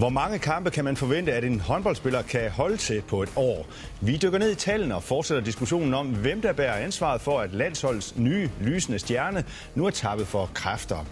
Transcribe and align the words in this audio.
Hvor 0.00 0.08
mange 0.08 0.38
kampe 0.38 0.70
kan 0.70 0.84
man 0.84 0.96
forvente, 0.96 1.32
at 1.32 1.44
en 1.44 1.60
håndboldspiller 1.60 2.22
kan 2.22 2.50
holde 2.50 2.76
til 2.76 3.02
på 3.02 3.22
et 3.22 3.32
år? 3.36 3.66
Vi 4.00 4.16
dykker 4.16 4.38
ned 4.38 4.52
i 4.52 4.54
tallene 4.54 4.94
og 4.94 5.02
fortsætter 5.02 5.44
diskussionen 5.44 5.94
om, 5.94 6.06
hvem 6.06 6.42
der 6.42 6.52
bærer 6.52 6.74
ansvaret 6.74 7.20
for, 7.20 7.40
at 7.40 7.54
landsholdets 7.54 8.16
nye 8.16 8.50
lysende 8.60 8.98
stjerne 8.98 9.44
nu 9.74 9.86
er 9.86 9.90
tappet 9.90 10.26
for 10.26 10.50
kræfter. 10.54 11.06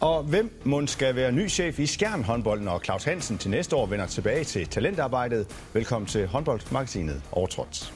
Og 0.00 0.22
hvem 0.22 0.60
må 0.64 0.86
skal 0.86 1.16
være 1.16 1.32
ny 1.32 1.48
chef 1.48 1.78
i 1.78 1.86
skærmhåndbolden, 1.86 2.68
og 2.68 2.80
Claus 2.84 3.04
Hansen 3.04 3.38
til 3.38 3.50
næste 3.50 3.76
år 3.76 3.86
vender 3.86 4.06
tilbage 4.06 4.44
til 4.44 4.66
talentarbejdet. 4.66 5.46
Velkommen 5.72 6.06
til 6.06 6.26
håndboldmagasinet 6.26 7.22
Overtrådt. 7.32 7.92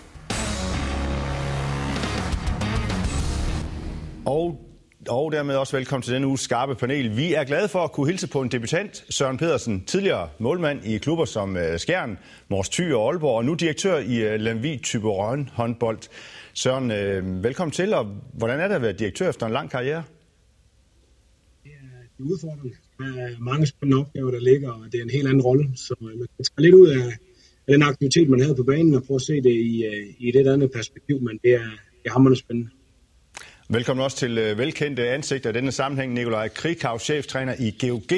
Og 4.26 4.73
og 5.08 5.32
dermed 5.32 5.56
også 5.56 5.76
velkommen 5.76 6.02
til 6.02 6.14
denne 6.14 6.26
uges 6.26 6.40
skarpe 6.40 6.74
panel. 6.74 7.16
Vi 7.16 7.34
er 7.34 7.44
glade 7.44 7.68
for 7.68 7.78
at 7.78 7.92
kunne 7.92 8.06
hilse 8.06 8.28
på 8.28 8.40
en 8.40 8.48
debutant, 8.48 9.04
Søren 9.10 9.36
Pedersen, 9.36 9.84
tidligere 9.84 10.28
målmand 10.38 10.84
i 10.84 10.98
klubber 10.98 11.24
som 11.24 11.56
øh, 11.56 11.78
Skjern, 11.78 12.18
Mors 12.48 12.68
Thy 12.68 12.92
og 12.92 13.08
Aalborg, 13.08 13.36
og 13.36 13.44
nu 13.44 13.54
direktør 13.54 13.98
i 13.98 14.16
øh, 14.16 14.40
Lemvi 14.40 14.80
Typerøn 14.82 15.48
håndbold. 15.52 15.98
Søren, 16.54 16.90
øh, 16.90 17.44
velkommen 17.44 17.72
til, 17.72 17.94
og 17.94 18.04
hvordan 18.32 18.60
er 18.60 18.68
det 18.68 18.74
at 18.74 18.82
være 18.82 18.92
direktør 18.92 19.28
efter 19.28 19.46
en 19.46 19.52
lang 19.52 19.70
karriere? 19.70 20.02
Det 21.64 21.70
er 22.20 22.24
udfordrende. 22.24 22.74
Der 22.98 23.22
er 23.22 23.30
mange 23.38 23.66
spændende 23.66 24.00
opgaver, 24.00 24.30
der 24.30 24.40
ligger, 24.40 24.70
og 24.70 24.84
det 24.92 24.98
er 24.98 25.02
en 25.02 25.10
helt 25.10 25.28
anden 25.28 25.42
rolle, 25.42 25.70
så 25.76 25.94
man 26.00 26.18
kan 26.18 26.26
tage 26.38 26.46
lidt 26.58 26.74
ud 26.74 26.88
af, 26.88 27.06
af 27.66 27.72
den 27.72 27.82
aktivitet, 27.82 28.28
man 28.28 28.40
havde 28.40 28.54
på 28.54 28.62
banen, 28.62 28.94
og 28.94 29.02
prøve 29.02 29.16
at 29.16 29.22
se 29.22 29.32
det 29.32 29.50
i, 29.50 29.84
i 30.18 30.28
et 30.28 30.46
andet 30.46 30.72
perspektiv, 30.72 31.20
men 31.20 31.38
det 31.44 31.54
er, 31.54 31.70
det 32.02 32.06
er 32.06 32.12
hammerende 32.12 32.38
spændende. 32.38 32.70
Velkommen 33.68 34.04
også 34.04 34.16
til 34.16 34.38
øh, 34.38 34.58
velkendte 34.58 35.10
ansigter 35.10 35.50
i 35.50 35.52
denne 35.52 35.72
sammenhæng. 35.72 36.14
Nikolaj 36.14 36.48
Krikau, 36.48 36.98
cheftræner 36.98 37.54
i 37.58 37.86
GOG, 37.86 38.12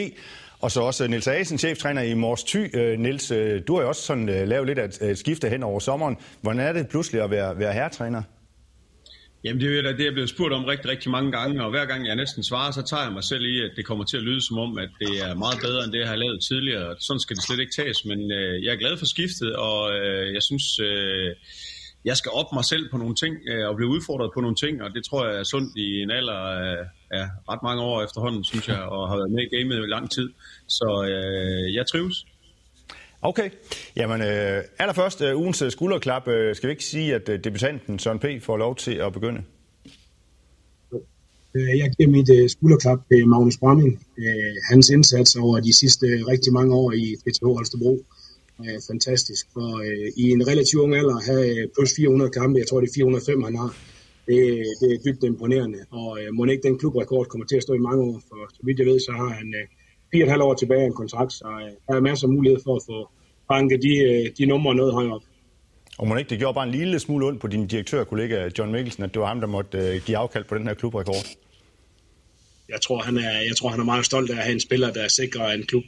og 0.61 0.71
så 0.71 0.81
også 0.81 1.07
Nils 1.07 1.29
Asen, 1.29 1.59
cheftræner 1.59 2.03
i 2.03 2.15
Mors 2.15 2.45
Thy. 2.45 2.77
Øh, 2.77 2.99
Nils, 2.99 3.31
øh, 3.31 3.63
du 3.67 3.75
har 3.75 3.83
jo 3.83 3.89
også 3.89 4.03
sådan 4.03 4.49
lavet 4.49 4.67
lidt 4.67 4.79
af 4.79 5.11
et 5.11 5.19
skifte 5.19 5.49
hen 5.49 5.63
over 5.63 5.81
sommeren. 5.81 6.17
Hvordan 6.41 6.61
er 6.61 6.73
det 6.73 6.89
pludselig 6.89 7.23
at 7.23 7.31
være, 7.31 7.59
være 7.59 7.73
herretræner? 7.73 8.23
Jamen 9.45 9.61
det 9.61 9.69
er 9.69 9.77
jo 9.77 9.97
det, 9.99 10.05
jeg 10.05 10.13
blevet 10.13 10.31
spurgt 10.31 10.55
om 10.55 10.65
rigtig, 10.65 10.91
rigtig 10.91 11.11
mange 11.11 11.33
gange, 11.33 11.65
og 11.65 11.71
hver 11.71 11.85
gang 11.85 12.07
jeg 12.07 12.17
næsten 12.17 12.45
svarer, 12.45 12.71
så 12.71 12.83
tager 12.83 13.03
jeg 13.03 13.13
mig 13.13 13.25
selv 13.25 13.45
i, 13.45 13.61
at 13.61 13.71
det 13.77 13.87
kommer 13.87 14.05
til 14.05 14.17
at 14.17 14.23
lyde 14.23 14.47
som 14.47 14.59
om, 14.59 14.79
at 14.79 14.91
det 15.01 15.13
er 15.27 15.35
meget 15.35 15.59
bedre 15.61 15.85
end 15.85 15.93
det, 15.93 16.01
jeg 16.01 16.09
har 16.09 16.17
lavet 16.17 16.41
tidligere. 16.49 16.97
Sådan 17.01 17.21
skal 17.21 17.37
det 17.37 17.45
slet 17.45 17.61
ikke 17.61 17.77
tages, 17.77 18.05
men 18.05 18.21
øh, 18.39 18.65
jeg 18.65 18.73
er 18.73 18.83
glad 18.83 18.97
for 18.99 19.07
skiftet, 19.15 19.57
og 19.57 19.79
øh, 19.97 20.35
jeg 20.35 20.43
synes, 20.43 20.67
øh, 20.89 21.31
jeg 22.07 22.17
skal 22.17 22.31
op 22.41 22.51
mig 22.53 22.65
selv 22.65 22.91
på 22.91 22.97
nogle 22.97 23.15
ting 23.15 23.35
øh, 23.51 23.69
og 23.69 23.77
blive 23.77 23.91
udfordret 23.91 24.31
på 24.35 24.41
nogle 24.41 24.57
ting, 24.57 24.83
og 24.83 24.89
det 24.95 25.05
tror 25.05 25.27
jeg 25.27 25.39
er 25.39 25.45
sundt 25.45 25.77
i 25.77 26.03
en 26.03 26.11
alder 26.11 26.41
af 26.69 26.77
ja, 27.17 27.25
ret 27.51 27.63
mange 27.63 27.83
år 27.83 28.03
efterhånden, 28.03 28.45
synes 28.45 28.69
jeg, 28.69 28.81
og 28.95 29.09
har 29.09 29.17
været 29.17 29.31
med 29.31 29.43
i 29.43 29.57
gamet 29.57 29.77
i 29.77 29.91
lang 29.97 30.11
tid. 30.11 30.29
Så 30.67 30.89
øh, 31.11 31.75
jeg 31.75 31.87
trives. 31.87 32.27
Okay. 33.23 33.51
Jamen, 33.97 34.21
øh, 34.23 34.63
allerførst 34.79 35.23
øh, 35.23 35.37
ugens 35.37 35.63
øh, 35.63 35.71
skulderklap. 35.71 36.29
Øh, 36.29 36.57
skal 36.57 36.67
vi 36.67 36.73
ikke 36.73 36.85
sige, 36.85 37.15
at 37.15 37.29
øh, 37.29 37.45
debutanten 37.45 37.99
Søren 37.99 38.19
P. 38.19 38.25
får 38.43 38.57
lov 38.57 38.77
til 38.77 38.95
at 38.95 39.13
begynde? 39.13 39.43
Øh, 41.55 41.79
jeg 41.83 41.91
giver 41.97 42.11
mit 42.11 42.31
uh, 42.31 42.49
skulderklap 42.49 42.99
til 43.09 43.29
Magnus 43.29 43.59
Bramming. 43.59 43.93
Uh, 44.19 44.55
hans 44.71 44.91
indsats 44.91 45.37
over 45.37 45.61
de 45.61 45.79
sidste 45.79 46.07
rigtig 46.07 46.53
mange 46.53 46.75
år 46.75 46.93
i 46.93 47.17
TTH 47.23 47.45
Holstebro 47.45 47.93
øh, 47.93 48.01
fantastisk. 48.91 49.47
For 49.53 49.69
øh, 49.87 50.09
i 50.17 50.31
en 50.31 50.49
relativt 50.49 50.83
ung 50.83 50.95
alder 50.97 51.17
at 51.17 51.27
have 51.27 51.47
øh, 51.57 51.69
plus 51.75 51.91
400 51.97 52.31
kampe, 52.31 52.59
jeg 52.59 52.67
tror 52.67 52.81
det 52.81 52.89
er 52.89 52.95
405 52.95 53.43
han 53.43 53.57
har, 53.57 53.71
det, 54.27 54.39
det 54.81 54.89
er 54.95 54.99
dybt 55.07 55.25
imponerende. 55.25 55.79
Og 55.91 56.19
øh, 56.21 56.35
må 56.35 56.45
ikke 56.45 56.69
den 56.69 56.79
klubrekord 56.79 57.27
kommer 57.27 57.47
til 57.47 57.57
at 57.57 57.63
stå 57.63 57.73
i 57.75 57.87
mange 57.89 58.03
år, 58.05 58.23
for 58.29 58.39
så 58.55 58.61
vidt 58.67 58.79
jeg 58.79 58.87
ved, 58.87 59.01
så 59.01 59.13
har 59.13 59.29
han 59.29 59.55
øh, 59.55 59.67
fire 60.13 60.23
og 60.23 60.27
et 60.27 60.31
halvt 60.31 60.43
år 60.43 60.55
tilbage 60.55 60.83
af 60.83 60.87
en 60.87 61.01
kontrakt, 61.03 61.33
så 61.33 61.49
øh, 61.63 61.73
der 61.87 61.95
er 61.97 62.01
masser 62.01 62.27
af 62.27 62.33
mulighed 62.33 62.61
for 62.65 62.77
at 62.77 62.83
få 62.87 63.09
banket 63.49 63.83
de, 63.83 63.95
øh, 63.99 64.27
de 64.39 64.47
numre 64.47 64.75
noget 64.75 64.93
højere 64.93 65.15
op. 65.15 65.23
Og 65.99 66.09
må 66.09 66.17
ikke 66.17 66.31
det 66.31 66.39
gjorde 66.39 66.55
bare 66.55 66.67
en 66.67 66.75
lille 66.75 66.99
smule 66.99 67.27
ondt 67.27 67.41
på 67.41 67.47
din 67.47 67.67
direktørkollega 67.67 68.49
John 68.59 68.73
Mikkelsen, 68.73 69.03
at 69.05 69.15
det 69.15 69.21
var 69.21 69.29
ham, 69.29 69.41
der 69.41 69.47
måtte 69.47 69.79
øh, 69.79 70.01
give 70.07 70.17
afkald 70.17 70.45
på 70.45 70.59
den 70.59 70.67
her 70.67 70.75
klubrekord? 70.75 71.27
jeg 72.69 72.81
tror, 72.81 73.03
han 73.03 73.17
er, 73.17 73.41
jeg 73.41 73.57
tror, 73.57 73.69
han 73.69 73.81
er 73.81 73.85
meget 73.85 74.07
stolt 74.07 74.31
af 74.31 74.37
at 74.37 74.43
have 74.43 74.53
en 74.53 74.61
spiller, 74.61 74.93
der 74.93 75.09
sikrer 75.09 75.53
en 75.53 75.63
klub 75.63 75.85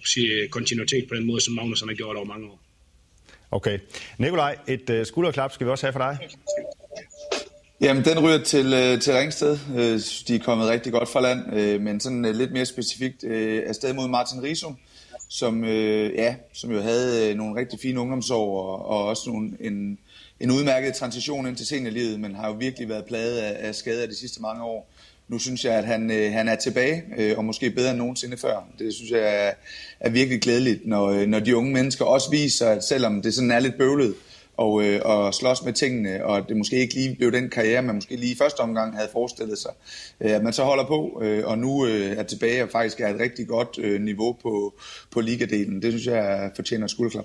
kontinuitet 0.50 1.08
på 1.08 1.14
den 1.14 1.26
måde, 1.26 1.40
som 1.40 1.54
Magnus 1.54 1.80
har 1.80 1.94
gjort 1.94 2.16
over 2.16 2.24
mange 2.24 2.46
år. 2.46 2.60
Okay. 3.50 3.78
Nikolaj, 4.18 4.56
et 4.66 4.90
øh, 4.90 5.06
skulderklap 5.06 5.52
skal 5.52 5.66
vi 5.66 5.70
også 5.70 5.86
have 5.86 5.92
for 5.92 5.98
dig. 5.98 6.18
Jamen, 7.80 8.04
den 8.04 8.18
ryger 8.18 8.44
til, 8.44 8.72
øh, 8.72 9.00
til 9.00 9.12
Ringsted. 9.12 9.58
Øh, 9.76 10.00
de 10.28 10.34
er 10.34 10.38
kommet 10.44 10.68
rigtig 10.68 10.92
godt 10.92 11.08
fra 11.08 11.20
land, 11.20 11.54
øh, 11.54 11.80
men 11.80 12.00
sådan 12.00 12.24
øh, 12.24 12.34
lidt 12.34 12.52
mere 12.52 12.66
specifikt 12.66 13.24
øh, 13.24 13.62
afsted 13.66 13.92
mod 13.92 14.08
Martin 14.08 14.42
Risum, 14.42 14.78
som, 15.28 15.64
øh, 15.64 16.14
ja, 16.14 16.34
som 16.52 16.70
jo 16.72 16.80
havde 16.80 17.30
øh, 17.30 17.36
nogle 17.36 17.60
rigtig 17.60 17.78
fine 17.80 18.00
ungdomsår 18.00 18.62
og, 18.62 18.86
og 18.86 19.06
også 19.06 19.30
nogle, 19.30 19.50
en, 19.60 19.98
en 20.40 20.50
udmærket 20.50 20.94
transition 20.94 21.46
ind 21.46 21.56
til 21.56 21.66
seniorlivet, 21.66 22.20
men 22.20 22.34
har 22.34 22.48
jo 22.48 22.54
virkelig 22.54 22.88
været 22.88 23.04
plaget 23.04 23.38
af, 23.38 23.68
af 23.68 23.74
skader 23.74 24.06
de 24.06 24.16
sidste 24.16 24.42
mange 24.42 24.64
år 24.64 24.90
nu 25.28 25.38
synes 25.38 25.64
jeg, 25.64 25.74
at 25.74 25.84
han, 25.84 26.10
øh, 26.10 26.32
han 26.32 26.48
er 26.48 26.56
tilbage, 26.56 27.02
øh, 27.18 27.38
og 27.38 27.44
måske 27.44 27.70
bedre 27.70 27.90
end 27.90 27.98
nogensinde 27.98 28.36
før. 28.36 28.68
Det 28.78 28.94
synes 28.94 29.10
jeg 29.10 29.46
er, 29.46 29.52
er 30.00 30.10
virkelig 30.10 30.40
glædeligt, 30.40 30.86
når, 30.86 31.06
øh, 31.06 31.26
når 31.26 31.40
de 31.40 31.56
unge 31.56 31.72
mennesker 31.72 32.04
også 32.04 32.30
viser, 32.30 32.68
at 32.68 32.84
selvom 32.84 33.22
det 33.22 33.34
sådan 33.34 33.50
er 33.50 33.58
lidt 33.58 33.78
bøvlet, 33.78 34.14
og, 34.58 34.84
øh, 34.84 35.00
og 35.04 35.34
slås 35.34 35.64
med 35.64 35.72
tingene, 35.72 36.24
og 36.24 36.48
det 36.48 36.56
måske 36.56 36.76
ikke 36.76 36.94
lige 36.94 37.16
blev 37.16 37.32
den 37.32 37.50
karriere, 37.50 37.82
man 37.82 37.94
måske 37.94 38.16
lige 38.16 38.32
i 38.32 38.36
første 38.36 38.60
omgang 38.60 38.96
havde 38.96 39.08
forestillet 39.12 39.58
sig, 39.58 39.70
øh, 40.20 40.30
at 40.30 40.42
man 40.42 40.52
så 40.52 40.64
holder 40.64 40.84
på, 40.84 41.20
øh, 41.22 41.46
og 41.46 41.58
nu 41.58 41.86
øh, 41.86 42.16
er 42.16 42.22
tilbage 42.22 42.62
og 42.62 42.68
faktisk 42.70 43.00
er 43.00 43.08
et 43.08 43.20
rigtig 43.20 43.48
godt 43.48 43.78
øh, 43.78 44.00
niveau 44.00 44.32
på, 44.32 44.74
på 45.10 45.20
ligadelen. 45.20 45.82
Det 45.82 45.92
synes 45.92 46.06
jeg 46.06 46.50
fortjener 46.56 46.86
skulderklap. 46.86 47.24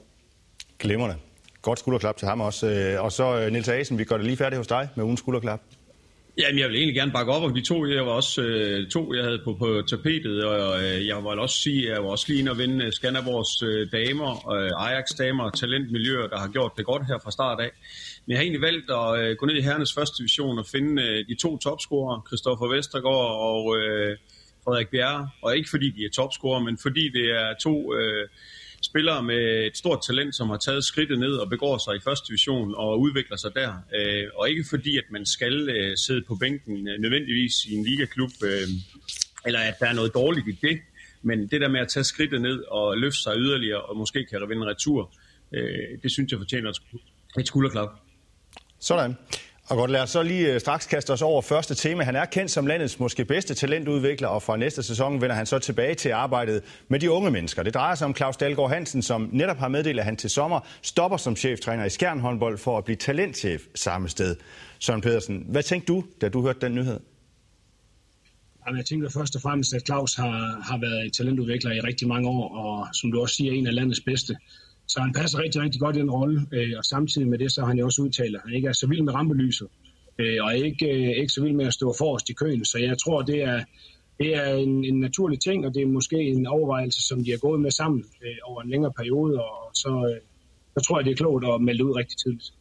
Glimrende. 0.80 1.16
Godt 1.62 1.80
skulderklap 1.80 2.18
til 2.18 2.28
ham 2.28 2.41
også. 2.41 2.68
Øh, 2.68 3.03
og 3.03 3.12
så 3.12 3.40
øh, 3.40 3.52
Nils 3.52 3.70
Asen, 3.70 3.97
vi 3.97 4.03
gør 4.03 4.18
det 4.18 4.25
lige 4.25 4.38
færdigt 4.38 4.58
hos 4.58 4.68
dig 4.68 4.90
med 4.96 5.03
ugens 5.03 5.20
skulderklap. 5.20 5.62
Jamen, 6.38 6.59
jeg 6.59 6.67
vil 6.69 6.75
egentlig 6.75 6.95
gerne 6.95 7.11
bakke 7.11 7.31
op 7.31 7.44
om 7.44 7.53
de 7.53 7.61
to. 7.61 7.85
Jeg 7.85 8.05
var 8.05 8.11
også 8.11 8.41
øh, 8.41 8.89
to, 8.89 9.13
jeg 9.13 9.23
havde 9.23 9.41
på, 9.44 9.55
på 9.59 9.81
tapetet, 9.89 10.44
og 10.44 10.83
øh, 10.83 11.07
jeg 11.07 11.17
vil 11.17 11.39
også 11.39 11.57
sige, 11.61 11.89
at 11.89 11.95
jeg 11.95 12.03
var 12.03 12.09
også 12.09 12.25
lige 12.27 12.49
at 12.49 12.57
vinde 12.57 12.85
øh, 12.85 12.91
Skanderborgs 12.91 13.63
øh, 13.63 13.91
damer, 13.91 14.31
øh, 14.55 14.72
Ajax-damer 14.85 15.49
talentmiljøer, 15.49 16.27
der 16.27 16.39
har 16.39 16.47
gjort 16.47 16.72
det 16.77 16.85
godt 16.85 17.05
her 17.07 17.17
fra 17.23 17.31
start 17.31 17.59
af. 17.59 17.72
Men 18.25 18.31
jeg 18.31 18.38
har 18.38 18.43
egentlig 18.43 18.61
valgt 18.61 18.91
at 18.91 19.19
øh, 19.19 19.35
gå 19.38 19.45
ned 19.45 19.55
i 19.55 19.61
herrenes 19.61 19.93
første 19.93 20.17
division 20.17 20.59
og 20.59 20.66
finde 20.66 21.03
øh, 21.03 21.25
de 21.29 21.35
to 21.35 21.57
topscorer, 21.57 22.23
Christoffer 22.27 22.67
Vestergaard 22.75 23.31
og 23.49 23.77
øh, 23.77 24.17
Frederik 24.63 24.89
Bjerre. 24.89 25.29
Og 25.41 25.57
ikke 25.57 25.69
fordi 25.69 25.89
de 25.89 26.05
er 26.05 26.09
topscorer, 26.09 26.59
men 26.59 26.77
fordi 26.77 27.09
det 27.09 27.25
er 27.41 27.53
to... 27.61 27.93
Øh, 27.95 28.27
spillere 28.85 29.23
med 29.23 29.67
et 29.67 29.77
stort 29.77 29.99
talent, 30.07 30.35
som 30.35 30.49
har 30.49 30.57
taget 30.57 30.85
skridtet 30.85 31.19
ned 31.19 31.33
og 31.33 31.49
begår 31.49 31.77
sig 31.77 31.95
i 31.95 31.99
første 32.03 32.27
division 32.27 32.75
og 32.75 32.99
udvikler 32.99 33.38
sig 33.38 33.51
der. 33.55 33.73
Øh, 33.95 34.27
og 34.35 34.49
ikke 34.49 34.66
fordi, 34.69 34.97
at 34.97 35.03
man 35.11 35.25
skal 35.25 35.69
øh, 35.69 35.97
sidde 35.97 36.23
på 36.27 36.35
bænken 36.35 36.88
øh, 36.88 36.99
nødvendigvis 36.99 37.53
i 37.66 37.73
en 37.73 37.85
ligaklub, 37.85 38.31
øh, 38.43 38.67
eller 39.45 39.59
at 39.59 39.75
der 39.79 39.85
er 39.85 39.93
noget 39.93 40.13
dårligt 40.13 40.47
i 40.47 40.67
det. 40.67 40.79
Men 41.22 41.47
det 41.47 41.61
der 41.61 41.67
med 41.67 41.79
at 41.79 41.88
tage 41.88 42.03
skridtet 42.03 42.41
ned 42.41 42.59
og 42.63 42.97
løfte 42.97 43.22
sig 43.22 43.33
yderligere, 43.38 43.81
og 43.81 43.97
måske 43.97 44.25
kan 44.25 44.49
vinde 44.49 44.66
retur, 44.66 45.13
øh, 45.53 45.99
det 46.03 46.11
synes 46.11 46.31
jeg 46.31 46.39
fortjener 46.39 46.72
et 47.39 47.47
skulderklap. 47.47 47.89
Sådan. 48.79 49.17
Og 49.69 49.78
godt, 49.78 49.91
lad 49.91 50.01
os 50.01 50.09
så 50.09 50.24
lige 50.24 50.53
øh, 50.53 50.59
straks 50.59 50.88
kaste 50.88 51.13
os 51.13 51.22
over 51.22 51.41
første 51.41 51.75
tema. 51.75 52.03
Han 52.03 52.16
er 52.16 52.25
kendt 52.25 52.51
som 52.51 52.68
landets 52.68 53.00
måske 53.00 53.25
bedste 53.25 53.53
talentudvikler, 53.53 54.28
og 54.28 54.41
fra 54.44 54.57
næste 54.57 54.84
sæson 54.84 55.22
vender 55.22 55.35
han 55.35 55.46
så 55.46 55.59
tilbage 55.59 55.96
til 55.96 56.09
arbejdet 56.09 56.63
med 56.88 57.00
de 57.00 57.12
unge 57.12 57.31
mennesker. 57.31 57.63
Det 57.63 57.73
drejer 57.73 57.96
sig 57.96 58.06
om 58.06 58.16
Claus 58.16 58.38
Dalgaard 58.38 58.69
Hansen, 58.69 59.02
som 59.02 59.29
netop 59.31 59.57
har 59.57 59.68
meddelt, 59.68 60.00
at 60.00 60.06
han 60.06 60.18
til 60.18 60.29
sommer 60.29 60.59
stopper 60.81 61.18
som 61.18 61.35
cheftræner 61.35 61.85
i 61.85 61.90
Skjern 61.90 62.19
håndbold 62.19 62.57
for 62.57 62.78
at 62.78 62.84
blive 62.84 62.96
talentchef 62.96 63.62
samme 63.75 64.09
sted. 64.09 64.35
Søren 64.79 65.02
Pedersen, 65.02 65.46
hvad 65.50 65.63
tænkte 65.63 65.94
du, 65.94 66.03
da 66.22 66.29
du 66.29 66.41
hørte 66.41 66.59
den 66.62 66.76
nyhed? 66.76 66.99
Jamen, 68.66 68.78
jeg 68.78 68.85
tænker 68.85 69.09
først 69.09 69.35
og 69.35 69.41
fremmest, 69.41 69.73
at 69.73 69.85
Claus 69.85 70.16
har, 70.16 70.61
har 70.64 70.79
været 70.79 71.14
talentudvikler 71.14 71.72
i 71.72 71.79
rigtig 71.79 72.08
mange 72.08 72.29
år, 72.29 72.55
og 72.55 72.87
som 72.93 73.11
du 73.11 73.22
også 73.22 73.35
siger, 73.35 73.53
en 73.53 73.67
af 73.67 73.76
landets 73.76 74.02
bedste. 74.05 74.35
Så 74.88 75.00
han 75.00 75.14
passer 75.14 75.40
rigtig, 75.40 75.62
rigtig 75.62 75.82
godt 75.82 75.96
i 75.96 76.00
den 76.00 76.12
rolle, 76.12 76.47
øh, 76.52 76.74
og 76.78 76.85
samtidig 76.85 77.28
med 77.28 77.38
det, 77.38 77.52
så 77.52 77.62
har 77.62 77.68
han 77.68 77.78
jo 77.78 77.85
også 77.85 78.02
udtalt, 78.02 78.35
at 78.35 78.41
han 78.46 78.53
ikke 78.53 78.68
er 78.68 78.74
så 78.74 78.88
vild 78.88 79.02
med 79.02 79.14
rampelyset, 79.14 79.68
øh, 80.20 80.38
og 80.44 80.58
ikke, 80.58 80.85
øh, 80.85 81.18
ikke 81.18 81.30
så 81.30 81.41
vild 81.41 81.53
med 81.53 81.66
at 81.66 81.74
stå 81.74 81.96
forrest 81.97 82.30
i 82.30 82.34
køen. 82.34 82.66
Så 82.66 82.78
jeg 82.78 82.97
tror, 82.97 83.22
det 83.22 83.44
er, 83.44 83.64
det 84.20 84.35
er 84.35 84.53
en, 84.53 84.85
en 84.85 85.00
naturlig 85.00 85.40
ting, 85.40 85.66
og 85.66 85.74
det 85.74 85.82
er 85.82 85.88
måske 85.88 86.18
en 86.22 86.47
overvejelse, 86.47 87.02
som 87.08 87.24
de 87.24 87.32
har 87.32 87.38
gået 87.38 87.62
med 87.62 87.72
sammen 87.72 88.06
øh, 88.24 88.35
over 88.44 88.62
en 88.62 88.70
længere 88.70 88.91
periode, 88.97 89.44
og 89.44 89.72
så, 89.74 89.90
øh, 89.90 90.22
så 90.78 90.85
tror 90.88 91.00
jeg, 91.00 91.06
det 91.06 91.12
er 91.12 91.16
klogt 91.16 91.46
at 91.46 91.62
melde 91.62 91.85
ud 91.85 91.96
rigtig 91.96 92.18
tidligt. 92.18 92.53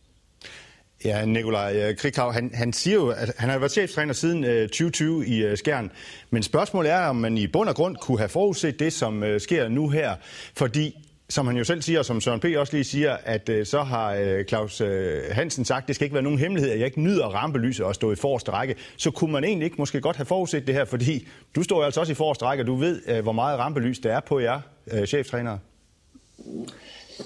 Ja, 1.04 1.24
Nikolaj 1.24 1.76
øh, 1.76 1.96
Krikau, 1.96 2.30
han, 2.30 2.50
han 2.54 2.72
siger 2.72 2.94
jo, 2.94 3.08
at 3.08 3.32
han 3.38 3.50
har 3.50 3.58
været 3.58 3.72
cheftræner 3.72 4.12
siden 4.12 4.44
øh, 4.44 4.68
2020 4.68 5.26
i 5.26 5.42
øh, 5.44 5.56
Skjern. 5.56 5.90
Men 6.30 6.42
spørgsmålet 6.42 6.92
er, 6.92 7.06
om 7.06 7.16
man 7.16 7.38
i 7.38 7.46
bund 7.46 7.68
og 7.68 7.74
grund 7.74 7.96
kunne 7.96 8.18
have 8.18 8.28
forudset 8.28 8.80
det, 8.80 8.92
som 8.92 9.22
øh, 9.22 9.40
sker 9.40 9.68
nu 9.68 9.88
her. 9.88 10.16
Fordi 10.56 10.94
som 11.32 11.46
han 11.46 11.56
jo 11.56 11.64
selv 11.64 11.82
siger, 11.82 11.98
og 11.98 12.04
som 12.04 12.20
Søren 12.20 12.40
P. 12.40 12.44
også 12.56 12.72
lige 12.72 12.84
siger, 12.84 13.16
at 13.24 13.48
øh, 13.48 13.66
så 13.66 13.82
har 13.82 14.14
øh, 14.14 14.44
Claus 14.44 14.80
øh, 14.80 15.22
Hansen 15.30 15.64
sagt, 15.64 15.82
at 15.82 15.88
det 15.88 15.96
skal 15.96 16.04
ikke 16.04 16.14
være 16.14 16.22
nogen 16.22 16.38
hemmelighed, 16.38 16.70
at 16.70 16.78
jeg 16.78 16.86
ikke 16.86 17.00
nyder 17.00 17.26
rampelyset 17.26 17.86
og 17.86 17.94
stå 17.94 18.12
i 18.12 18.16
forreste 18.16 18.50
række. 18.50 18.74
Så 18.96 19.10
kunne 19.10 19.32
man 19.32 19.44
egentlig 19.44 19.64
ikke 19.64 19.76
måske 19.78 20.00
godt 20.00 20.16
have 20.16 20.26
forudset 20.26 20.66
det 20.66 20.74
her, 20.74 20.84
fordi 20.84 21.28
du 21.56 21.62
står 21.62 21.84
altså 21.84 22.00
også 22.00 22.12
i 22.12 22.14
forreste 22.14 22.44
række, 22.44 22.62
og 22.62 22.66
du 22.66 22.74
ved, 22.74 23.00
øh, 23.06 23.22
hvor 23.22 23.32
meget 23.32 23.58
rampelys 23.58 23.98
der 23.98 24.16
er 24.16 24.20
på 24.20 24.40
jer, 24.40 24.60
øh, 24.92 25.06
cheftrænere. 25.06 25.58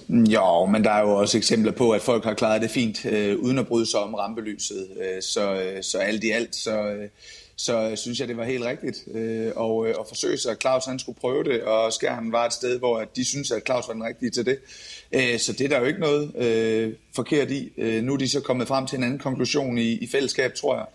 Jo, 0.08 0.66
men 0.66 0.84
der 0.84 0.90
er 0.90 1.00
jo 1.00 1.14
også 1.14 1.38
eksempler 1.38 1.72
på, 1.72 1.90
at 1.90 2.02
folk 2.02 2.24
har 2.24 2.34
klaret 2.34 2.62
det 2.62 2.70
fint, 2.70 3.06
øh, 3.06 3.38
uden 3.38 3.58
at 3.58 3.66
bryde 3.66 3.86
sig 3.86 4.00
om 4.00 4.14
rampelyset. 4.14 4.88
Øh, 5.00 5.22
så, 5.22 5.54
øh, 5.54 5.82
så 5.82 5.98
alt 5.98 6.24
i 6.24 6.30
alt, 6.30 6.54
så, 6.54 6.80
øh, 6.80 7.08
så 7.56 7.90
øh, 7.90 7.96
synes 7.96 8.20
jeg, 8.20 8.28
det 8.28 8.36
var 8.36 8.44
helt 8.44 8.64
rigtigt 8.64 8.96
øh, 9.14 9.52
og, 9.56 9.88
øh, 9.88 9.94
og 9.98 10.06
forsøge 10.08 10.38
sig. 10.38 10.56
Claus 10.60 10.84
han 10.84 10.98
skulle 10.98 11.18
prøve 11.20 11.44
det, 11.44 11.62
og 11.62 11.92
Skærmen 11.92 12.32
var 12.32 12.46
et 12.46 12.52
sted, 12.52 12.78
hvor 12.78 13.04
de 13.16 13.24
synes 13.24 13.50
at 13.50 13.62
Claus 13.66 13.88
var 13.88 13.94
den 13.94 14.04
rigtige 14.04 14.30
til 14.30 14.46
det. 14.46 14.58
Øh, 15.12 15.38
så 15.38 15.52
det 15.52 15.60
er 15.60 15.68
der 15.68 15.78
jo 15.78 15.84
ikke 15.84 16.00
noget 16.00 16.36
øh, 16.36 16.92
forkert 17.14 17.50
i. 17.50 17.72
Øh, 17.78 18.02
nu 18.02 18.12
er 18.12 18.16
de 18.16 18.28
så 18.28 18.40
kommet 18.40 18.68
frem 18.68 18.86
til 18.86 18.98
en 18.98 19.04
anden 19.04 19.18
konklusion 19.18 19.78
i, 19.78 19.92
i 19.92 20.06
fællesskab, 20.06 20.54
tror 20.54 20.76
jeg. 20.76 20.86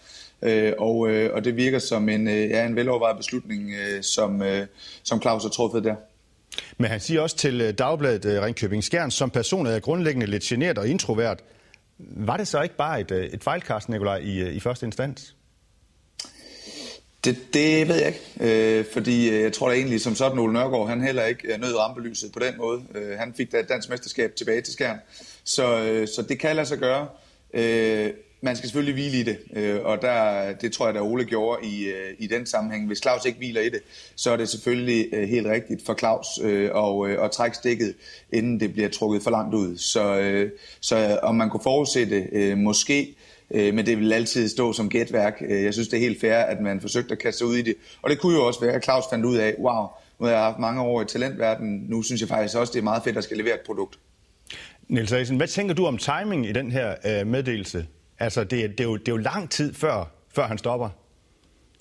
Øh, 0.49 0.73
og, 0.77 1.09
øh, 1.09 1.33
og 1.33 1.45
det 1.45 1.55
virker 1.55 1.79
som 1.79 2.09
en, 2.09 2.27
øh, 2.27 2.49
ja, 2.49 2.65
en 2.65 2.75
velovervejet 2.75 3.17
beslutning, 3.17 3.71
øh, 3.71 4.03
som, 4.03 4.41
øh, 4.41 4.67
som 5.03 5.21
Claus 5.21 5.43
har 5.43 5.49
truffet 5.49 5.83
der. 5.83 5.95
Men 6.77 6.89
han 6.89 6.99
siger 6.99 7.21
også 7.21 7.37
til 7.37 7.61
øh, 7.61 7.73
Dagbladet 7.73 8.25
øh, 8.25 8.41
Ringkøbing 8.41 8.83
Skjern, 8.83 9.11
som 9.11 9.29
person 9.29 9.65
er 9.65 9.71
jeg 9.71 9.81
grundlæggende 9.81 10.25
lidt 10.25 10.43
generet 10.43 10.77
og 10.77 10.87
introvert. 10.87 11.43
Var 11.99 12.37
det 12.37 12.47
så 12.47 12.61
ikke 12.61 12.75
bare 12.75 13.01
et, 13.01 13.11
øh, 13.11 13.25
et 13.25 13.43
fejlkast, 13.43 13.89
Nikolaj, 13.89 14.17
i, 14.17 14.49
i 14.49 14.59
første 14.59 14.85
instans? 14.85 15.35
Det, 17.23 17.53
det 17.53 17.87
ved 17.87 17.95
jeg 17.95 18.07
ikke, 18.07 18.79
øh, 18.79 18.85
fordi 18.93 19.29
øh, 19.29 19.41
jeg 19.41 19.53
tror 19.53 19.69
da 19.69 19.75
egentlig 19.75 20.01
som 20.01 20.15
sådan, 20.15 20.39
Ole 20.39 20.53
Nørgaard, 20.53 20.89
han 20.89 21.01
heller 21.01 21.25
ikke 21.25 21.53
øh, 21.53 21.61
nød 21.61 21.75
rampelyset 21.75 22.31
på 22.31 22.39
den 22.39 22.57
måde. 22.57 22.81
Øh, 22.95 23.17
han 23.19 23.33
fik 23.37 23.51
da 23.51 23.57
et 23.57 23.69
dansk 23.69 23.89
mesterskab 23.89 24.35
tilbage 24.35 24.61
til 24.61 24.73
Skjern, 24.73 24.97
så, 25.43 25.79
øh, 25.79 26.07
så 26.07 26.21
det 26.21 26.39
kan 26.39 26.55
lade 26.55 26.67
sig 26.67 26.77
gøre. 26.77 27.07
Øh, 27.53 28.09
man 28.41 28.55
skal 28.55 28.69
selvfølgelig 28.69 28.93
hvile 28.93 29.19
i 29.19 29.23
det, 29.23 29.37
øh, 29.53 29.79
og 29.83 30.01
der, 30.01 30.51
det 30.53 30.73
tror 30.73 30.85
jeg, 30.85 30.93
der 30.93 31.01
Ole 31.01 31.25
gjorde 31.25 31.65
i, 31.65 31.83
øh, 31.83 32.13
i 32.19 32.27
den 32.27 32.45
sammenhæng. 32.45 32.87
Hvis 32.87 33.01
Claus 33.01 33.25
ikke 33.25 33.37
hviler 33.37 33.61
i 33.61 33.69
det, 33.69 33.81
så 34.15 34.31
er 34.31 34.37
det 34.37 34.49
selvfølgelig 34.49 35.07
øh, 35.13 35.29
helt 35.29 35.47
rigtigt 35.47 35.85
for 35.85 35.93
Claus 35.93 36.27
øh, 36.43 36.69
og, 36.73 37.09
øh, 37.09 37.25
at 37.25 37.31
trække 37.31 37.57
stikket, 37.57 37.95
inden 38.31 38.59
det 38.59 38.73
bliver 38.73 38.89
trukket 38.89 39.23
for 39.23 39.31
langt 39.31 39.55
ud. 39.55 39.77
Så, 39.77 40.19
øh, 40.19 40.51
så 40.79 40.97
øh, 40.97 41.17
om 41.21 41.35
man 41.35 41.49
kunne 41.49 41.63
forudsætte, 41.63 42.27
øh, 42.31 42.57
måske, 42.57 43.15
øh, 43.53 43.73
men 43.73 43.85
det 43.85 43.97
vil 43.97 44.13
altid 44.13 44.49
stå 44.49 44.73
som 44.73 44.89
gætværk. 44.89 45.41
Øh, 45.49 45.63
jeg 45.63 45.73
synes, 45.73 45.87
det 45.87 45.97
er 45.97 46.01
helt 46.01 46.21
fair, 46.21 46.37
at 46.37 46.61
man 46.61 46.81
forsøgte 46.81 47.11
at 47.11 47.19
kaste 47.19 47.37
sig 47.37 47.47
ud 47.47 47.55
i 47.55 47.61
det. 47.61 47.75
Og 48.01 48.09
det 48.09 48.19
kunne 48.19 48.35
jo 48.35 48.47
også 48.47 48.59
være, 48.59 48.73
at 48.73 48.83
Claus 48.83 49.03
fandt 49.09 49.25
ud 49.25 49.37
af, 49.37 49.55
wow, 49.59 49.87
nu 50.19 50.25
har 50.25 50.29
jeg 50.29 50.41
haft 50.41 50.59
mange 50.59 50.81
år 50.81 51.01
i 51.01 51.05
talentverdenen, 51.05 51.85
nu 51.87 52.03
synes 52.03 52.21
jeg 52.21 52.29
faktisk 52.29 52.57
også, 52.57 52.71
det 52.73 52.79
er 52.79 52.83
meget 52.83 53.03
fedt 53.03 53.17
at 53.17 53.23
skal 53.23 53.37
levere 53.37 53.53
et 53.53 53.61
produkt. 53.65 53.99
Niels 54.87 55.11
Asen, 55.11 55.37
hvad 55.37 55.47
tænker 55.47 55.75
du 55.75 55.85
om 55.85 55.97
timing 55.97 56.49
i 56.49 56.51
den 56.51 56.71
her 56.71 56.95
øh, 57.05 57.27
meddelelse? 57.27 57.87
Altså, 58.19 58.43
det, 58.43 58.69
det, 58.69 58.79
er 58.79 58.83
jo, 58.83 58.97
det 58.97 59.07
er 59.07 59.11
jo 59.11 59.17
lang 59.17 59.49
tid 59.49 59.73
før, 59.73 60.05
før 60.35 60.47
han 60.47 60.57
stopper. 60.57 60.89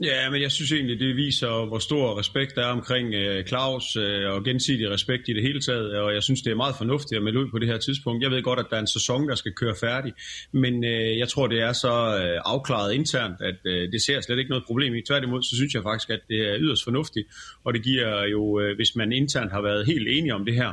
Ja, 0.02 0.31
men 0.31 0.43
jeg 0.43 0.52
synes 0.52 0.73
egentlig, 0.73 1.00
det 1.00 1.17
viser, 1.17 1.67
hvor 1.67 1.79
stor 1.79 2.19
respekt 2.19 2.55
der 2.56 2.62
er 2.62 2.73
omkring 2.73 3.14
øh, 3.14 3.44
Claus 3.44 3.97
øh, 3.97 4.31
og 4.31 4.44
gensidig 4.44 4.91
respekt 4.91 5.29
i 5.29 5.32
det 5.32 5.43
hele 5.43 5.61
taget, 5.61 5.99
og 5.99 6.14
jeg 6.14 6.23
synes, 6.23 6.43
det 6.43 6.50
er 6.50 6.55
meget 6.55 6.75
fornuftigt 6.79 7.17
at 7.17 7.23
melde 7.23 7.41
ud 7.41 7.49
på 7.50 7.58
det 7.58 7.69
her 7.69 7.79
tidspunkt. 7.79 8.23
Jeg 8.23 8.31
ved 8.31 8.43
godt, 8.43 8.58
at 8.58 8.67
der 8.70 8.76
er 8.76 8.81
en 8.81 8.87
sæson, 8.87 9.29
der 9.29 9.35
skal 9.35 9.52
køre 9.52 9.75
færdig, 9.81 10.12
men 10.52 10.85
øh, 10.85 11.19
jeg 11.19 11.29
tror, 11.29 11.47
det 11.47 11.61
er 11.61 11.73
så 11.73 11.94
øh, 12.23 12.41
afklaret 12.44 12.94
internt, 12.94 13.37
at 13.41 13.56
øh, 13.64 13.93
det 13.93 14.02
ser 14.02 14.20
slet 14.20 14.38
ikke 14.38 14.50
noget 14.50 14.64
problem 14.67 14.94
i. 14.94 15.02
Tværtimod, 15.02 15.43
så 15.43 15.56
synes 15.56 15.75
jeg 15.75 15.82
faktisk, 15.82 16.11
at 16.11 16.20
det 16.29 16.41
er 16.49 16.56
yderst 16.58 16.85
fornuftigt, 16.85 17.26
og 17.64 17.75
det 17.75 17.82
giver 17.82 18.25
jo, 18.25 18.61
øh, 18.61 18.76
hvis 18.76 18.97
man 18.97 19.12
internt 19.12 19.52
har 19.52 19.62
været 19.62 19.87
helt 19.87 20.08
enige 20.08 20.35
om 20.35 20.44
det 20.44 20.55
her, 20.55 20.73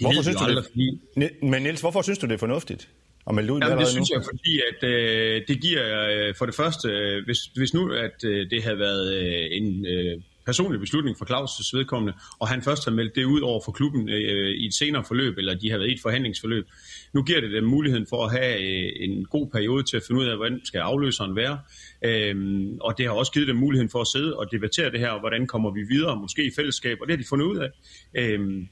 Hvorfor 0.00 0.22
synes 0.22 0.36
du 0.36 0.44
aldrig, 0.44 0.64
det? 0.64 0.70
Fordi... 0.70 1.46
Men 1.46 1.62
Niels, 1.62 1.80
hvorfor 1.80 2.02
synes 2.02 2.18
du, 2.18 2.26
det 2.26 2.34
er 2.34 2.38
fornuftigt? 2.38 2.88
Og 3.26 3.34
ud 3.34 3.60
Jamen, 3.60 3.78
det 3.78 3.88
synes 3.88 4.10
nu? 4.10 4.16
jeg, 4.16 4.24
fordi 4.24 4.60
at 4.70 4.88
øh, 4.88 5.42
det 5.48 5.60
giver 5.60 5.84
øh, 6.10 6.34
for 6.38 6.46
det 6.46 6.54
første, 6.54 6.88
øh, 6.88 7.24
hvis, 7.24 7.38
hvis 7.56 7.74
nu 7.74 7.92
at 7.92 8.24
øh, 8.24 8.50
det 8.50 8.62
havde 8.62 8.78
været 8.78 9.14
øh, 9.14 9.46
en 9.50 9.86
øh, 9.86 10.20
personlig 10.46 10.80
beslutning 10.80 11.18
for 11.18 11.24
Claus' 11.24 11.76
vedkommende, 11.78 12.14
og 12.38 12.48
han 12.48 12.62
først 12.62 12.84
har 12.84 12.92
meldt 12.92 13.14
det 13.14 13.24
ud 13.24 13.40
over 13.40 13.60
for 13.64 13.72
klubben 13.72 14.08
øh, 14.08 14.50
i 14.50 14.66
et 14.66 14.74
senere 14.74 15.04
forløb, 15.04 15.38
eller 15.38 15.54
de 15.54 15.70
har 15.70 15.78
været 15.78 15.88
i 15.88 15.92
et 15.92 16.00
forhandlingsforløb, 16.02 16.66
nu 17.12 17.22
giver 17.22 17.40
det 17.40 17.52
dem 17.52 17.64
muligheden 17.64 18.06
for 18.08 18.24
at 18.24 18.30
have 18.30 18.60
øh, 18.60 18.92
en 18.96 19.24
god 19.24 19.50
periode 19.50 19.82
til 19.82 19.96
at 19.96 20.02
finde 20.06 20.20
ud 20.20 20.26
af, 20.26 20.36
hvordan 20.36 20.60
skal 20.64 20.78
afløseren 20.78 21.36
være, 21.36 21.58
øhm, 22.04 22.78
og 22.80 22.98
det 22.98 23.06
har 23.06 23.12
også 23.12 23.32
givet 23.32 23.48
dem 23.48 23.56
muligheden 23.56 23.90
for 23.90 24.00
at 24.00 24.06
sidde 24.06 24.36
og 24.36 24.52
debattere 24.52 24.90
det 24.90 25.00
her, 25.00 25.08
og 25.08 25.20
hvordan 25.20 25.46
kommer 25.46 25.70
vi 25.70 25.82
videre, 25.82 26.16
måske 26.16 26.44
i 26.46 26.50
fællesskab, 26.56 26.98
og 27.00 27.06
det 27.06 27.12
har 27.12 27.22
de 27.22 27.28
fundet 27.28 27.46
ud 27.46 27.56
af. 27.56 27.70
Øhm, 28.14 28.68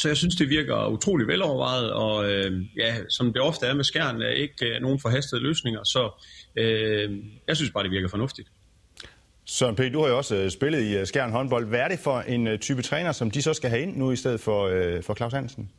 så 0.00 0.08
jeg 0.08 0.16
synes, 0.16 0.36
det 0.36 0.48
virker 0.48 0.86
utrolig 0.86 1.26
velovervejet, 1.26 1.92
og 1.92 2.30
øh, 2.30 2.66
ja, 2.76 2.96
som 3.08 3.32
det 3.32 3.42
ofte 3.42 3.66
er 3.66 3.74
med 3.74 3.84
skærn, 3.84 4.22
er 4.22 4.34
ikke 4.44 4.66
øh, 4.66 4.82
nogen 4.82 5.00
forhastede 5.00 5.40
løsninger, 5.42 5.82
så 5.84 6.02
øh, 6.56 7.08
jeg 7.48 7.56
synes 7.56 7.70
bare, 7.70 7.84
det 7.84 7.90
virker 7.90 8.08
fornuftigt. 8.08 8.48
Søren 9.44 9.76
P., 9.76 9.80
du 9.92 10.00
har 10.00 10.08
jo 10.08 10.16
også 10.16 10.36
øh, 10.36 10.50
spillet 10.50 10.82
i 10.82 10.96
øh, 10.96 11.06
Skjern 11.06 11.32
håndbold. 11.32 11.66
Hvad 11.66 11.80
er 11.80 11.88
det 11.88 11.98
for 11.98 12.20
en 12.20 12.46
øh, 12.46 12.58
type 12.58 12.82
træner, 12.82 13.12
som 13.12 13.30
de 13.30 13.42
så 13.42 13.52
skal 13.54 13.70
have 13.70 13.82
ind 13.82 13.96
nu 13.96 14.06
i 14.12 14.16
stedet 14.16 14.40
for, 14.40 14.60
øh, 14.74 15.02
for 15.02 15.14
Claus 15.14 15.32
Hansen? 15.32 15.70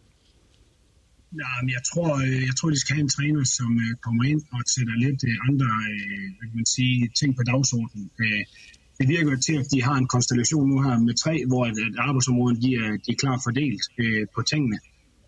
Ja, 1.42 1.52
men 1.64 1.72
jeg 1.78 1.84
tror, 1.94 2.10
jeg 2.50 2.56
tror, 2.58 2.70
de 2.70 2.80
skal 2.80 2.96
have 2.96 3.06
en 3.10 3.16
træner, 3.18 3.44
som 3.58 3.72
kommer 4.06 4.24
ind 4.32 4.42
og 4.54 4.60
sætter 4.76 4.96
lidt 5.06 5.22
andre 5.48 5.70
hvad 6.38 6.48
kan 6.50 6.58
man 6.62 6.70
sige, 6.78 7.10
ting 7.20 7.30
på 7.38 7.44
dagsordenen 7.52 8.10
det 9.00 9.08
virker 9.16 9.38
til, 9.48 9.56
at 9.62 9.68
de 9.74 9.84
har 9.84 9.96
en 9.96 10.08
konstellation 10.08 10.70
nu 10.70 10.78
her 10.82 10.98
med 11.08 11.16
tre, 11.24 11.36
hvor 11.48 11.64
at, 11.66 11.76
at 11.88 11.94
arbejdsområdet 12.08 12.58
de 12.64 12.70
er, 12.84 12.92
de 13.04 13.10
er 13.12 13.20
klart 13.24 13.40
fordelt 13.48 13.84
øh, 14.04 14.24
på 14.36 14.42
tingene. 14.52 14.78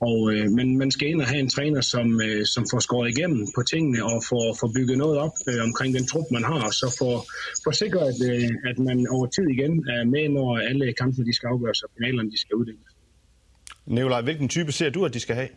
Og, 0.10 0.20
øh, 0.34 0.48
men 0.58 0.78
man 0.78 0.92
skal 0.92 1.08
ind 1.10 1.22
og 1.22 1.28
have 1.28 1.40
en 1.40 1.50
træner, 1.50 1.82
som, 1.82 2.08
øh, 2.28 2.46
som 2.54 2.64
får 2.72 2.80
skåret 2.80 3.10
igennem 3.14 3.48
på 3.58 3.62
tingene 3.72 4.00
og 4.12 4.18
får, 4.30 4.46
får 4.60 4.70
bygget 4.76 4.98
noget 4.98 5.18
op 5.26 5.36
øh, 5.50 5.64
omkring 5.68 5.90
den 5.98 6.06
trup, 6.12 6.28
man 6.32 6.44
har, 6.44 6.62
og 6.70 6.74
så 6.82 6.88
får, 7.00 7.16
får 7.64 7.74
sikret, 7.82 8.06
at, 8.12 8.20
øh, 8.32 8.50
at 8.70 8.78
man 8.88 8.98
over 9.16 9.28
tid 9.36 9.48
igen 9.56 9.74
er 9.96 10.04
med, 10.14 10.26
når 10.38 10.50
alle 10.70 10.94
kampene 11.02 11.26
de 11.30 11.34
skal 11.36 11.48
afgøres, 11.48 11.84
og 11.84 11.90
finalerne 11.98 12.32
de 12.32 12.40
skal 12.44 12.56
uddeles. 12.56 12.90
Nikolaj, 13.88 14.22
hvilken 14.22 14.50
type 14.50 14.72
ser 14.72 14.90
du, 14.90 15.06
at 15.06 15.14
de 15.14 15.20
skal 15.20 15.36
have? 15.36 15.50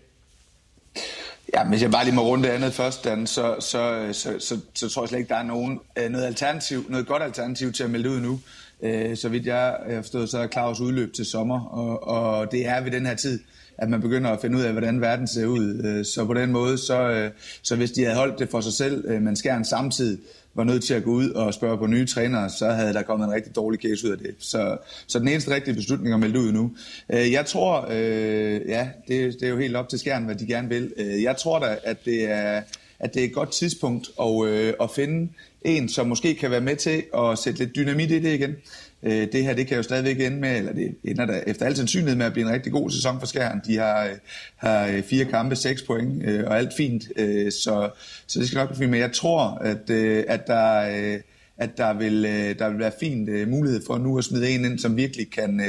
Ja, 1.54 1.64
hvis 1.64 1.82
jeg 1.82 1.90
bare 1.90 2.04
lige 2.04 2.14
må 2.14 2.22
runde 2.22 2.48
det 2.48 2.54
andet 2.54 2.72
først, 2.72 3.04
Dan, 3.04 3.26
så, 3.26 3.56
så, 3.60 4.08
så, 4.12 4.34
så, 4.38 4.58
så 4.74 4.88
tror 4.88 5.02
jeg 5.02 5.08
slet 5.08 5.18
ikke, 5.18 5.28
der 5.28 5.36
er 5.36 5.42
nogen, 5.42 5.80
øh, 5.98 6.10
noget, 6.10 6.26
alternativ, 6.26 6.84
noget 6.88 7.06
godt 7.06 7.22
alternativ 7.22 7.72
til 7.72 7.84
at 7.84 7.90
melde 7.90 8.10
ud 8.10 8.20
nu. 8.20 8.40
Øh, 8.82 9.16
så 9.16 9.28
vidt 9.28 9.46
jeg 9.46 9.76
har 9.90 10.02
forstået, 10.02 10.30
så 10.30 10.38
er 10.38 10.48
Claus 10.48 10.80
udløb 10.80 11.12
til 11.12 11.26
sommer, 11.26 11.64
og, 11.64 12.08
og 12.08 12.52
det 12.52 12.66
er 12.66 12.80
ved 12.80 12.90
den 12.90 13.06
her 13.06 13.14
tid, 13.14 13.40
at 13.78 13.88
man 13.88 14.00
begynder 14.00 14.30
at 14.30 14.40
finde 14.40 14.58
ud 14.58 14.62
af, 14.62 14.72
hvordan 14.72 15.00
verden 15.00 15.28
ser 15.28 15.46
ud. 15.46 15.82
Øh, 15.84 16.04
så 16.04 16.24
på 16.24 16.34
den 16.34 16.52
måde, 16.52 16.78
så, 16.78 17.30
så 17.62 17.76
hvis 17.76 17.90
de 17.90 18.04
havde 18.04 18.16
holdt 18.16 18.38
det 18.38 18.50
for 18.50 18.60
sig 18.60 18.72
selv, 18.72 19.20
men 19.20 19.36
skæren 19.36 19.64
samtidig, 19.64 20.18
var 20.56 20.64
nødt 20.64 20.84
til 20.84 20.94
at 20.94 21.04
gå 21.04 21.10
ud 21.10 21.30
og 21.30 21.54
spørge 21.54 21.78
på 21.78 21.86
nye 21.86 22.06
trænere, 22.06 22.50
så 22.50 22.70
havde 22.70 22.92
der 22.92 23.02
kommet 23.02 23.26
en 23.26 23.32
rigtig 23.32 23.56
dårlig 23.56 23.80
case 23.80 24.06
ud 24.06 24.12
af 24.12 24.18
det. 24.18 24.34
Så, 24.38 24.76
så 25.06 25.18
den 25.18 25.28
eneste 25.28 25.54
rigtige 25.54 25.74
beslutning 25.74 26.12
er 26.12 26.16
meldt 26.16 26.36
ud 26.36 26.52
nu. 26.52 26.70
Øh, 27.12 27.32
jeg 27.32 27.46
tror, 27.46 27.86
øh, 27.90 28.60
ja, 28.68 28.88
det, 29.08 29.34
det 29.40 29.42
er 29.42 29.48
jo 29.48 29.58
helt 29.58 29.76
op 29.76 29.88
til 29.88 29.98
skærmen, 29.98 30.26
hvad 30.26 30.36
de 30.36 30.46
gerne 30.46 30.68
vil. 30.68 30.92
Øh, 30.96 31.22
jeg 31.22 31.36
tror 31.36 31.58
da, 31.58 31.78
at 31.84 32.04
det 32.04 32.30
er, 32.30 32.62
at 32.98 33.14
det 33.14 33.20
er 33.20 33.26
et 33.26 33.34
godt 33.34 33.52
tidspunkt 33.52 34.08
at, 34.20 34.46
øh, 34.46 34.74
at 34.80 34.90
finde 34.90 35.28
en, 35.62 35.88
som 35.88 36.06
måske 36.06 36.34
kan 36.34 36.50
være 36.50 36.60
med 36.60 36.76
til 36.76 37.02
at 37.18 37.38
sætte 37.38 37.58
lidt 37.58 37.76
dynamit 37.76 38.10
i 38.10 38.18
det 38.18 38.34
igen. 38.34 38.56
Øh, 39.02 39.28
det 39.32 39.44
her 39.44 39.54
det 39.54 39.66
kan 39.66 39.76
jo 39.76 39.82
stadigvæk 39.82 40.20
ende 40.20 40.40
med, 40.40 40.58
eller 40.58 40.72
det 40.72 40.96
ender 41.04 41.26
der 41.26 41.40
efter 41.46 41.66
al 41.66 41.76
sandsynlighed 41.76 42.16
med 42.16 42.26
at 42.26 42.32
blive 42.32 42.46
en 42.46 42.52
rigtig 42.52 42.72
god 42.72 42.90
sæson 42.90 43.18
for 43.18 43.26
Skjern. 43.26 43.60
De 43.66 43.76
har, 43.76 44.04
øh, 44.04 44.10
har 44.56 44.86
øh, 44.86 45.02
fire 45.02 45.24
kampe, 45.24 45.56
seks 45.56 45.82
point, 45.82 46.22
øh, 46.24 46.44
og 46.46 46.58
alt 46.58 46.72
fint, 46.76 47.04
øh, 47.16 47.52
så, 47.52 47.90
så 48.26 48.40
det 48.40 48.48
skal 48.48 48.58
nok 48.58 48.68
blive 48.68 48.78
fint. 48.78 48.90
Men 48.90 49.00
jeg 49.00 49.12
tror, 49.12 49.58
at, 49.58 49.90
at 49.90 50.46
der 50.46 51.18
at 51.58 51.76
der 51.76 51.94
vil, 51.94 52.22
der 52.58 52.68
vil 52.68 52.78
være 52.78 52.92
fint 53.00 53.48
mulighed 53.48 53.82
for 53.86 53.98
nu 53.98 54.18
at 54.18 54.24
smide 54.24 54.50
en 54.50 54.64
ind, 54.64 54.78
som 54.78 54.96
virkelig 54.96 55.30
kan, 55.30 55.62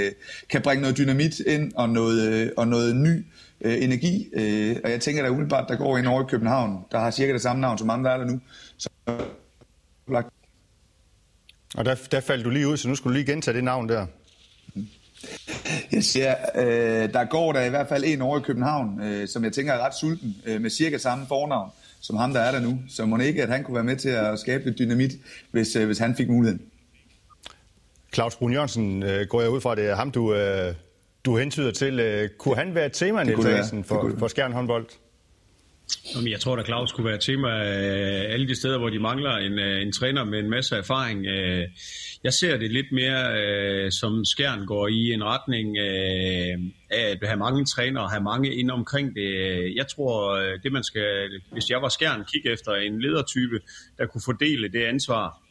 kan 0.50 0.62
bringe 0.62 0.82
noget 0.82 0.98
dynamit 0.98 1.40
ind 1.40 1.72
og 1.76 1.90
noget, 1.90 2.54
og 2.58 2.68
noget 2.68 2.96
ny 2.96 3.26
energi. 3.62 4.30
Og 4.84 4.92
jeg 4.92 5.02
tænker 5.02 5.24
da 5.24 5.30
umiddelbart, 5.30 5.70
der 5.70 5.76
går 5.76 5.98
en 5.98 6.06
over 6.06 6.22
i 6.22 6.26
København, 6.30 6.86
der 6.92 7.00
har 7.00 7.12
cirka 7.12 7.34
det 7.34 7.42
samme 7.42 7.62
navn 7.62 7.78
som 7.78 7.90
andre 7.90 8.10
der 8.10 8.16
er 8.16 8.20
der 8.20 8.32
nu. 8.32 8.40
Så 8.78 8.90
og 11.76 11.86
der, 11.86 11.96
der 12.12 12.20
faldt 12.20 12.46
du 12.46 12.50
lige 12.50 12.68
ud, 12.68 12.78
så 12.78 12.88
nu 12.88 12.96
skulle 12.96 13.14
du 13.14 13.18
lige 13.18 13.34
gentage 13.34 13.56
det 13.56 13.64
navn 13.64 13.90
der. 13.90 14.06
Jeg 15.92 16.04
siger, 16.04 16.36
øh, 16.56 17.14
der 17.14 17.26
går 17.30 17.54
der 17.54 17.62
i 17.62 17.70
hvert 17.70 17.88
fald 17.88 18.04
en 18.04 18.22
over 18.22 18.40
i 18.40 18.42
København, 18.42 19.02
øh, 19.04 19.28
som 19.28 19.44
jeg 19.44 19.54
tænker 19.54 19.74
er 19.74 19.86
ret 19.86 19.96
sulten, 19.96 20.36
øh, 20.46 20.62
med 20.62 20.70
cirka 20.70 20.98
samme 20.98 21.26
fornavn 21.28 21.72
som 22.02 22.18
ham, 22.18 22.34
der 22.34 22.40
er 22.40 22.52
der 22.52 22.60
nu. 22.60 22.80
Så 22.90 23.06
må 23.06 23.18
ikke, 23.18 23.44
at 23.44 23.50
han 23.50 23.64
kunne 23.64 23.76
være 23.76 23.84
med 23.84 23.96
til 23.96 24.10
at 24.10 24.40
skabe 24.40 24.66
lidt 24.66 24.80
dynamit, 24.80 25.12
hvis, 25.52 25.76
øh, 25.76 25.86
hvis 25.86 25.98
han 25.98 26.16
fik 26.16 26.30
muligheden. 26.30 26.62
Claus 28.14 28.36
Brun 28.36 28.54
Jørgensen, 28.54 29.04
øh, 29.04 29.28
går 29.28 29.42
jeg 29.42 29.50
ud 29.50 29.62
fra, 29.62 29.76
det 29.76 29.90
er 29.90 29.96
ham, 29.96 30.12
du, 30.12 30.34
øh, 30.34 30.74
du 31.26 31.38
hentyder 31.38 31.72
til. 31.72 32.00
Øh, 32.00 32.30
kunne 32.38 32.56
han 32.56 32.76
være 32.76 32.86
et 32.86 32.94
tema, 32.94 33.24
Niels 33.24 33.88
for, 33.88 34.12
for 34.20 34.28
Skjern 34.28 34.54
håndbold? 34.54 34.88
Jamen, 36.16 36.32
jeg 36.32 36.40
tror, 36.40 36.56
at 36.58 36.66
Claus 36.66 36.92
kunne 36.92 37.06
være 37.06 37.18
tema 37.18 37.50
af 37.50 38.34
alle 38.34 38.48
de 38.48 38.56
steder, 38.56 38.78
hvor 38.78 38.90
de 38.90 39.00
mangler 39.00 39.38
en, 39.38 39.60
øh, 39.60 39.82
en 39.82 39.92
træner 39.92 40.24
med 40.24 40.40
en 40.40 40.50
masse 40.50 40.76
erfaring. 40.76 41.26
Øh, 41.26 41.68
jeg 42.24 42.34
ser 42.34 42.58
det 42.58 42.72
lidt 42.72 42.92
mere 42.92 43.42
øh, 43.42 43.92
som 43.92 44.26
skærn 44.26 44.66
går 44.66 44.88
i 44.88 45.12
en 45.12 45.24
retning 45.24 45.78
øh, 45.78 46.58
af 46.90 47.18
at 47.22 47.28
have 47.28 47.38
mange 47.38 47.66
trænere 47.66 48.04
og 48.04 48.12
have 48.12 48.24
mange 48.24 48.56
ind 48.56 48.72
omkring 48.72 49.16
det. 49.16 49.32
Jeg 49.76 49.88
tror, 49.88 50.34
øh, 50.34 50.60
det 50.64 50.72
man 50.72 50.84
skal, 50.84 51.30
hvis 51.52 51.70
jeg 51.70 51.82
var 51.82 51.90
skærn, 51.90 52.26
kigge 52.34 52.52
efter 52.52 52.72
en 52.72 53.02
ledertype, 53.02 53.60
der 53.98 54.06
kunne 54.06 54.22
fordele 54.26 54.68
det 54.70 54.84
ansvar 54.84 55.47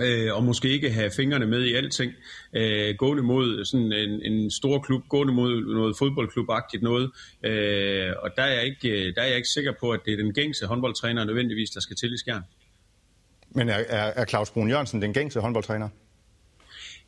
øh, 0.00 0.34
og 0.34 0.44
måske 0.44 0.68
ikke 0.68 0.90
have 0.90 1.10
fingrene 1.16 1.46
med 1.46 1.64
i 1.64 1.74
alting, 1.74 2.12
øh, 2.52 2.94
gående 2.98 3.22
mod 3.22 3.64
sådan 3.64 3.92
en, 3.92 4.32
en 4.32 4.50
stor 4.50 4.78
klub, 4.78 5.02
gående 5.08 5.32
mod 5.32 5.74
noget 5.74 5.96
fodboldklubagtigt 5.98 6.82
noget, 6.82 7.10
øh, 7.44 8.12
og 8.22 8.30
der 8.36 8.42
er, 8.42 8.52
jeg 8.52 8.64
ikke, 8.64 8.88
øh, 8.88 9.14
der 9.14 9.22
er 9.22 9.26
jeg 9.26 9.36
ikke 9.36 9.48
sikker 9.48 9.72
på, 9.80 9.90
at 9.90 10.00
det 10.04 10.12
er 10.12 10.16
den 10.16 10.34
gængse 10.34 10.66
håndboldtræner 10.66 11.24
nødvendigvis, 11.24 11.70
der 11.70 11.80
skal 11.80 11.96
til 11.96 12.14
i 12.14 12.18
skærn. 12.18 12.42
Men 13.50 13.68
er, 13.68 13.74
er, 13.88 14.12
er 14.16 14.24
Claus 14.24 14.50
Brun 14.50 14.68
Jørgensen 14.68 15.02
den 15.02 15.12
gængse 15.12 15.40
håndboldtræner? 15.40 15.88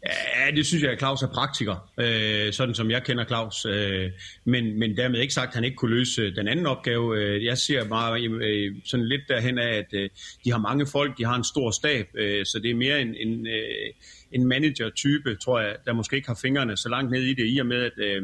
Ja, 0.06 0.50
det 0.56 0.66
synes 0.66 0.82
jeg, 0.82 0.92
at 0.92 0.99
Claus 0.99 1.23
er 1.23 1.28
praktiker, 1.34 1.90
øh, 1.99 2.52
sådan 2.52 2.75
som 2.75 2.90
jeg 2.90 3.02
kender 3.02 3.25
Claus. 3.25 3.66
Øh, 3.66 4.11
men, 4.44 4.78
men 4.78 4.96
dermed 4.96 5.20
ikke 5.20 5.34
sagt, 5.34 5.49
at 5.49 5.54
han 5.54 5.64
ikke 5.64 5.76
kunne 5.76 5.94
løse 5.94 6.23
øh, 6.23 6.37
den 6.37 6.49
anden 6.49 6.66
opgave. 6.66 7.18
Øh, 7.18 7.44
jeg 7.44 7.58
ser 7.58 7.88
bare 7.88 8.23
øh, 8.23 8.40
øh, 8.42 8.75
sådan 8.84 9.08
lidt 9.08 9.23
derhen 9.28 9.58
af, 9.58 9.76
at 9.76 9.87
øh, 9.92 10.11
de 10.44 10.52
har 10.52 10.58
mange 10.58 10.87
folk, 10.87 11.18
de 11.18 11.25
har 11.25 11.37
en 11.37 11.44
stor 11.44 11.70
stab, 11.70 12.06
øh, 12.14 12.46
så 12.46 12.61
det 12.62 12.70
er 12.70 12.75
mere 12.75 13.00
en, 13.00 13.14
en, 13.14 13.46
øh, 13.46 13.92
en 14.32 14.46
manager-type, 14.46 15.37
tror 15.37 15.61
jeg, 15.61 15.76
der 15.87 15.92
måske 15.92 16.16
ikke 16.16 16.28
har 16.28 16.38
fingrene 16.42 16.76
så 16.76 16.88
langt 16.88 17.11
ned 17.11 17.23
i 17.23 17.34
det, 17.34 17.54
i 17.56 17.58
og 17.58 17.66
med, 17.66 17.82
at, 17.82 17.99
øh, 17.99 18.23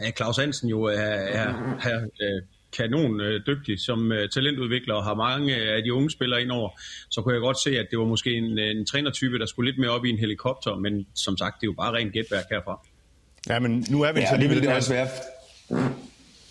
at 0.00 0.16
Claus 0.16 0.36
Hansen 0.36 0.68
jo 0.68 0.82
er, 0.82 1.00
er, 1.00 1.78
er 1.84 2.06
øh, 2.22 2.42
kanon 2.76 3.20
øh, 3.20 3.40
dygtig 3.46 3.80
som 3.80 4.12
øh, 4.12 4.28
talentudvikler 4.28 4.94
og 4.94 5.04
har 5.04 5.14
mange 5.14 5.54
af 5.54 5.82
de 5.82 5.94
unge 5.94 6.10
spillere 6.10 6.42
ind 6.42 6.50
over, 6.50 6.80
så 7.10 7.22
kunne 7.22 7.34
jeg 7.34 7.40
godt 7.40 7.62
se, 7.62 7.70
at 7.78 7.86
det 7.90 7.98
var 7.98 8.04
måske 8.04 8.30
en, 8.30 8.58
en 8.58 8.86
trænertype, 8.86 9.38
der 9.38 9.46
skulle 9.46 9.70
lidt 9.70 9.80
mere 9.80 9.90
op 9.90 10.04
i 10.04 10.10
en 10.10 10.18
helikopter, 10.18 10.76
men 10.76 11.06
som 11.14 11.36
sagt, 11.36 11.60
det 11.60 11.66
er 11.66 11.68
jo 11.68 11.74
bare 11.78 11.92
rent 11.92 12.12
gætværk 12.12 12.44
herfra. 12.50 12.86
Ja, 13.48 13.58
men 13.58 13.86
nu 13.90 14.02
er 14.02 14.12
vi 14.12 14.20
ja, 14.20 14.28
så 14.28 14.36
lige 14.36 14.48
det 14.48 14.56
vil 14.56 14.62
det 14.62 14.74
også 14.76 14.92
være. 14.92 15.08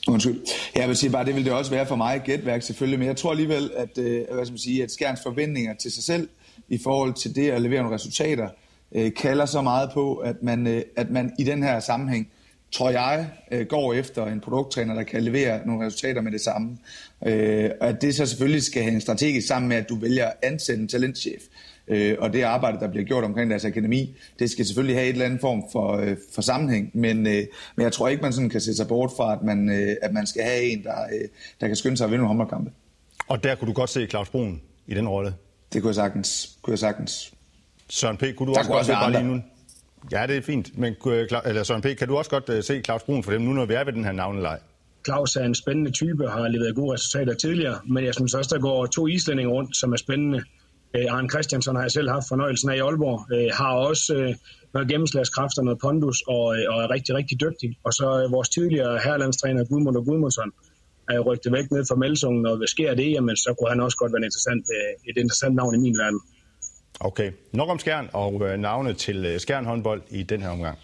Undskyld. 0.08 0.42
Jeg 0.76 0.88
vil 0.88 0.98
sige 0.98 1.12
bare, 1.12 1.26
det 1.26 1.36
vil 1.36 1.46
det 1.46 1.54
også 1.54 1.72
være 1.72 1.86
for 1.86 1.96
mig 1.96 2.22
gætværk 2.26 2.62
selvfølgelig, 2.62 3.00
men 3.00 3.08
jeg 3.08 3.18
tror 3.18 3.32
alligevel, 3.32 3.72
at, 3.76 3.98
øh, 3.98 4.22
hvad 4.32 4.46
skal 4.46 4.54
man 4.54 4.58
sige, 4.58 4.84
at 4.84 4.92
Skjerns 4.92 5.20
forventninger 5.24 5.74
til 5.76 5.92
sig 5.92 6.04
selv 6.04 6.30
i 6.70 6.80
forhold 6.84 7.14
til 7.14 7.36
det 7.36 7.50
at 7.50 7.62
levere 7.62 7.82
nogle 7.82 7.96
resultater, 7.96 8.50
øh, 8.96 9.12
kalder 9.14 9.46
så 9.46 9.62
meget 9.62 9.90
på, 9.94 10.16
at 10.16 10.44
man, 10.44 10.68
øh, 10.68 10.82
at 10.96 11.10
man 11.10 11.34
i 11.40 11.44
den 11.44 11.64
her 11.64 11.80
sammenhæng 11.80 12.32
tror 12.72 12.90
jeg, 12.90 13.30
øh, 13.52 13.66
går 13.66 13.94
efter 13.94 14.26
en 14.26 14.40
produkttræner, 14.40 14.94
der 14.94 15.04
kan 15.04 15.24
levere 15.24 15.68
nogle 15.68 15.86
resultater 15.86 16.22
med 16.22 16.32
det 16.32 16.42
samme. 16.42 16.78
Øh, 17.26 17.70
og 17.82 17.88
at 17.88 18.02
det 18.02 18.16
så 18.16 18.26
selvfølgelig 18.26 18.64
skal 18.64 18.84
hænge 18.84 19.02
strategisk 19.02 19.48
sammen 19.48 19.70
med, 19.70 19.78
at 19.78 19.90
du 19.90 19.96
vælger 19.96 20.26
at 20.26 20.34
ansætte 20.44 20.82
en 20.82 20.88
talentchef. 20.88 21.42
Øh, 21.88 22.16
og 22.20 22.34
det 22.34 22.42
arbejde, 22.42 22.80
der 22.80 22.88
bliver 22.88 23.06
gjort 23.06 23.24
omkring 23.24 23.50
deres 23.50 23.66
akademi, 23.66 24.16
det 24.40 24.52
skal 24.52 24.66
selvfølgelig 24.66 24.96
have 24.96 25.08
et 25.08 25.14
eller 25.14 25.26
andet 25.26 25.42
form 25.42 25.64
for, 25.72 26.06
for 26.34 26.42
sammenhæng. 26.42 26.92
Men, 26.94 27.24
men 27.24 27.48
jeg 27.78 27.92
tror 27.92 28.08
ikke, 28.08 28.22
man 28.22 28.34
sådan 28.34 28.50
kan 28.50 28.62
sætte 28.62 28.78
sig 28.78 28.88
bort 28.88 29.12
fra, 29.18 29.34
at 29.34 29.42
man, 29.44 29.70
at 30.02 30.14
man 30.14 30.28
skal 30.28 30.44
have 30.44 30.64
en, 30.64 30.84
der, 30.84 30.96
der 31.62 31.68
kan 31.68 31.76
skynde 31.76 31.98
sig 31.98 32.06
at 32.06 32.12
vinde 32.12 32.24
nogle 32.24 32.28
håndboldkampe. 32.28 32.72
Og 33.28 33.44
der 33.44 33.56
kunne 33.56 33.68
du 33.68 33.74
godt 33.74 33.90
se 33.90 34.08
Claus 34.08 34.30
Brun 34.30 34.62
i 34.88 34.94
den 34.94 35.08
rolle? 35.08 35.34
Det 35.74 35.82
kunne 35.82 35.90
jeg 35.90 35.96
sagtens. 35.96 36.58
Kunne 36.62 36.72
jeg 36.72 36.80
sagtens. 36.80 37.34
Søren 37.90 38.18
P., 38.18 38.20
kunne 38.20 38.48
du 38.48 38.54
der 38.54 38.60
også 38.60 38.72
godt 38.72 38.86
se 38.86 38.92
bare 38.92 39.12
lige 39.12 39.24
nu? 39.24 39.42
Ja, 40.12 40.28
det 40.28 40.38
er 40.38 40.42
fint. 40.42 40.78
Men 40.78 40.96
øh, 41.08 41.28
eller 41.46 41.64
Søren 41.64 41.82
P., 41.82 41.86
kan 41.98 42.08
du 42.08 42.18
også 42.18 42.32
godt 42.32 42.50
øh, 42.50 42.64
se 42.64 42.82
Claus 42.82 43.04
Brun 43.04 43.24
for 43.24 43.32
dem, 43.32 43.42
nu 43.42 43.54
når 43.54 43.66
vi 43.66 43.74
er 43.74 43.84
ved 43.84 43.94
den 43.94 44.04
her 44.04 44.12
navnelej? 44.12 44.60
Claus 45.06 45.36
er 45.36 45.44
en 45.44 45.56
spændende 45.56 45.92
type 45.92 46.26
og 46.26 46.32
har 46.32 46.48
leveret 46.48 46.76
gode 46.76 46.94
resultater 46.94 47.34
tidligere, 47.34 47.80
men 47.88 48.06
jeg 48.06 48.14
synes 48.14 48.34
også, 48.34 48.56
der 48.56 48.62
går 48.62 48.86
to 48.86 49.08
islændinge 49.08 49.52
rundt, 49.52 49.78
som 49.78 49.94
er 49.94 49.98
spændende. 49.98 50.44
Uh, 50.98 51.14
Arne 51.16 51.30
Christiansen 51.30 51.76
har 51.76 51.82
jeg 51.82 51.92
selv 51.92 52.10
haft 52.10 52.26
fornøjelsen 52.28 52.70
af 52.70 52.76
i 52.76 52.80
Aalborg, 52.80 53.56
har 53.56 53.74
også 53.74 54.14
været 54.14 54.38
noget 54.74 54.88
gennemslagskraft 54.90 55.58
og 55.58 55.66
noget 55.66 55.80
pondus 55.80 56.22
og, 56.28 56.44
og 56.74 56.78
er 56.84 56.90
rigtig, 56.90 57.16
rigtig 57.16 57.42
dygtig. 57.42 57.78
Og 57.84 57.94
så 57.94 58.28
vores 58.32 58.50
tidligere 58.50 59.00
herlandstræner 59.04 59.64
Gudmund 59.66 59.98
og 59.98 60.06
Gudmundsson 60.06 60.52
er 61.10 61.20
rygtet 61.20 61.52
væk 61.52 61.72
ned 61.72 61.84
fra 61.90 61.96
Melsungen, 61.96 62.46
og 62.46 62.58
hvad 62.58 62.68
sker 62.68 62.94
det, 62.94 63.12
jamen 63.12 63.36
så 63.36 63.56
kunne 63.58 63.70
han 63.70 63.80
også 63.80 63.98
godt 63.98 64.12
være 64.12 64.22
en 64.24 64.30
interessant, 64.30 64.66
et 65.10 65.18
interessant 65.18 65.56
navn 65.56 65.76
i 65.76 65.78
min 65.86 65.98
verden. 65.98 66.20
Okay, 67.00 67.32
nok 67.52 67.70
om 67.70 67.80
Skjern 67.80 68.10
og 68.14 68.40
navne 68.40 68.58
navnet 68.58 68.98
til 68.98 69.26
øh, 69.26 69.40
Skjern 69.40 69.66
håndbold 69.66 70.02
i 70.10 70.24
den 70.24 70.42
her 70.42 70.50
omgang. 70.50 70.78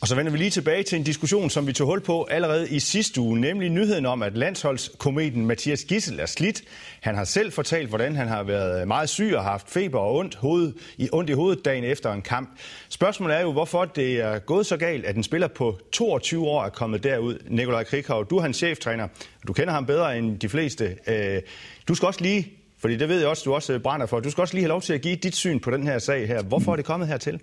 Og 0.00 0.08
så 0.08 0.14
vender 0.14 0.32
vi 0.32 0.38
lige 0.38 0.50
tilbage 0.50 0.82
til 0.82 0.98
en 0.98 1.04
diskussion, 1.04 1.50
som 1.50 1.66
vi 1.66 1.72
tog 1.72 1.86
hul 1.86 2.00
på 2.00 2.24
allerede 2.30 2.70
i 2.70 2.80
sidste 2.80 3.20
uge, 3.20 3.40
nemlig 3.40 3.70
nyheden 3.70 4.06
om, 4.06 4.22
at 4.22 4.36
landsholdskometen 4.36 5.46
Mathias 5.46 5.84
Gissel 5.84 6.20
er 6.20 6.26
slidt. 6.26 6.62
Han 7.00 7.14
har 7.14 7.24
selv 7.24 7.52
fortalt, 7.52 7.88
hvordan 7.88 8.16
han 8.16 8.28
har 8.28 8.42
været 8.42 8.88
meget 8.88 9.08
syg 9.08 9.32
og 9.36 9.44
haft 9.44 9.70
feber 9.70 9.98
og 9.98 10.14
ondt, 10.16 10.34
hoved, 10.34 10.72
i, 10.96 11.08
ondt 11.12 11.30
i 11.30 11.32
hovedet 11.32 11.64
dagen 11.64 11.84
efter 11.84 12.12
en 12.12 12.22
kamp. 12.22 12.50
Spørgsmålet 12.88 13.36
er 13.36 13.40
jo, 13.40 13.52
hvorfor 13.52 13.84
det 13.84 14.20
er 14.20 14.38
gået 14.38 14.66
så 14.66 14.76
galt, 14.76 15.04
at 15.04 15.16
en 15.16 15.22
spiller 15.22 15.48
på 15.48 15.78
22 15.92 16.46
år 16.46 16.64
er 16.64 16.68
kommet 16.68 17.02
derud. 17.04 17.38
Nikolaj 17.48 17.84
Krikhav, 17.84 18.26
du 18.30 18.36
er 18.36 18.42
hans 18.42 18.56
cheftræner. 18.56 19.08
Du 19.46 19.52
kender 19.52 19.72
ham 19.72 19.86
bedre 19.86 20.18
end 20.18 20.38
de 20.38 20.48
fleste. 20.48 20.96
Øh, 21.06 21.42
du 21.88 21.94
skal 21.94 22.06
også 22.06 22.20
lige, 22.20 22.52
fordi 22.78 22.96
det 22.96 23.08
ved 23.08 23.18
jeg 23.18 23.28
også, 23.28 23.42
du 23.44 23.54
også 23.54 23.78
brænder 23.78 24.06
for, 24.06 24.20
du 24.20 24.30
skal 24.30 24.42
også 24.42 24.54
lige 24.54 24.62
have 24.62 24.68
lov 24.68 24.82
til 24.82 24.92
at 24.92 25.00
give 25.00 25.16
dit 25.16 25.36
syn 25.36 25.60
på 25.60 25.70
den 25.70 25.86
her 25.86 25.98
sag 25.98 26.28
her. 26.28 26.42
Hvorfor 26.42 26.72
er 26.72 26.76
det 26.76 26.84
kommet 26.84 27.08
hertil? 27.08 27.40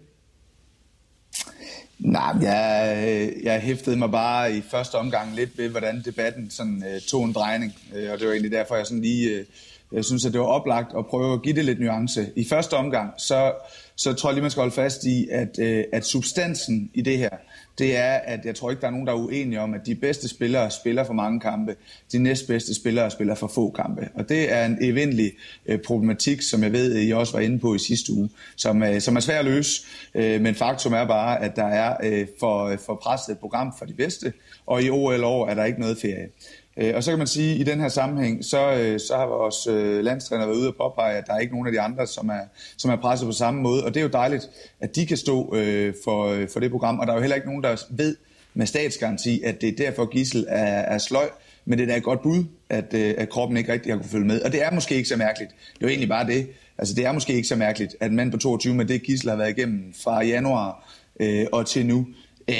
Nej, 2.03 2.35
jeg, 2.41 3.03
øh, 3.07 3.43
jeg 3.43 3.61
hæftede 3.61 3.95
mig 3.95 4.11
bare 4.11 4.57
i 4.57 4.61
første 4.61 4.95
omgang 4.95 5.35
lidt 5.35 5.57
ved, 5.57 5.69
hvordan 5.69 6.01
debatten 6.05 6.49
sådan, 6.49 6.83
øh, 6.93 7.01
tog 7.01 7.25
en 7.25 7.33
drejning. 7.33 7.75
Øh, 7.95 8.11
og 8.11 8.19
det 8.19 8.27
var 8.27 8.33
egentlig 8.33 8.51
derfor, 8.51 8.75
jeg 8.75 8.85
sådan 8.85 9.01
lige 9.01 9.29
øh, 9.29 9.45
jeg 9.93 10.05
synes, 10.05 10.25
at 10.25 10.33
det 10.33 10.41
var 10.41 10.47
oplagt 10.47 10.91
at 10.97 11.05
prøve 11.05 11.33
at 11.33 11.41
give 11.41 11.55
det 11.55 11.65
lidt 11.65 11.79
nuance. 11.79 12.31
I 12.35 12.45
første 12.45 12.73
omgang, 12.73 13.13
så, 13.17 13.53
så 13.95 14.13
tror 14.13 14.29
jeg 14.29 14.33
lige, 14.33 14.41
man 14.41 14.51
skal 14.51 14.61
holde 14.61 14.75
fast 14.75 15.03
i, 15.03 15.27
at, 15.31 15.59
øh, 15.59 15.83
at 15.93 16.05
substansen 16.05 16.91
i 16.93 17.01
det 17.01 17.17
her, 17.17 17.29
det 17.77 17.97
er, 17.97 18.11
at 18.13 18.45
jeg 18.45 18.55
tror 18.55 18.69
ikke, 18.69 18.81
der 18.81 18.87
er 18.87 18.91
nogen, 18.91 19.07
der 19.07 19.13
er 19.13 19.17
uenige 19.17 19.61
om, 19.61 19.73
at 19.73 19.85
de 19.85 19.95
bedste 19.95 20.27
spillere 20.27 20.71
spiller 20.71 21.03
for 21.03 21.13
mange 21.13 21.39
kampe, 21.39 21.75
de 22.11 22.19
næstbedste 22.19 22.73
spillere 22.75 23.11
spiller 23.11 23.35
for 23.35 23.47
få 23.47 23.71
kampe. 23.71 24.09
Og 24.15 24.29
det 24.29 24.51
er 24.53 24.65
en 24.65 24.77
eventlig 24.81 25.31
øh, 25.65 25.79
problematik, 25.79 26.41
som 26.41 26.63
jeg 26.63 26.71
ved, 26.71 27.01
I 27.01 27.11
også 27.11 27.33
var 27.33 27.39
inde 27.39 27.59
på 27.59 27.75
i 27.75 27.79
sidste 27.79 28.13
uge, 28.13 28.29
som, 28.55 28.83
øh, 28.83 29.01
som 29.01 29.15
er 29.15 29.19
svær 29.19 29.39
at 29.39 29.45
løse. 29.45 29.81
Øh, 30.15 30.41
men 30.41 30.55
faktum 30.55 30.93
er 30.93 31.05
bare, 31.05 31.41
at 31.41 31.55
der 31.55 31.67
er 31.67 31.97
øh, 32.03 32.27
for, 32.39 32.65
øh, 32.65 32.77
for 32.77 32.95
presset 32.95 33.31
et 33.31 33.39
program 33.39 33.73
for 33.79 33.85
de 33.85 33.93
bedste, 33.93 34.33
og 34.65 34.83
i 34.83 34.89
OL 34.89 35.23
år 35.23 35.47
er 35.47 35.53
der 35.53 35.63
ikke 35.63 35.79
noget 35.79 35.97
ferie. 35.97 36.27
Øh, 36.77 36.95
og 36.95 37.03
så 37.03 37.11
kan 37.11 37.17
man 37.17 37.27
sige, 37.27 37.53
at 37.53 37.59
i 37.59 37.63
den 37.63 37.79
her 37.79 37.87
sammenhæng, 37.87 38.45
så, 38.45 38.73
øh, 38.73 38.99
så 38.99 39.15
har 39.15 39.25
vores 39.25 39.67
øh, 39.67 40.03
landstræner 40.03 40.45
været 40.45 40.57
ude 40.57 40.67
og 40.67 40.75
påpege, 40.75 41.17
at 41.17 41.27
der 41.27 41.33
er 41.33 41.39
ikke 41.39 41.53
nogen 41.53 41.67
af 41.67 41.73
de 41.73 41.81
andre, 41.81 42.07
som 42.07 42.29
er, 42.29 42.41
som 42.77 42.91
er 42.91 42.95
presset 42.95 43.25
på 43.25 43.31
samme 43.31 43.61
måde. 43.61 43.85
Og 43.85 43.93
det 43.93 43.99
er 43.99 44.03
jo 44.03 44.09
dejligt, 44.13 44.49
at 44.79 44.95
de 44.95 45.05
kan 45.05 45.17
stå 45.17 45.55
øh, 45.55 45.93
for, 46.03 46.27
øh, 46.27 46.49
for 46.49 46.59
det 46.59 46.71
program. 46.71 46.99
Og 46.99 47.07
der 47.07 47.13
er 47.13 47.17
jo 47.17 47.21
heller 47.21 47.35
ikke 47.35 47.47
nogen, 47.47 47.63
der 47.63 47.83
ved 47.89 48.15
med 48.53 48.65
statsgaranti, 48.65 49.41
at 49.43 49.61
det 49.61 49.69
er 49.69 49.85
derfor 49.85 50.05
Gissel 50.05 50.45
er, 50.49 50.65
er 50.65 50.97
sløj. 50.97 51.29
Men 51.65 51.79
det 51.79 51.83
er 51.83 51.87
da 51.87 51.97
et 51.97 52.03
godt 52.03 52.21
bud, 52.21 52.43
at, 52.69 52.93
øh, 52.93 53.13
at 53.17 53.29
kroppen 53.29 53.57
ikke 53.57 53.73
rigtig 53.73 53.91
har 53.91 53.97
kunne 53.97 54.09
følge 54.09 54.25
med. 54.25 54.41
Og 54.41 54.51
det 54.51 54.63
er 54.63 54.71
måske 54.71 54.95
ikke 54.95 55.09
så 55.09 55.15
mærkeligt. 55.15 55.51
Det 55.51 55.81
er 55.81 55.81
jo 55.81 55.87
egentlig 55.87 56.09
bare 56.09 56.27
det. 56.27 56.47
Altså 56.77 56.93
det 56.93 57.05
er 57.05 57.11
måske 57.11 57.33
ikke 57.33 57.47
så 57.47 57.55
mærkeligt, 57.55 57.95
at 57.99 58.09
en 58.09 58.15
mand 58.15 58.31
på 58.31 58.37
22 58.37 58.73
med 58.73 58.85
det 58.85 59.03
Gissel 59.03 59.29
har 59.29 59.37
været 59.37 59.57
igennem 59.57 59.93
fra 60.03 60.23
januar 60.23 60.89
øh, 61.19 61.45
og 61.51 61.65
til 61.65 61.85
nu, 61.85 62.07
øh, 62.47 62.55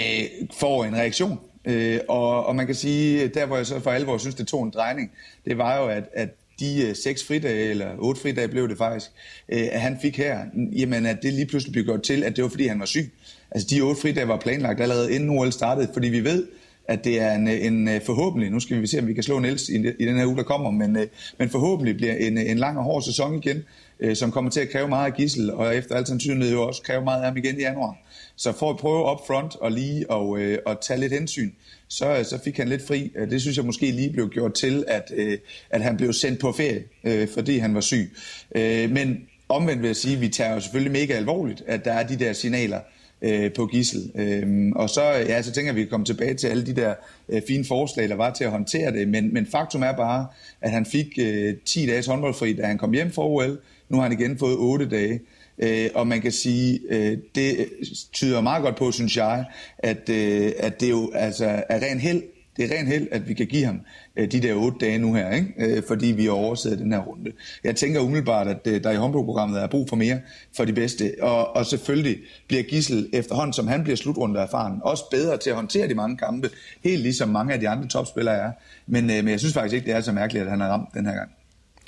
får 0.54 0.86
en 0.86 0.96
reaktion 0.96 1.40
Øh, 1.66 2.00
og, 2.08 2.46
og 2.46 2.56
man 2.56 2.66
kan 2.66 2.76
sige, 2.76 3.28
der 3.28 3.46
hvor 3.46 3.58
jeg 3.58 3.66
så 3.66 3.80
for 3.80 3.92
alvor 3.92 4.18
synes, 4.18 4.36
det 4.36 4.48
tog 4.48 4.64
en 4.64 4.72
drejning, 4.72 5.12
det 5.46 5.58
var 5.58 5.78
jo, 5.78 5.88
at, 5.88 6.04
at 6.14 6.30
de 6.60 6.88
øh, 6.88 6.96
seks 6.96 7.24
fridage, 7.24 7.70
eller 7.70 7.88
otte 7.98 8.22
fridage 8.22 8.48
blev 8.48 8.70
det 8.70 8.78
faktisk, 8.78 9.12
øh, 9.50 9.68
at 9.72 9.82
han 9.82 9.98
fik 10.02 10.18
her, 10.18 10.40
jamen 10.56 11.06
at 11.06 11.18
det 11.22 11.34
lige 11.34 11.46
pludselig 11.46 11.72
blev 11.72 11.86
gjort 11.86 12.02
til, 12.02 12.24
at 12.24 12.36
det 12.36 12.44
var 12.44 12.50
fordi 12.50 12.68
han 12.68 12.80
var 12.80 12.86
syg. 12.86 13.12
Altså 13.52 13.68
de 13.72 13.82
otte 13.82 14.02
fridage 14.02 14.28
var 14.28 14.38
planlagt 14.38 14.82
allerede 14.82 15.14
inden 15.14 15.30
OL 15.30 15.52
startede, 15.52 15.90
fordi 15.94 16.08
vi 16.08 16.24
ved, 16.24 16.48
at 16.88 17.04
det 17.04 17.22
er 17.22 17.36
en, 17.36 17.48
en 17.48 17.88
øh, 17.88 18.02
forhåbentlig, 18.06 18.52
nu 18.52 18.60
skal 18.60 18.82
vi 18.82 18.88
se, 18.88 19.00
om 19.00 19.08
vi 19.08 19.14
kan 19.14 19.24
slå 19.24 19.40
Niels 19.40 19.70
i, 19.70 19.76
i 20.00 20.06
den 20.06 20.18
her 20.18 20.26
uge, 20.26 20.38
der 20.38 20.44
kommer, 20.44 20.72
men, 20.72 20.96
øh, 20.96 21.08
men 21.38 21.50
forhåbentlig 21.50 21.98
bliver 21.98 22.14
en, 22.14 22.38
en 22.38 22.58
lang 22.58 22.78
og 22.78 22.84
hård 22.84 23.02
sæson 23.02 23.36
igen, 23.36 23.64
øh, 24.00 24.16
som 24.16 24.32
kommer 24.32 24.52
til 24.52 24.60
at 24.60 24.70
kræve 24.70 24.88
meget 24.88 25.06
af 25.12 25.14
Gissel, 25.14 25.52
og 25.52 25.76
efter 25.76 25.96
alt 25.96 26.08
sandsynlighed 26.08 26.54
jo 26.54 26.68
også 26.68 26.82
kræve 26.82 27.04
meget 27.04 27.20
af 27.20 27.28
ham 27.28 27.38
igen 27.38 27.58
i 27.58 27.62
januar. 27.62 27.98
Så 28.36 28.52
for 28.52 28.70
at 28.70 28.78
prøve 28.78 29.12
up 29.12 29.20
front 29.28 29.56
og 29.56 29.72
lige 29.72 30.10
og, 30.12 30.40
øh, 30.40 30.58
og 30.66 30.82
tage 30.82 31.00
lidt 31.00 31.14
hensyn, 31.14 31.52
så, 31.88 32.26
så 32.30 32.40
fik 32.44 32.58
han 32.58 32.68
lidt 32.68 32.88
fri. 32.88 33.12
Øh, 33.16 33.30
det 33.30 33.42
synes 33.42 33.58
jeg 33.58 33.66
måske 33.66 33.92
lige 33.92 34.12
blev 34.12 34.30
gjort 34.30 34.54
til, 34.54 34.86
at, 34.88 35.12
øh, 35.16 35.38
at 35.70 35.82
han 35.82 35.98
blev 35.98 36.14
sendt 36.14 36.40
på 36.40 36.52
ferie, 36.52 36.84
øh, 37.04 37.28
fordi 37.28 37.58
han 37.58 37.76
var 37.76 37.82
syg. 37.82 38.12
Øh, 38.56 38.92
men 38.92 39.28
omvendt 39.50 39.82
vil 39.82 39.88
jeg 39.88 39.96
sige, 39.96 40.16
at 40.16 40.22
vi 40.22 40.30
tager 40.30 40.54
jo 40.54 40.60
selvfølgelig 40.60 40.92
mega 40.92 41.14
alvorligt, 41.14 41.64
at 41.68 41.86
der 41.86 41.94
er 41.94 42.08
de 42.08 42.20
der 42.20 42.34
signaler 42.34 42.80
øh, 43.24 43.54
på 43.54 43.66
gissel. 43.66 44.12
Øh, 44.16 44.72
og 44.76 44.90
så, 44.90 45.04
ja, 45.04 45.42
så 45.42 45.52
tænker 45.52 45.68
jeg, 45.68 45.70
at 45.70 45.76
vi 45.76 45.82
kan 45.82 45.90
komme 45.90 46.06
tilbage 46.06 46.34
til 46.34 46.48
alle 46.48 46.66
de 46.66 46.76
der 46.76 46.94
øh, 47.30 47.42
fine 47.48 47.66
forslag, 47.66 48.10
der 48.10 48.16
var 48.16 48.34
til 48.34 48.44
at 48.44 48.52
håndtere 48.52 48.92
det. 48.92 49.08
Men, 49.08 49.34
men 49.34 49.46
faktum 49.46 49.84
er 49.84 49.92
bare, 49.92 50.28
at 50.62 50.72
han 50.72 50.86
fik 50.86 51.08
øh, 51.20 51.56
10 51.66 51.86
dages 51.86 52.06
håndboldfri, 52.06 52.54
da 52.54 52.66
han 52.66 52.78
kom 52.78 52.94
hjem 52.94 53.12
fra 53.12 53.26
OL. 53.26 53.60
Nu 53.90 53.98
har 53.98 54.04
han 54.04 54.20
igen 54.20 54.38
fået 54.38 54.56
8 54.58 54.90
dage. 54.90 55.20
Øh, 55.60 55.90
og 55.96 56.08
man 56.08 56.22
kan 56.22 56.32
sige, 56.32 56.80
øh, 56.90 57.18
det 57.36 57.70
tyder 58.14 58.42
meget 58.42 58.64
godt 58.64 58.76
på, 58.76 58.92
synes 58.92 59.18
jeg, 59.18 59.46
at, 59.78 60.10
øh, 60.10 60.52
at 60.60 60.82
det 60.82 60.90
jo 60.90 61.12
altså 61.16 61.64
er 61.70 61.80
ren 61.80 62.00
held, 62.00 62.22
Det 62.58 62.72
er 62.72 62.78
ren 62.78 62.88
held, 62.88 63.08
at 63.12 63.28
vi 63.28 63.34
kan 63.34 63.48
give 63.48 63.66
ham 63.66 63.80
øh, 64.18 64.32
de 64.32 64.40
der 64.40 64.54
otte 64.54 64.78
dage 64.86 64.98
nu 64.98 65.14
her, 65.14 65.32
ikke? 65.32 65.54
Øh, 65.58 65.84
fordi 65.88 66.08
vi 66.08 66.24
har 66.24 66.32
overset 66.32 66.80
den 66.80 66.92
her 66.94 67.00
runde. 67.00 67.32
Jeg 67.64 67.76
tænker 67.76 68.00
umiddelbart, 68.00 68.48
at 68.48 68.68
øh, 68.68 68.84
der 68.84 68.92
i 68.92 68.96
håndboldprogrammet 68.96 69.62
er 69.62 69.68
brug 69.68 69.90
for 69.90 69.96
mere 69.96 70.20
for 70.58 70.66
de 70.66 70.74
bedste. 70.74 71.16
Og, 71.22 71.56
og 71.56 71.66
selvfølgelig 71.66 72.18
bliver 72.48 72.64
Gissel 72.64 73.10
efterhånden, 73.14 73.54
som 73.54 73.68
han 73.68 73.84
bliver 73.84 73.96
slutrunde 73.96 74.40
erfaren, 74.40 74.80
også 74.84 75.04
bedre 75.12 75.38
til 75.38 75.50
at 75.50 75.56
håndtere 75.56 75.88
de 75.88 75.96
mange 75.96 76.18
kampe, 76.18 76.50
helt 76.84 77.02
ligesom 77.02 77.30
mange 77.30 77.54
af 77.54 77.60
de 77.60 77.70
andre 77.70 77.88
topspillere 77.88 78.36
er. 78.36 78.52
Men, 78.88 79.10
øh, 79.10 79.16
men 79.16 79.28
jeg 79.28 79.40
synes 79.40 79.54
faktisk 79.54 79.76
ikke, 79.76 79.86
det 79.86 79.96
er 79.96 80.02
så 80.02 80.12
mærkeligt, 80.12 80.46
at 80.46 80.52
han 80.52 80.60
har 80.60 80.68
ramt 80.68 80.90
den 80.94 81.06
her 81.06 81.14
gang. 81.14 81.30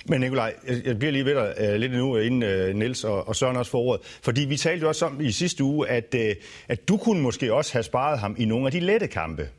Men 0.08 0.22
Nikolaj, 0.22 0.54
jeg 0.86 1.00
bliver 1.00 1.12
lige 1.12 1.26
ved 1.26 1.36
dig 1.36 1.74
uh, 1.74 1.76
lidt 1.76 1.92
nu, 1.92 2.18
inden 2.18 2.44
uh, 2.44 2.76
Niels 2.76 3.04
og, 3.04 3.28
og 3.28 3.36
Søren 3.36 3.58
også 3.58 3.72
får 3.72 3.80
ordet. 3.80 4.20
Fordi 4.24 4.42
vi 4.42 4.58
talte 4.58 4.82
jo 4.82 4.88
også 4.88 5.06
om 5.06 5.22
i 5.22 5.32
sidste 5.32 5.64
uge, 5.64 5.88
at, 5.90 6.16
uh, 6.16 6.22
at 6.68 6.88
du 6.88 6.98
kunne 6.98 7.22
måske 7.22 7.54
også 7.54 7.74
have 7.74 7.84
sparet 7.84 8.20
ham 8.20 8.36
i 8.40 8.46
nogle 8.46 8.66
af 8.66 8.72
de 8.72 8.80
lette 8.80 9.08
kampe. 9.08 9.50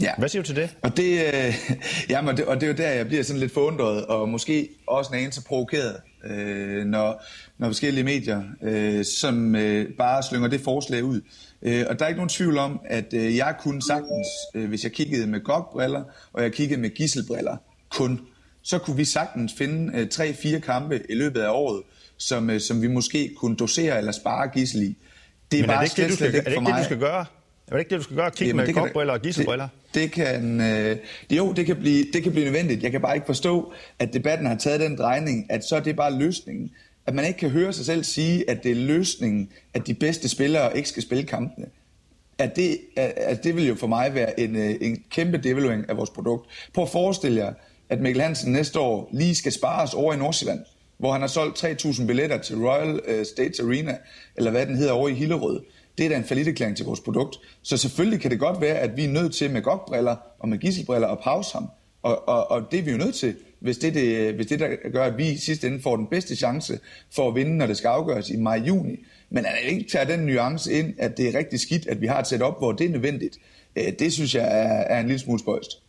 Ja. 0.00 0.12
Hvad 0.18 0.28
siger 0.28 0.42
du 0.42 0.46
til 0.46 0.56
det? 0.56 0.76
Og 0.82 0.96
det, 0.96 1.22
uh, 1.26 1.54
jamen, 2.10 2.28
og 2.28 2.36
det, 2.36 2.46
og 2.46 2.54
det 2.54 2.62
er 2.62 2.66
jo 2.66 2.76
der, 2.76 2.88
jeg 2.88 3.06
bliver 3.06 3.22
sådan 3.22 3.40
lidt 3.40 3.52
forundret, 3.52 4.06
og 4.06 4.28
måske 4.28 4.68
også 4.86 5.10
en 5.12 5.18
anelse 5.18 5.44
provokeret, 5.44 5.96
uh, 6.30 6.84
når, 6.86 7.24
når 7.58 7.68
forskellige 7.68 8.04
medier, 8.04 8.42
uh, 8.62 9.04
som 9.20 9.54
uh, 9.54 9.84
bare 9.98 10.22
slynger 10.22 10.48
det 10.48 10.60
forslag 10.60 11.04
ud. 11.04 11.20
Uh, 11.62 11.82
og 11.88 11.98
der 11.98 12.04
er 12.04 12.08
ikke 12.08 12.18
nogen 12.18 12.28
tvivl 12.28 12.58
om, 12.58 12.80
at 12.84 13.12
uh, 13.12 13.36
jeg 13.36 13.54
kunne 13.60 13.82
sagtens, 13.82 14.26
uh, 14.54 14.64
hvis 14.64 14.84
jeg 14.84 14.92
kiggede 14.92 15.26
med 15.26 15.40
gokbriller, 15.40 16.04
og 16.32 16.42
jeg 16.42 16.52
kiggede 16.52 16.80
med 16.80 16.90
gisselbriller, 16.90 17.56
kun 17.90 18.20
så 18.64 18.78
kunne 18.78 18.96
vi 18.96 19.04
sagtens 19.04 19.52
finde 19.58 19.98
øh, 19.98 20.08
tre-fire 20.08 20.60
kampe 20.60 21.02
i 21.08 21.14
løbet 21.14 21.40
af 21.40 21.48
året, 21.48 21.82
som, 22.16 22.50
øh, 22.50 22.60
som 22.60 22.82
vi 22.82 22.88
måske 22.88 23.34
kunne 23.36 23.56
dosere 23.56 23.98
eller 23.98 24.12
spare 24.12 24.48
gissel 24.48 24.82
i. 24.82 24.96
Det 25.50 25.58
er 25.58 25.62
Men 25.62 25.70
er 25.70 25.74
bare 25.74 25.84
det 25.84 25.98
ikke 25.98 26.02
det, 26.02 26.10
du 26.10 26.16
skal, 26.16 26.26
er 26.26 26.42
det 26.42 26.52
ikke 26.52 26.66
det, 26.66 26.78
du 26.78 26.84
skal 26.84 26.98
gøre? 26.98 27.24
Er 27.66 27.72
det 27.72 27.78
ikke 27.78 27.90
det, 27.90 27.98
du 27.98 28.02
skal 28.02 28.16
gøre? 28.16 28.30
Kigge 28.30 28.46
Jamen, 28.46 28.66
med 28.66 28.74
kopbriller 28.74 29.12
og 29.12 29.20
gisselbriller? 29.20 29.68
Det, 29.94 30.02
det 30.02 30.12
kan, 30.12 30.60
øh, 30.60 30.96
jo, 31.30 31.52
det 31.52 31.66
kan, 31.66 31.76
blive, 31.76 32.04
det 32.12 32.22
kan 32.22 32.32
blive 32.32 32.44
nødvendigt. 32.44 32.82
Jeg 32.82 32.90
kan 32.90 33.00
bare 33.00 33.14
ikke 33.14 33.26
forstå, 33.26 33.72
at 33.98 34.12
debatten 34.12 34.46
har 34.46 34.54
taget 34.54 34.80
den 34.80 34.98
drejning, 34.98 35.46
at 35.50 35.64
så 35.64 35.76
er 35.76 35.80
det 35.80 35.96
bare 35.96 36.18
løsningen. 36.18 36.70
At 37.06 37.14
man 37.14 37.24
ikke 37.24 37.38
kan 37.38 37.50
høre 37.50 37.72
sig 37.72 37.84
selv 37.84 38.04
sige, 38.04 38.50
at 38.50 38.62
det 38.62 38.70
er 38.70 38.74
løsningen, 38.74 39.48
at 39.74 39.86
de 39.86 39.94
bedste 39.94 40.28
spillere 40.28 40.76
ikke 40.76 40.88
skal 40.88 41.02
spille 41.02 41.24
kampene. 41.24 41.66
At 42.38 42.56
det, 42.56 42.78
at, 42.96 43.12
at 43.16 43.44
det 43.44 43.56
vil 43.56 43.66
jo 43.66 43.74
for 43.74 43.86
mig 43.86 44.14
være 44.14 44.40
en, 44.40 44.56
øh, 44.56 44.74
en 44.80 45.02
kæmpe 45.10 45.38
devaluering 45.38 45.88
af 45.88 45.96
vores 45.96 46.10
produkt. 46.10 46.50
Prøv 46.72 46.84
at 46.84 46.90
forestille 46.90 47.40
jer, 47.40 47.52
at 47.88 48.00
Mikkel 48.00 48.22
Hansen 48.22 48.52
næste 48.52 48.80
år 48.80 49.08
lige 49.12 49.34
skal 49.34 49.52
spares 49.52 49.94
over 49.94 50.14
i 50.14 50.16
Nordsjælland, 50.16 50.60
hvor 50.98 51.12
han 51.12 51.20
har 51.20 51.28
solgt 51.28 51.64
3.000 51.64 52.06
billetter 52.06 52.38
til 52.38 52.56
Royal 52.56 53.00
øh, 53.06 53.26
States 53.26 53.60
Arena, 53.60 53.96
eller 54.36 54.50
hvad 54.50 54.66
den 54.66 54.76
hedder 54.76 54.92
over 54.92 55.08
i 55.08 55.14
Hillerød. 55.14 55.60
Det 55.98 56.06
er 56.06 56.10
da 56.10 56.16
en 56.16 56.24
faliteklæring 56.24 56.76
til 56.76 56.86
vores 56.86 57.00
produkt. 57.00 57.36
Så 57.62 57.76
selvfølgelig 57.76 58.20
kan 58.20 58.30
det 58.30 58.38
godt 58.38 58.60
være, 58.60 58.78
at 58.78 58.96
vi 58.96 59.04
er 59.04 59.08
nødt 59.08 59.34
til 59.34 59.50
med 59.50 59.62
gokbriller 59.62 60.16
og 60.38 60.48
med 60.48 60.58
gisselbriller 60.58 61.08
at 61.08 61.18
pause 61.18 61.52
ham. 61.52 61.68
Og, 62.02 62.28
og, 62.28 62.50
og 62.50 62.62
det 62.70 62.78
er 62.78 62.82
vi 62.82 62.90
jo 62.90 62.96
nødt 62.96 63.14
til, 63.14 63.34
hvis 63.60 63.78
det, 63.78 63.94
det, 63.94 64.34
hvis 64.34 64.46
det 64.46 64.60
der 64.60 64.90
gør, 64.92 65.04
at 65.04 65.18
vi 65.18 65.30
i 65.30 65.36
sidste 65.36 65.66
ende 65.66 65.82
får 65.82 65.96
den 65.96 66.06
bedste 66.06 66.36
chance 66.36 66.78
for 67.14 67.28
at 67.28 67.34
vinde, 67.34 67.56
når 67.56 67.66
det 67.66 67.76
skal 67.76 67.88
afgøres 67.88 68.30
i 68.30 68.36
maj-juni. 68.36 68.96
Men 69.30 69.46
at 69.46 69.52
ikke 69.64 69.90
tager 69.90 70.04
den 70.04 70.20
nuance 70.20 70.72
ind, 70.72 70.94
at 70.98 71.16
det 71.16 71.28
er 71.28 71.38
rigtig 71.38 71.60
skidt, 71.60 71.86
at 71.86 72.00
vi 72.00 72.06
har 72.06 72.18
et 72.18 72.26
setup, 72.26 72.58
hvor 72.58 72.72
det 72.72 72.86
er 72.86 72.90
nødvendigt, 72.90 73.38
øh, 73.76 73.92
det 73.98 74.12
synes 74.12 74.34
jeg 74.34 74.44
er, 74.44 74.96
er 74.96 75.00
en 75.00 75.06
lille 75.06 75.18
smule 75.18 75.38
spøjst. 75.38 75.83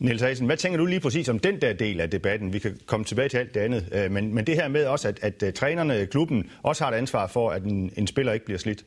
Niels 0.00 0.22
Hansen, 0.22 0.46
hvad 0.46 0.56
tænker 0.56 0.78
du 0.78 0.86
lige 0.86 1.00
præcis 1.00 1.28
om 1.28 1.38
den 1.38 1.60
der 1.60 1.72
del 1.72 2.00
af 2.00 2.10
debatten? 2.10 2.52
Vi 2.52 2.58
kan 2.58 2.78
komme 2.86 3.04
tilbage 3.04 3.28
til 3.28 3.36
alt 3.36 3.54
det 3.54 3.60
andet. 3.60 3.88
Øh, 3.92 4.10
men, 4.10 4.34
men 4.34 4.46
det 4.46 4.54
her 4.54 4.68
med 4.68 4.84
også, 4.84 5.08
at, 5.08 5.18
at, 5.22 5.42
at 5.42 5.54
trænerne, 5.54 6.06
klubben, 6.06 6.50
også 6.62 6.84
har 6.84 6.92
et 6.92 6.96
ansvar 6.96 7.26
for, 7.26 7.50
at 7.50 7.62
en, 7.62 7.92
en 7.96 8.06
spiller 8.06 8.32
ikke 8.32 8.44
bliver 8.44 8.58
slidt. 8.58 8.84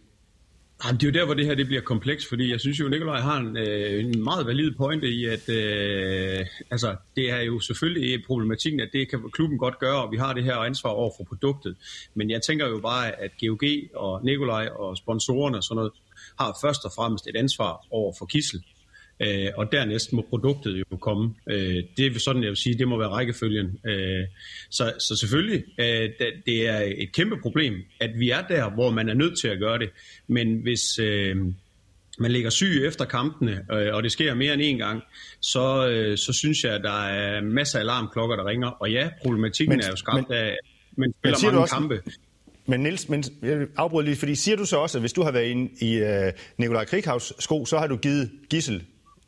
Jamen, 0.85 0.99
det 0.99 1.07
er 1.07 1.11
jo 1.11 1.19
der, 1.19 1.25
hvor 1.25 1.33
det 1.33 1.45
her 1.45 1.55
det 1.55 1.67
bliver 1.67 1.81
komplekst, 1.81 2.29
fordi 2.29 2.51
jeg 2.51 2.59
synes 2.59 2.79
jo, 2.79 2.87
Nikolaj 2.87 3.19
har 3.19 3.37
en, 3.37 3.57
øh, 3.57 4.05
en 4.05 4.23
meget 4.23 4.45
valid 4.47 4.71
pointe 4.77 5.07
i, 5.07 5.25
at 5.25 5.49
øh, 5.49 6.45
altså, 6.71 6.95
det 7.15 7.31
er 7.31 7.41
jo 7.41 7.59
selvfølgelig 7.59 8.23
problematikken, 8.27 8.79
at 8.79 8.89
det 8.93 9.09
kan 9.09 9.31
klubben 9.33 9.57
godt 9.57 9.79
gøre, 9.79 10.03
og 10.03 10.11
vi 10.11 10.17
har 10.17 10.33
det 10.33 10.43
her 10.43 10.55
ansvar 10.55 10.89
over 10.89 11.11
for 11.17 11.23
produktet. 11.23 11.75
Men 12.13 12.29
jeg 12.29 12.41
tænker 12.41 12.67
jo 12.67 12.79
bare, 12.79 13.21
at 13.21 13.31
GOG 13.41 13.63
og 13.95 14.25
Nikolaj 14.25 14.67
og 14.67 14.97
sponsorerne 14.97 15.57
og 15.57 15.63
sådan 15.63 15.75
noget, 15.75 15.91
har 16.39 16.57
først 16.61 16.85
og 16.85 16.91
fremmest 16.95 17.27
et 17.27 17.35
ansvar 17.35 17.85
over 17.91 18.13
for 18.19 18.25
Kissel 18.25 18.63
øh, 19.19 19.47
og 19.57 19.71
dernæst 19.71 20.13
må 20.13 20.25
produktet 20.29 20.83
jo 20.91 20.97
komme. 20.97 21.33
Øh, 21.49 21.83
det 21.97 22.05
er 22.05 22.19
sådan, 22.19 22.43
jeg 22.43 22.49
vil 22.49 22.57
sige, 22.57 22.77
det 22.77 22.87
må 22.87 22.97
være 22.97 23.09
rækkefølgen. 23.09 23.79
Øh, 23.87 24.23
så, 24.69 24.93
så 24.99 25.15
selvfølgelig, 25.15 25.63
øh, 25.77 26.09
det 26.45 26.67
er 26.67 26.93
et 26.97 27.11
kæmpe 27.13 27.37
problem, 27.41 27.73
at 27.99 28.11
vi 28.19 28.29
er 28.29 28.41
der, 28.41 28.69
hvor 28.69 28.91
man 28.91 29.09
er 29.09 29.13
nødt 29.13 29.39
til 29.39 29.47
at 29.47 29.59
gøre 29.59 29.79
det. 29.79 29.89
Men 30.27 30.61
hvis... 30.61 30.99
Øh, 30.99 31.35
man 32.19 32.31
ligger 32.31 32.49
syg 32.49 32.85
efter 32.85 33.05
kampene, 33.05 33.65
øh, 33.71 33.95
og 33.95 34.03
det 34.03 34.11
sker 34.11 34.33
mere 34.33 34.53
end 34.53 34.61
en 34.61 34.77
gang, 34.77 35.01
så, 35.39 35.87
øh, 35.87 36.17
så 36.17 36.33
synes 36.33 36.63
jeg, 36.63 36.73
at 36.73 36.81
der 36.83 37.03
er 37.05 37.41
masser 37.41 37.79
af 37.79 37.83
alarmklokker, 37.83 38.35
der 38.35 38.45
ringer. 38.45 38.67
Og 38.67 38.91
ja, 38.91 39.09
problematikken 39.21 39.75
men, 39.75 39.85
er 39.85 39.89
jo 39.89 39.95
skabt 39.95 40.29
men, 40.29 40.37
af, 40.37 40.57
man 40.97 41.13
spiller 41.19 41.37
men 41.41 41.45
mange 41.45 41.61
også, 41.61 41.75
kampe. 41.75 42.01
Men 42.65 42.79
Niels, 42.79 43.09
men 43.09 43.23
jeg 43.41 43.67
afbryder 43.75 44.05
lige, 44.05 44.15
fordi 44.15 44.35
siger 44.35 44.57
du 44.57 44.65
så 44.65 44.77
også, 44.77 44.97
at 44.97 45.01
hvis 45.01 45.13
du 45.13 45.21
har 45.21 45.31
været 45.31 45.45
inde 45.45 45.69
i 45.81 46.01
uh, 46.01 46.33
Nikolaj 46.57 46.85
Krighavs 46.85 47.33
sko, 47.39 47.65
så 47.65 47.77
har 47.77 47.87
du 47.87 47.97
givet 47.97 48.31
Gissel 48.49 48.83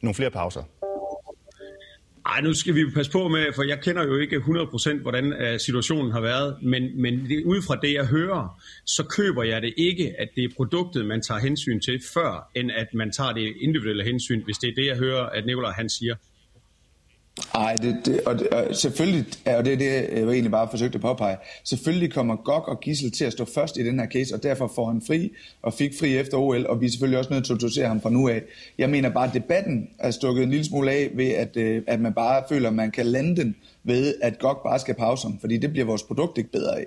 nogle 0.05 0.15
flere 0.15 0.31
pauser? 0.31 0.63
Ej, 2.25 2.41
nu 2.41 2.53
skal 2.53 2.75
vi 2.75 2.85
passe 2.95 3.11
på 3.11 3.27
med, 3.27 3.45
for 3.55 3.63
jeg 3.63 3.81
kender 3.81 4.03
jo 4.03 4.17
ikke 4.17 4.35
100% 4.37 5.01
hvordan 5.01 5.33
uh, 5.33 5.59
situationen 5.59 6.11
har 6.11 6.21
været, 6.21 6.57
men, 6.61 7.01
men 7.01 7.29
det, 7.29 7.43
ud 7.43 7.61
fra 7.61 7.75
det, 7.75 7.93
jeg 7.93 8.05
hører, 8.05 8.61
så 8.85 9.03
køber 9.03 9.43
jeg 9.43 9.61
det 9.61 9.73
ikke, 9.77 10.15
at 10.19 10.29
det 10.35 10.43
er 10.43 10.49
produktet, 10.55 11.05
man 11.05 11.21
tager 11.21 11.39
hensyn 11.39 11.79
til, 11.79 12.01
før 12.13 12.51
end 12.55 12.71
at 12.71 12.93
man 12.93 13.11
tager 13.11 13.31
det 13.31 13.53
individuelle 13.61 14.03
hensyn, 14.03 14.43
hvis 14.43 14.57
det 14.57 14.69
er 14.69 14.75
det, 14.75 14.85
jeg 14.85 14.97
hører, 14.97 15.23
at 15.25 15.45
Nikolaj 15.45 15.71
han 15.71 15.89
siger. 15.89 16.15
Nej, 17.53 17.75
det, 17.75 17.97
det, 18.05 18.21
og, 18.25 18.39
det, 18.39 18.47
og 18.47 18.75
selvfølgelig, 18.75 19.25
og 19.45 19.65
det 19.65 19.73
er 19.73 19.77
det, 19.77 19.85
jeg 19.85 20.23
egentlig 20.23 20.51
bare 20.51 20.67
forsøgte 20.69 20.95
at 20.95 21.01
påpege, 21.01 21.37
selvfølgelig 21.63 22.13
kommer 22.13 22.35
Gok 22.35 22.67
og 22.67 22.79
Gissel 22.79 23.11
til 23.11 23.25
at 23.25 23.31
stå 23.31 23.45
først 23.45 23.77
i 23.77 23.85
den 23.85 23.99
her 23.99 24.07
case, 24.07 24.35
og 24.35 24.43
derfor 24.43 24.71
får 24.75 24.87
han 24.87 25.01
fri, 25.07 25.31
og 25.61 25.73
fik 25.73 25.91
fri 25.99 26.17
efter 26.17 26.37
OL, 26.37 26.65
og 26.69 26.81
vi 26.81 26.85
er 26.85 26.89
selvfølgelig 26.89 27.19
også 27.19 27.33
nødt 27.33 27.45
til 27.45 27.53
at 27.53 27.61
dosere 27.61 27.87
ham 27.87 28.01
fra 28.01 28.09
nu 28.09 28.29
af. 28.29 28.41
Jeg 28.77 28.89
mener 28.89 29.09
bare, 29.09 29.27
at 29.27 29.33
debatten 29.33 29.89
er 29.99 30.11
stukket 30.11 30.43
en 30.43 30.49
lille 30.49 30.65
smule 30.65 30.91
af 30.91 31.09
ved, 31.13 31.29
at, 31.29 31.57
øh, 31.57 31.81
at 31.87 32.01
man 32.01 32.13
bare 32.13 32.43
føler, 32.49 32.69
at 32.69 32.75
man 32.75 32.91
kan 32.91 33.05
lande 33.05 33.35
den 33.35 33.55
ved, 33.83 34.15
at 34.21 34.39
Gok 34.39 34.63
bare 34.63 34.79
skal 34.79 34.95
pause 34.95 35.27
ham, 35.27 35.39
fordi 35.39 35.57
det 35.57 35.71
bliver 35.71 35.85
vores 35.85 36.03
produkt 36.03 36.37
ikke 36.37 36.51
bedre 36.51 36.79
af. 36.79 36.85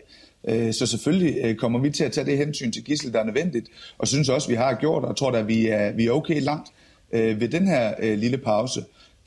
Øh, 0.48 0.72
så 0.72 0.86
selvfølgelig 0.86 1.36
øh, 1.44 1.54
kommer 1.54 1.78
vi 1.78 1.90
til 1.90 2.04
at 2.04 2.12
tage 2.12 2.26
det 2.26 2.38
hensyn 2.38 2.72
til 2.72 2.84
Gissel, 2.84 3.12
der 3.12 3.20
er 3.20 3.24
nødvendigt, 3.24 3.66
og 3.98 4.08
synes 4.08 4.28
også, 4.28 4.46
at 4.46 4.50
vi 4.50 4.56
har 4.56 4.74
gjort, 4.74 5.04
og 5.04 5.16
tror 5.16 5.30
at 5.30 5.48
vi 5.48 5.68
er, 5.68 5.92
vi 5.92 6.06
er 6.06 6.10
okay 6.10 6.40
langt 6.42 6.68
ved 7.12 7.48
den 7.48 7.66
her 7.66 8.14
lille 8.16 8.38
pause 8.38 8.80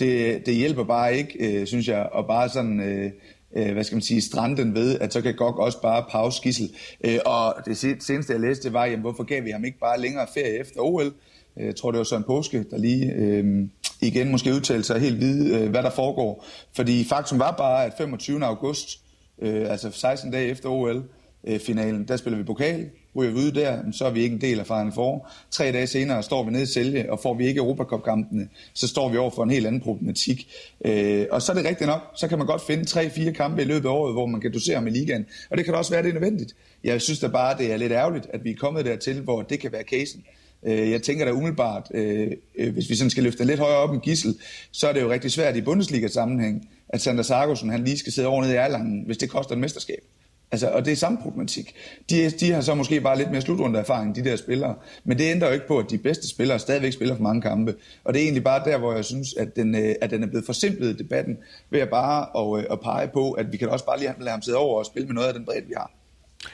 det, 0.06 0.46
det 0.46 0.56
hjælper 0.56 0.84
bare 0.84 1.18
ikke, 1.18 1.60
øh, 1.60 1.68
synes 1.68 1.88
jeg, 1.88 2.10
at 2.18 2.28
bare 2.28 2.50
sådan... 2.50 2.80
Øh, 2.80 3.12
øh, 3.56 3.74
hvad 3.74 3.84
skal 3.84 3.96
man 3.96 4.02
sige, 4.02 4.22
stranden 4.22 4.76
ved, 4.76 5.00
at 5.00 5.14
så 5.14 5.22
kan 5.22 5.36
GOG 5.36 5.60
også 5.60 5.82
bare 5.82 6.06
pause 6.10 6.38
skissel. 6.38 6.70
Øh, 7.04 7.20
og 7.26 7.56
det 7.66 7.78
seneste, 7.78 8.34
jeg 8.34 8.40
læste, 8.40 8.64
det 8.64 8.74
var, 8.74 8.86
jamen, 8.86 9.02
hvorfor 9.02 9.24
gav 9.24 9.46
vi 9.46 9.50
ham 9.52 9.66
ikke 9.66 9.80
bare 9.80 10.02
længere 10.02 10.28
ferie 10.34 10.60
efter 10.60 10.82
OL? 10.82 11.14
Øh, 11.58 11.66
jeg 11.66 11.76
tror, 11.76 11.92
det 11.92 11.98
var 11.98 12.04
Søren 12.04 12.24
Påske, 12.24 12.66
der 12.72 12.78
lige 12.78 13.14
øh, 13.14 13.68
igen 14.02 14.32
måske 14.32 14.54
udtalte 14.54 14.84
sig 14.84 15.00
helt 15.00 15.20
vide, 15.20 15.60
øh, 15.60 15.70
hvad 15.70 15.84
der 15.84 15.90
foregår. 15.90 16.46
Fordi 16.76 17.04
faktum 17.04 17.40
var 17.40 17.52
bare, 17.52 17.86
at 17.86 17.94
25. 17.98 18.46
august, 18.46 19.00
øh, 19.42 19.72
altså 19.72 19.92
16 19.92 20.32
dage 20.32 20.48
efter 20.48 20.70
OL-finalen, 20.70 22.02
øh, 22.02 22.08
der 22.08 22.18
spiller 22.18 22.38
vi 22.38 22.44
pokal, 22.44 22.90
ryger 23.16 23.32
vi 23.32 23.38
ud 23.38 23.52
der, 23.52 23.80
så 23.92 24.06
er 24.06 24.10
vi 24.10 24.22
ikke 24.22 24.34
en 24.34 24.42
del 24.42 24.60
af 24.60 24.66
Final 24.66 24.92
Four. 24.94 25.30
Tre 25.52 25.72
dage 25.72 25.88
senere 25.88 26.24
står 26.24 26.44
vi 26.44 26.52
nede 26.52 26.64
i 26.64 26.66
Sælge, 26.66 27.12
og 27.12 27.20
får 27.20 27.34
vi 27.34 27.48
ikke 27.48 27.58
Europacup-kampene, 27.58 28.50
så 28.74 28.88
står 28.88 29.10
vi 29.10 29.18
over 29.18 29.32
for 29.32 29.44
en 29.44 29.50
helt 29.50 29.68
anden 29.68 29.82
problematik. 29.82 30.48
Øh, 30.86 31.26
og 31.32 31.42
så 31.42 31.52
er 31.52 31.56
det 31.56 31.66
rigtigt 31.66 31.88
nok, 31.88 32.02
så 32.16 32.28
kan 32.28 32.38
man 32.38 32.48
godt 32.48 32.62
finde 32.62 32.86
tre-fire 32.86 33.34
kampe 33.34 33.62
i 33.62 33.66
løbet 33.66 33.90
af 33.90 33.94
året, 33.94 34.14
hvor 34.14 34.26
man 34.26 34.42
kan 34.42 34.54
dosere 34.54 34.82
med 34.82 34.92
ligaen. 34.92 35.26
Og 35.50 35.58
det 35.58 35.66
kan 35.66 35.76
også 35.76 35.92
være, 35.92 36.04
det 36.04 36.10
er 36.10 36.14
nødvendigt. 36.14 36.56
Jeg 36.84 37.02
synes 37.02 37.20
da 37.20 37.28
bare, 37.28 37.58
det 37.58 37.72
er 37.72 37.78
lidt 37.78 37.92
ærgerligt, 37.92 38.28
at 38.34 38.44
vi 38.44 38.52
er 38.52 38.56
kommet 38.56 38.86
dertil, 38.86 39.22
hvor 39.22 39.42
det 39.42 39.60
kan 39.60 39.72
være 39.72 39.84
casen. 39.84 40.24
Øh, 40.64 40.92
jeg 40.92 41.02
tænker 41.02 41.26
da 41.26 41.32
umiddelbart, 41.32 41.88
øh, 41.94 42.32
øh 42.56 42.74
hvis 42.74 42.90
vi 42.90 42.96
sådan 42.96 43.10
skal 43.10 43.24
løfte 43.24 43.44
lidt 43.44 43.60
højere 43.60 43.78
op 43.78 43.94
en 43.94 44.00
gissel, 44.00 44.36
så 44.72 44.88
er 44.88 44.94
det 44.94 45.02
jo 45.02 45.12
rigtig 45.12 45.32
svært 45.32 45.56
i 45.56 45.62
Bundesliga-sammenhæng, 45.62 46.70
at 46.90 47.02
Sander 47.02 47.24
Sargussen 47.24 47.70
han 47.70 47.84
lige 47.84 47.98
skal 47.98 48.14
sidde 48.14 48.28
over 48.28 48.42
nede 48.42 48.54
i 48.54 48.58
Erlangen, 48.58 49.04
hvis 49.06 49.18
det 49.18 49.30
koster 49.30 49.54
et 49.54 49.60
mesterskab. 49.60 50.04
Altså, 50.52 50.70
og 50.70 50.86
det 50.86 50.92
er 50.92 50.96
samme 50.96 51.18
problematik. 51.18 51.76
De, 52.10 52.30
de 52.30 52.52
har 52.52 52.62
så 52.62 52.76
måske 52.76 53.02
bare 53.02 53.18
lidt 53.18 53.32
mere 53.32 53.42
slutrunde 53.42 53.80
erfaring, 53.80 54.16
de 54.16 54.24
der 54.24 54.36
spillere. 54.36 54.76
Men 55.04 55.18
det 55.18 55.32
ændrer 55.32 55.48
jo 55.48 55.54
ikke 55.54 55.68
på, 55.68 55.78
at 55.78 55.86
de 55.90 55.98
bedste 55.98 56.30
spillere 56.30 56.60
stadigvæk 56.60 56.94
spiller 56.94 57.16
for 57.16 57.24
mange 57.24 57.42
kampe. 57.42 57.76
Og 58.04 58.14
det 58.14 58.20
er 58.20 58.24
egentlig 58.24 58.44
bare 58.44 58.64
der, 58.66 58.78
hvor 58.78 58.94
jeg 58.94 59.06
synes, 59.06 59.34
at 59.34 59.56
den, 59.56 59.76
øh, 59.76 59.96
at 60.02 60.10
den 60.10 60.24
er 60.24 60.28
blevet 60.28 60.46
forsimplet 60.46 60.90
i 60.90 60.98
debatten, 60.98 61.38
ved 61.70 61.80
at 61.80 61.90
bare 61.90 62.28
at, 62.38 62.64
øh, 62.64 62.66
at 62.72 62.80
pege 62.80 63.08
på, 63.08 63.32
at 63.32 63.52
vi 63.52 63.58
kan 63.58 63.70
også 63.70 63.86
bare 63.86 64.00
lige 64.00 64.14
lade 64.20 64.32
ham 64.32 64.42
sidde 64.42 64.58
over 64.58 64.80
og 64.80 64.86
spille 64.86 65.08
med 65.08 65.16
noget 65.16 65.28
af 65.28 65.34
den 65.34 65.46
bredde, 65.46 65.68
vi 65.68 65.74
har. 65.78 65.92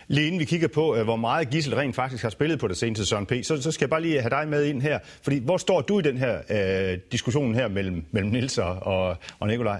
Lige 0.07 0.27
inden 0.27 0.39
vi 0.39 0.45
kigger 0.45 0.67
på, 0.67 0.95
øh, 0.95 1.03
hvor 1.03 1.15
meget 1.15 1.49
Gissel 1.49 1.75
rent 1.75 1.95
faktisk 1.95 2.23
har 2.23 2.29
spillet 2.29 2.59
på 2.59 2.67
det 2.67 2.77
seneste 2.77 3.05
Søren 3.05 3.25
P., 3.25 3.33
så, 3.43 3.61
så 3.61 3.71
skal 3.71 3.85
jeg 3.85 3.89
bare 3.89 4.01
lige 4.01 4.21
have 4.21 4.29
dig 4.29 4.47
med 4.47 4.65
ind 4.65 4.81
her. 4.81 4.99
Fordi 5.21 5.39
hvor 5.39 5.57
står 5.57 5.81
du 5.81 5.99
i 5.99 6.01
den 6.01 6.17
her 6.17 6.37
øh, 6.49 6.97
diskussion 7.11 7.55
her 7.55 7.67
mellem, 7.67 8.03
mellem 8.11 8.31
Nils 8.31 8.57
og, 8.57 9.15
og 9.39 9.47
Nikolaj? 9.47 9.79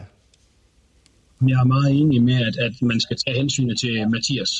Jeg 1.42 1.60
er 1.64 1.74
meget 1.76 1.92
enig 2.02 2.24
med, 2.24 2.40
at, 2.48 2.56
at 2.58 2.74
man 2.82 3.00
skal 3.00 3.18
tage 3.18 3.38
hensyn 3.38 3.76
til 3.76 4.10
Mathias. 4.10 4.52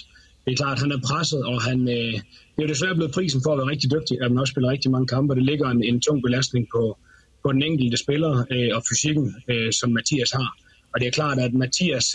Det 0.46 0.52
er 0.52 0.56
klart, 0.56 0.78
at 0.78 0.80
han 0.80 0.92
er 0.92 1.02
presset, 1.10 1.46
og 1.46 1.62
han, 1.62 1.80
øh, 1.98 2.14
det 2.54 2.60
er 2.60 2.64
jo 2.64 2.68
desværre 2.68 2.96
blevet 2.96 3.14
prisen 3.14 3.42
for 3.44 3.52
at 3.52 3.58
være 3.58 3.72
rigtig 3.74 3.92
dygtig, 3.92 4.22
at 4.22 4.32
man 4.32 4.40
også 4.40 4.52
spiller 4.52 4.70
rigtig 4.70 4.92
mange 4.92 5.08
kampe. 5.08 5.36
Det 5.36 5.44
ligger 5.44 5.70
en, 5.70 5.84
en 5.84 6.02
tung 6.02 6.24
belastning 6.24 6.68
på, 6.76 6.98
på 7.44 7.48
på 7.48 7.52
den 7.52 7.64
enkelte 7.64 7.98
spiller 7.98 8.34
øh, 8.52 8.70
og 8.78 8.82
fysikken, 8.90 9.36
øh, 9.52 9.72
som 9.80 9.90
Mathias 9.92 10.32
har. 10.32 10.50
Og 10.94 11.00
det 11.00 11.08
er 11.08 11.12
klart, 11.12 11.40
at 11.40 11.52
Mathias' 11.52 12.14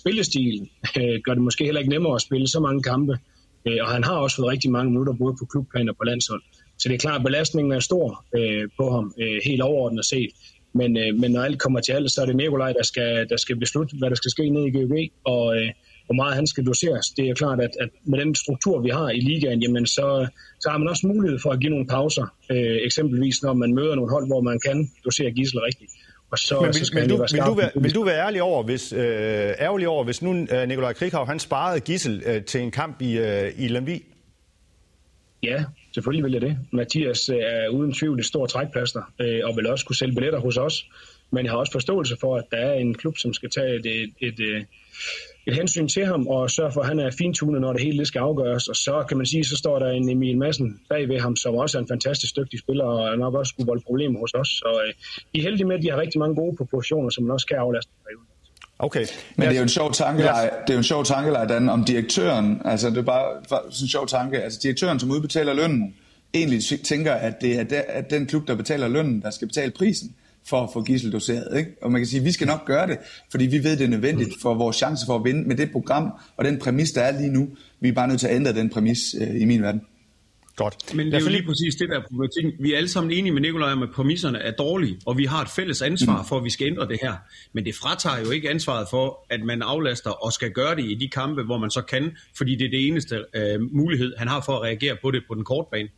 spillestil 0.00 0.68
øh, 0.98 1.20
gør 1.24 1.34
det 1.34 1.42
måske 1.42 1.64
heller 1.64 1.80
ikke 1.80 1.94
nemmere 1.96 2.14
at 2.14 2.20
spille 2.20 2.48
så 2.48 2.60
mange 2.60 2.82
kampe. 2.82 3.18
Øh, 3.66 3.78
og 3.80 3.88
han 3.88 4.04
har 4.04 4.16
også 4.16 4.36
fået 4.36 4.52
rigtig 4.52 4.70
mange 4.70 4.90
minutter 4.90 5.12
både 5.12 5.34
på 5.38 5.44
klubplan 5.44 5.88
og 5.88 5.96
på 5.96 6.04
landshold. 6.04 6.42
Så 6.78 6.88
det 6.88 6.94
er 6.94 6.98
klart, 6.98 7.20
at 7.20 7.24
belastningen 7.24 7.72
er 7.72 7.80
stor 7.80 8.24
øh, 8.36 8.68
på 8.76 8.90
ham, 8.94 9.14
øh, 9.22 9.38
helt 9.44 9.62
overordnet 9.62 10.04
set. 10.04 10.30
Men, 10.80 10.90
øh, 10.96 11.10
men 11.20 11.30
når 11.30 11.42
alt 11.42 11.58
kommer 11.58 11.80
til 11.80 11.92
alt, 11.92 12.10
så 12.12 12.22
er 12.22 12.26
det 12.26 12.36
Nikolaj, 12.36 12.72
der 12.72 12.82
skal, 12.82 13.28
der 13.28 13.36
skal 13.36 13.56
beslutte, 13.56 13.96
hvad 13.98 14.10
der 14.10 14.16
skal 14.16 14.30
ske 14.30 14.50
ned 14.50 14.64
i 14.66 14.70
GOG, 14.76 14.94
og 15.34 15.56
øh, 15.56 15.68
hvor 16.06 16.14
meget 16.14 16.34
han 16.34 16.46
skal 16.46 16.66
doseres. 16.66 17.06
Det 17.16 17.24
er 17.28 17.34
klart, 17.34 17.60
at, 17.60 17.70
at 17.80 17.88
med 18.04 18.18
den 18.18 18.34
struktur, 18.34 18.80
vi 18.80 18.90
har 18.90 19.08
i 19.10 19.20
ligaen, 19.20 19.62
jamen 19.62 19.86
så, 19.86 20.26
så 20.60 20.70
har 20.70 20.78
man 20.78 20.88
også 20.88 21.06
mulighed 21.06 21.38
for 21.42 21.50
at 21.50 21.60
give 21.60 21.70
nogle 21.70 21.86
pauser. 21.86 22.26
Øh, 22.50 22.76
eksempelvis 22.88 23.42
når 23.42 23.54
man 23.54 23.74
møder 23.74 23.94
nogle 23.94 24.10
hold, 24.10 24.26
hvor 24.26 24.40
man 24.40 24.60
kan 24.66 24.90
dosere 25.04 25.30
Gisel 25.30 25.60
rigtigt. 25.60 25.92
Og 26.30 26.38
så, 26.38 26.60
Men 26.60 26.66
vil, 26.66 26.86
så 26.86 26.94
vil, 26.94 27.08
du, 27.10 27.16
vil, 27.16 27.40
du 27.46 27.54
være, 27.54 27.70
vil 27.74 27.94
du 27.94 28.04
være 28.04 28.26
ærlig 28.26 28.42
over, 28.42 28.62
hvis, 28.62 28.92
øh, 28.92 29.00
ærgerlig 29.66 29.88
over, 29.88 30.04
hvis 30.04 30.22
nu 30.22 30.46
øh, 30.52 30.68
Nikolaj 30.68 30.92
Krikhav, 30.92 31.26
han 31.26 31.38
sparede 31.38 31.80
Gissel 31.80 32.22
øh, 32.26 32.44
til 32.44 32.60
en 32.60 32.70
kamp 32.70 33.02
i, 33.02 33.18
øh, 33.18 33.52
i 33.58 33.68
Lemvi? 33.68 34.04
Ja, 35.42 35.64
selvfølgelig 35.94 36.24
vil 36.24 36.32
jeg 36.32 36.40
det. 36.40 36.58
Mathias 36.72 37.28
øh, 37.28 37.36
er 37.36 37.68
uden 37.68 37.92
tvivl 37.92 38.18
et 38.18 38.24
stort 38.26 38.48
trækplaster, 38.48 39.02
øh, 39.20 39.40
og 39.44 39.56
vil 39.56 39.66
også 39.66 39.86
kunne 39.86 39.96
sælge 39.96 40.14
billetter 40.14 40.40
hos 40.40 40.56
os. 40.56 40.86
Men 41.30 41.44
jeg 41.44 41.52
har 41.52 41.58
også 41.58 41.72
forståelse 41.72 42.16
for, 42.20 42.36
at 42.36 42.44
der 42.50 42.56
er 42.56 42.74
en 42.74 42.94
klub, 42.94 43.18
som 43.18 43.32
skal 43.32 43.50
tage 43.50 43.74
et, 43.74 43.86
et, 43.86 44.12
et, 44.20 44.40
øh, 44.40 44.64
et 45.46 45.54
hensyn 45.54 45.88
til 45.88 46.04
ham 46.06 46.26
og 46.26 46.50
sørge 46.50 46.72
for, 46.72 46.80
at 46.80 46.86
han 46.86 46.98
er 46.98 47.10
fintunet, 47.18 47.60
når 47.60 47.72
det 47.72 47.82
hele 47.82 48.06
skal 48.06 48.18
afgøres. 48.18 48.68
Og 48.68 48.76
så 48.76 49.04
kan 49.08 49.16
man 49.16 49.26
sige, 49.26 49.44
så 49.44 49.56
står 49.56 49.78
der 49.78 49.90
en 49.90 50.08
Emil 50.08 50.38
Madsen 50.38 50.80
bag 50.88 51.08
ved 51.08 51.20
ham, 51.20 51.36
som 51.36 51.54
også 51.54 51.78
er 51.78 51.82
en 51.82 51.88
fantastisk 51.88 52.36
dygtig 52.36 52.58
spiller, 52.58 52.84
og 52.84 53.18
nok 53.18 53.34
også 53.34 53.50
skulle 53.50 53.66
volde 53.66 53.82
problemer 53.86 54.20
hos 54.20 54.34
os. 54.34 54.48
Så 54.48 54.80
øh, 54.86 54.94
de 55.34 55.38
er 55.38 55.42
heldige 55.42 55.66
med, 55.66 55.76
at 55.76 55.82
de 55.82 55.90
har 55.90 56.00
rigtig 56.00 56.18
mange 56.18 56.34
gode 56.34 56.56
proportioner, 56.56 57.10
som 57.10 57.24
man 57.24 57.32
også 57.32 57.46
kan 57.46 57.56
aflaste 57.56 57.92
perioden. 58.04 58.37
Okay. 58.78 59.06
Men 59.36 59.48
det 59.48 59.54
er 59.54 59.58
jo 59.58 59.62
en 59.62 59.68
sjov 59.68 59.92
tankeleje, 59.92 60.44
det 60.44 60.70
er 60.70 60.74
jo 60.74 60.78
en 60.78 60.84
sjov 60.84 61.04
tankeleje, 61.04 61.48
Dan, 61.48 61.68
om 61.68 61.84
direktøren, 61.84 62.62
altså 62.64 62.90
det 62.90 62.98
er 62.98 63.02
bare 63.02 63.24
sådan 63.50 63.84
en 63.84 63.88
sjov 63.88 64.06
tanke, 64.06 64.42
altså 64.42 64.58
direktøren, 64.62 65.00
som 65.00 65.10
udbetaler 65.10 65.54
lønnen, 65.54 65.94
egentlig 66.34 66.62
tænker, 66.84 67.12
at 67.12 67.40
det 67.40 67.58
er 67.58 67.62
der, 67.62 67.82
at 67.88 68.10
den 68.10 68.26
klub, 68.26 68.48
der 68.48 68.54
betaler 68.54 68.88
lønnen, 68.88 69.22
der 69.22 69.30
skal 69.30 69.48
betale 69.48 69.70
prisen 69.70 70.14
for 70.48 70.62
at 70.62 70.68
få 70.72 70.82
Gissel 70.82 71.12
doseret. 71.12 71.58
Ikke? 71.58 71.70
Og 71.82 71.92
man 71.92 72.00
kan 72.00 72.06
sige, 72.06 72.20
at 72.20 72.24
vi 72.24 72.32
skal 72.32 72.46
nok 72.46 72.66
gøre 72.66 72.86
det, 72.86 72.98
fordi 73.30 73.46
vi 73.46 73.64
ved, 73.64 73.76
det 73.76 73.84
er 73.84 73.88
nødvendigt 73.88 74.30
for 74.42 74.54
vores 74.54 74.76
chance 74.76 75.06
for 75.06 75.16
at 75.16 75.24
vinde 75.24 75.48
med 75.48 75.56
det 75.56 75.72
program 75.72 76.12
og 76.36 76.44
den 76.44 76.58
præmis, 76.58 76.92
der 76.92 77.02
er 77.02 77.20
lige 77.20 77.30
nu. 77.32 77.48
Vi 77.80 77.88
er 77.88 77.92
bare 77.92 78.08
nødt 78.08 78.20
til 78.20 78.26
at 78.26 78.36
ændre 78.36 78.52
den 78.52 78.70
præmis 78.70 79.14
øh, 79.20 79.40
i 79.40 79.44
min 79.44 79.62
verden. 79.62 79.80
Godt. 80.58 80.94
Men 80.94 81.06
det 81.06 81.14
er 81.14 81.20
jo 81.20 81.28
lige 81.28 81.46
præcis 81.46 81.74
det 81.74 81.88
der 81.88 82.00
problematikken. 82.08 82.52
Vi 82.60 82.72
er 82.72 82.76
alle 82.76 82.88
sammen 82.88 83.12
enige 83.12 83.32
med 83.32 83.42
Nikolaj 83.42 83.72
om, 83.72 83.82
at 83.82 83.88
præmisserne 83.94 84.38
er 84.38 84.50
dårlige, 84.50 84.98
og 85.06 85.18
vi 85.18 85.24
har 85.24 85.42
et 85.42 85.48
fælles 85.56 85.82
ansvar 85.82 86.24
for, 86.28 86.36
at 86.36 86.44
vi 86.44 86.50
skal 86.50 86.66
ændre 86.66 86.88
det 86.88 86.98
her. 87.02 87.14
Men 87.52 87.64
det 87.64 87.74
fratager 87.74 88.18
jo 88.24 88.30
ikke 88.30 88.50
ansvaret 88.50 88.86
for, 88.90 89.26
at 89.30 89.40
man 89.44 89.62
aflaster 89.62 90.10
og 90.10 90.32
skal 90.32 90.50
gøre 90.50 90.76
det 90.76 90.84
i 90.84 90.94
de 90.94 91.08
kampe, 91.08 91.42
hvor 91.42 91.58
man 91.58 91.70
så 91.70 91.82
kan, 91.82 92.16
fordi 92.36 92.56
det 92.56 92.64
er 92.64 92.70
det 92.70 92.86
eneste 92.86 93.24
øh, 93.34 93.60
mulighed, 93.72 94.14
han 94.18 94.28
har 94.28 94.40
for 94.40 94.52
at 94.52 94.62
reagere 94.62 94.96
på 95.02 95.10
det 95.10 95.22
på 95.28 95.34
den 95.34 95.44
korte 95.44 95.68
bane. 95.72 95.88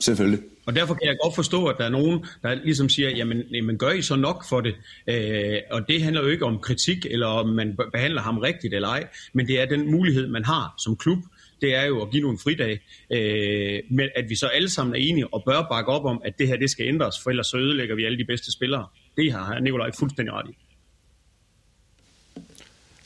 Selvfølgelig. 0.00 0.40
Og 0.66 0.76
derfor 0.76 0.94
kan 0.94 1.06
jeg 1.06 1.16
godt 1.22 1.34
forstå, 1.34 1.66
at 1.66 1.76
der 1.78 1.84
er 1.84 1.88
nogen, 1.88 2.24
der 2.42 2.54
ligesom 2.54 2.88
siger, 2.88 3.10
jamen, 3.10 3.42
jamen 3.52 3.78
gør 3.78 3.90
I 3.90 4.02
så 4.02 4.16
nok 4.16 4.48
for 4.48 4.60
det? 4.60 4.74
Øh, 5.06 5.58
og 5.70 5.88
det 5.88 6.02
handler 6.02 6.22
jo 6.22 6.28
ikke 6.28 6.44
om 6.44 6.58
kritik, 6.58 7.06
eller 7.10 7.26
om 7.26 7.48
man 7.48 7.76
behandler 7.92 8.22
ham 8.22 8.38
rigtigt 8.38 8.74
eller 8.74 8.88
ej, 8.88 9.08
men 9.32 9.46
det 9.46 9.60
er 9.60 9.66
den 9.66 9.90
mulighed, 9.90 10.28
man 10.28 10.44
har 10.44 10.74
som 10.78 10.96
klub, 10.96 11.18
det 11.62 11.74
er 11.74 11.84
jo 11.84 12.02
at 12.02 12.10
give 12.10 12.22
nogle 12.22 12.38
fridage. 12.38 12.80
Øh, 13.12 13.82
men 13.90 14.08
at 14.16 14.24
vi 14.28 14.36
så 14.36 14.46
alle 14.46 14.70
sammen 14.70 14.94
er 14.94 15.00
enige 15.00 15.34
og 15.34 15.42
bør 15.46 15.66
bakke 15.70 15.92
op 15.92 16.04
om, 16.04 16.22
at 16.24 16.38
det 16.38 16.48
her 16.48 16.56
det 16.56 16.70
skal 16.70 16.86
ændres, 16.88 17.20
for 17.22 17.30
ellers 17.30 17.46
så 17.46 17.56
ødelægger 17.56 17.94
vi 17.94 18.04
alle 18.04 18.18
de 18.18 18.24
bedste 18.24 18.52
spillere. 18.52 18.86
Det 19.16 19.32
har 19.32 19.58
Nikolaj 19.58 19.90
fuldstændig 19.98 20.34
ret 20.34 20.50
i. 20.50 20.56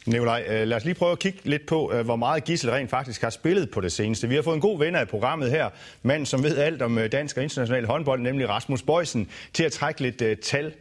Nikolaj, 0.06 0.44
øh, 0.48 0.68
lad 0.68 0.76
os 0.76 0.84
lige 0.84 0.94
prøve 0.94 1.12
at 1.12 1.18
kigge 1.18 1.38
lidt 1.44 1.66
på, 1.66 1.92
øh, 1.92 2.04
hvor 2.04 2.16
meget 2.16 2.44
Gissel 2.44 2.70
rent 2.70 2.90
faktisk 2.90 3.22
har 3.22 3.30
spillet 3.30 3.70
på 3.70 3.80
det 3.80 3.92
seneste. 3.92 4.28
Vi 4.28 4.34
har 4.34 4.42
fået 4.42 4.54
en 4.54 4.60
god 4.60 4.78
venner 4.78 5.00
i 5.00 5.04
programmet 5.04 5.50
her, 5.50 5.70
mand 6.02 6.26
som 6.26 6.42
ved 6.42 6.58
alt 6.58 6.82
om 6.82 6.98
øh, 6.98 7.12
dansk 7.12 7.36
og 7.36 7.42
international 7.42 7.86
håndbold, 7.86 8.20
nemlig 8.20 8.48
Rasmus 8.48 8.82
Bøjsen, 8.82 9.30
til 9.52 9.64
at 9.64 9.72
trække 9.72 10.00
lidt 10.00 10.40
tal 10.40 10.72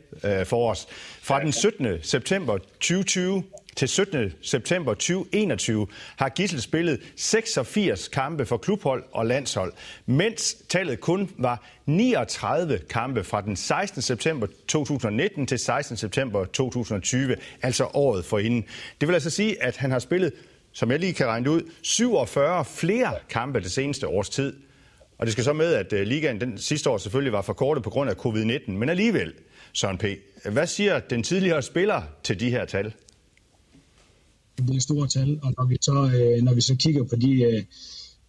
for 0.45 0.71
os. 0.71 0.87
Fra 1.21 1.41
den 1.41 1.51
17. 1.51 1.87
september 2.01 2.57
2020 2.57 3.43
til 3.75 3.87
17. 3.87 4.33
september 4.41 4.93
2021 4.93 5.87
har 6.15 6.29
Gissel 6.29 6.61
spillet 6.61 6.99
86 7.15 8.07
kampe 8.07 8.45
for 8.45 8.57
klubhold 8.57 9.03
og 9.11 9.25
landshold, 9.25 9.73
mens 10.05 10.55
tallet 10.69 10.99
kun 10.99 11.29
var 11.37 11.63
39 11.85 12.79
kampe 12.89 13.23
fra 13.23 13.41
den 13.41 13.55
16. 13.55 14.01
september 14.01 14.47
2019 14.67 15.47
til 15.47 15.59
16. 15.59 15.97
september 15.97 16.45
2020, 16.45 17.35
altså 17.61 17.87
året 17.93 18.25
forinden. 18.25 18.65
Det 19.01 19.07
vil 19.07 19.13
altså 19.13 19.29
sige, 19.29 19.63
at 19.63 19.77
han 19.77 19.91
har 19.91 19.99
spillet, 19.99 20.33
som 20.71 20.91
jeg 20.91 20.99
lige 20.99 21.13
kan 21.13 21.27
regne 21.27 21.49
ud, 21.49 21.61
47 21.81 22.65
flere 22.65 23.13
kampe 23.29 23.59
det 23.59 23.71
seneste 23.71 24.07
års 24.07 24.29
tid. 24.29 24.53
Og 25.17 25.25
det 25.25 25.31
skal 25.31 25.43
så 25.43 25.53
med, 25.53 25.73
at 25.73 25.93
øh, 25.93 26.07
ligaen 26.07 26.41
den 26.41 26.57
sidste 26.57 26.89
år 26.89 26.97
selvfølgelig 26.97 27.33
var 27.33 27.41
forkortet 27.41 27.83
på 27.83 27.89
grund 27.89 28.09
af 28.09 28.13
covid-19, 28.13 28.71
men 28.71 28.89
alligevel, 28.89 29.33
Søren 29.73 29.97
P. 29.97 30.05
Hvad 30.45 30.67
siger 30.67 30.99
den 30.99 31.23
tidligere 31.23 31.61
spiller 31.61 32.01
til 32.23 32.39
de 32.39 32.49
her 32.49 32.65
tal? 32.65 32.93
Det 34.57 34.75
er 34.75 34.79
store 34.79 35.07
tal, 35.07 35.39
og 35.43 35.53
når 35.57 35.65
vi 35.65 35.77
så, 35.81 36.11
øh, 36.15 36.43
når 36.43 36.53
vi 36.53 36.61
så 36.61 36.75
kigger 36.75 37.03
på 37.03 37.15
de, 37.15 37.41
øh, 37.41 37.63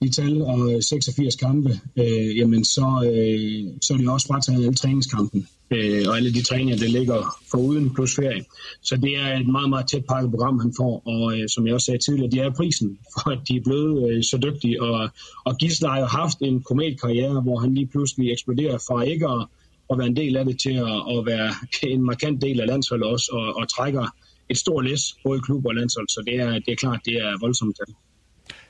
de 0.03 0.11
tal 0.11 0.43
og 0.43 0.83
86 0.83 1.37
kampe, 1.37 1.81
øh, 1.97 2.37
jamen 2.37 2.65
så, 2.65 2.87
øh, 3.07 3.73
så 3.83 3.95
er 3.95 3.99
det 3.99 4.09
også 4.09 4.27
frataget 4.27 4.65
alle 4.65 4.75
træningskampen 4.75 5.49
øh, 5.71 6.03
og 6.09 6.17
alle 6.17 6.33
de 6.33 6.43
træninger, 6.43 6.77
der 6.77 6.89
ligger 6.89 7.37
foruden 7.51 7.95
plus 7.95 8.17
ferie. 8.17 8.45
Så 8.83 8.97
det 8.97 9.17
er 9.17 9.39
et 9.41 9.49
meget, 9.49 9.71
meget 9.71 9.87
tæt 9.87 10.05
pakket 10.05 10.31
program, 10.31 10.59
han 10.59 10.73
får, 10.77 11.03
og 11.07 11.39
øh, 11.39 11.49
som 11.49 11.67
jeg 11.67 11.75
også 11.75 11.85
sagde 11.85 12.05
tidligere, 12.05 12.31
det 12.31 12.41
er 12.41 12.51
prisen 12.57 12.99
for, 13.15 13.31
at 13.31 13.39
de 13.49 13.57
er 13.57 13.62
blevet 13.65 14.11
øh, 14.11 14.23
så 14.23 14.39
dygtige. 14.43 14.83
Og, 14.83 15.09
og 15.45 15.57
Gisler 15.57 15.89
har 15.89 15.99
jo 15.99 16.07
haft 16.07 16.39
en 16.41 16.62
kometkarriere, 16.62 17.41
hvor 17.41 17.59
han 17.59 17.75
lige 17.75 17.87
pludselig 17.87 18.33
eksploderer 18.33 18.79
fra 18.79 19.03
ikke 19.03 19.29
at, 19.29 19.47
at 19.91 19.99
være 19.99 20.07
en 20.07 20.17
del 20.17 20.37
af 20.37 20.45
det 20.45 20.61
til 20.61 20.75
at, 20.89 21.19
at 21.19 21.27
være 21.27 21.51
en 21.83 22.03
markant 22.03 22.43
del 22.43 22.61
af 22.61 22.67
landsholdet 22.67 23.07
også, 23.07 23.31
og, 23.33 23.57
og 23.57 23.69
trækker 23.69 24.07
et 24.48 24.59
stort 24.59 24.85
læs, 24.85 25.00
både 25.24 25.38
i 25.38 25.40
klub 25.46 25.66
og 25.66 25.74
landshold, 25.74 26.09
så 26.09 26.22
det 26.26 26.35
er, 26.35 26.52
det 26.52 26.68
er 26.68 26.76
klart, 26.76 27.00
det 27.04 27.14
er 27.14 27.38
voldsomt 27.40 27.76
tal. 27.76 27.94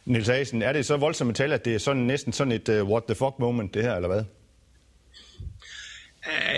Nils 0.05 0.29
Asen, 0.29 0.63
er 0.63 0.73
det 0.73 0.87
så 0.87 0.97
voldsomt 0.97 1.37
tal, 1.37 1.53
at 1.53 1.65
det 1.65 1.75
er 1.75 1.79
sådan, 1.79 2.03
næsten 2.03 2.33
sådan 2.33 2.53
et 2.53 2.69
uh, 2.69 2.91
what 2.91 3.03
the 3.05 3.15
fuck 3.15 3.35
moment, 3.39 3.75
det 3.75 3.83
her, 3.83 3.95
eller 3.95 4.09
hvad? 4.09 4.25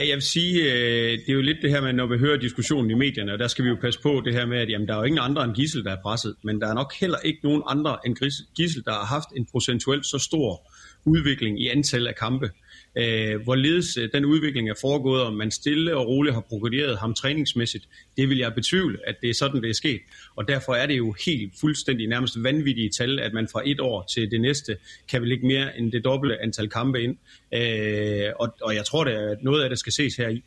Jeg 0.07 0.15
vil 0.15 0.23
sige, 0.23 0.63
øh, 0.63 1.19
det 1.19 1.29
er 1.29 1.33
jo 1.33 1.41
lidt 1.41 1.59
det 1.63 1.71
her 1.71 1.81
med, 1.81 1.93
når 1.93 2.07
vi 2.07 2.19
hører 2.19 2.37
diskussionen 2.37 2.91
i 2.91 2.95
medierne, 2.95 3.33
og 3.33 3.39
der 3.39 3.49
skal 3.49 3.65
vi 3.65 3.69
jo 3.69 3.77
passe 3.81 4.01
på 4.03 4.23
det 4.25 4.35
her 4.35 4.47
med, 4.47 4.59
at 4.59 4.69
jamen, 4.71 4.89
der 4.89 4.95
er 4.95 4.99
jo 4.99 5.05
ingen 5.05 5.19
andre 5.19 5.45
end 5.45 5.55
Gissel, 5.55 5.85
der 5.85 5.93
er 5.93 6.03
presset, 6.03 6.35
men 6.45 6.61
der 6.61 6.69
er 6.69 6.75
nok 6.75 6.95
heller 7.01 7.19
ikke 7.19 7.41
nogen 7.43 7.63
andre 7.67 7.99
end 8.07 8.17
Gissel, 8.57 8.85
der 8.85 8.93
har 8.93 9.05
haft 9.05 9.29
en 9.37 9.47
procentuelt 9.53 10.07
så 10.07 10.19
stor 10.19 10.73
udvikling 11.05 11.61
i 11.61 11.69
antal 11.69 12.07
af 12.07 12.15
kampe 12.15 12.51
øh, 12.97 13.43
hvorledes 13.43 13.97
øh, 13.97 14.09
den 14.13 14.25
udvikling 14.25 14.71
er 14.71 14.75
foregået, 14.81 15.23
om 15.23 15.35
man 15.35 15.51
stille 15.51 15.97
og 15.97 16.07
roligt 16.07 16.35
har 16.35 16.41
progrederet 16.41 16.99
ham 16.99 17.15
træningsmæssigt, 17.15 17.89
det 18.17 18.29
vil 18.29 18.39
jeg 18.39 18.55
betvivle, 18.55 18.99
at 19.07 19.17
det 19.23 19.31
er 19.31 19.35
sådan, 19.35 19.63
det 19.63 19.71
er 19.71 19.75
sket. 19.75 20.01
Og 20.37 20.49
derfor 20.49 20.75
er 20.75 20.87
det 20.87 20.97
jo 20.97 21.15
helt 21.27 21.53
fuldstændig 21.61 22.09
nærmest 22.09 22.43
vanvittige 22.43 22.91
tal, 22.99 23.21
at 23.21 23.33
man 23.33 23.49
fra 23.53 23.63
et 23.65 23.81
år 23.81 24.07
til 24.15 24.31
det 24.31 24.41
næste 24.41 24.77
kan 25.11 25.23
vel 25.23 25.33
ikke 25.33 25.47
mere 25.47 25.79
end 25.79 25.93
det 25.93 26.05
dobbelte 26.05 26.43
antal 26.43 26.69
kampe 26.69 27.03
ind. 27.03 27.17
Øh, 27.55 28.33
og, 28.41 28.57
og 28.63 28.75
jeg 28.75 28.85
tror, 28.85 29.05
at 29.05 29.43
noget 29.43 29.63
af 29.63 29.71
det 29.71 29.79
skal 29.79 29.93
ses 29.93 30.17
her 30.17 30.29
i. 30.29 30.45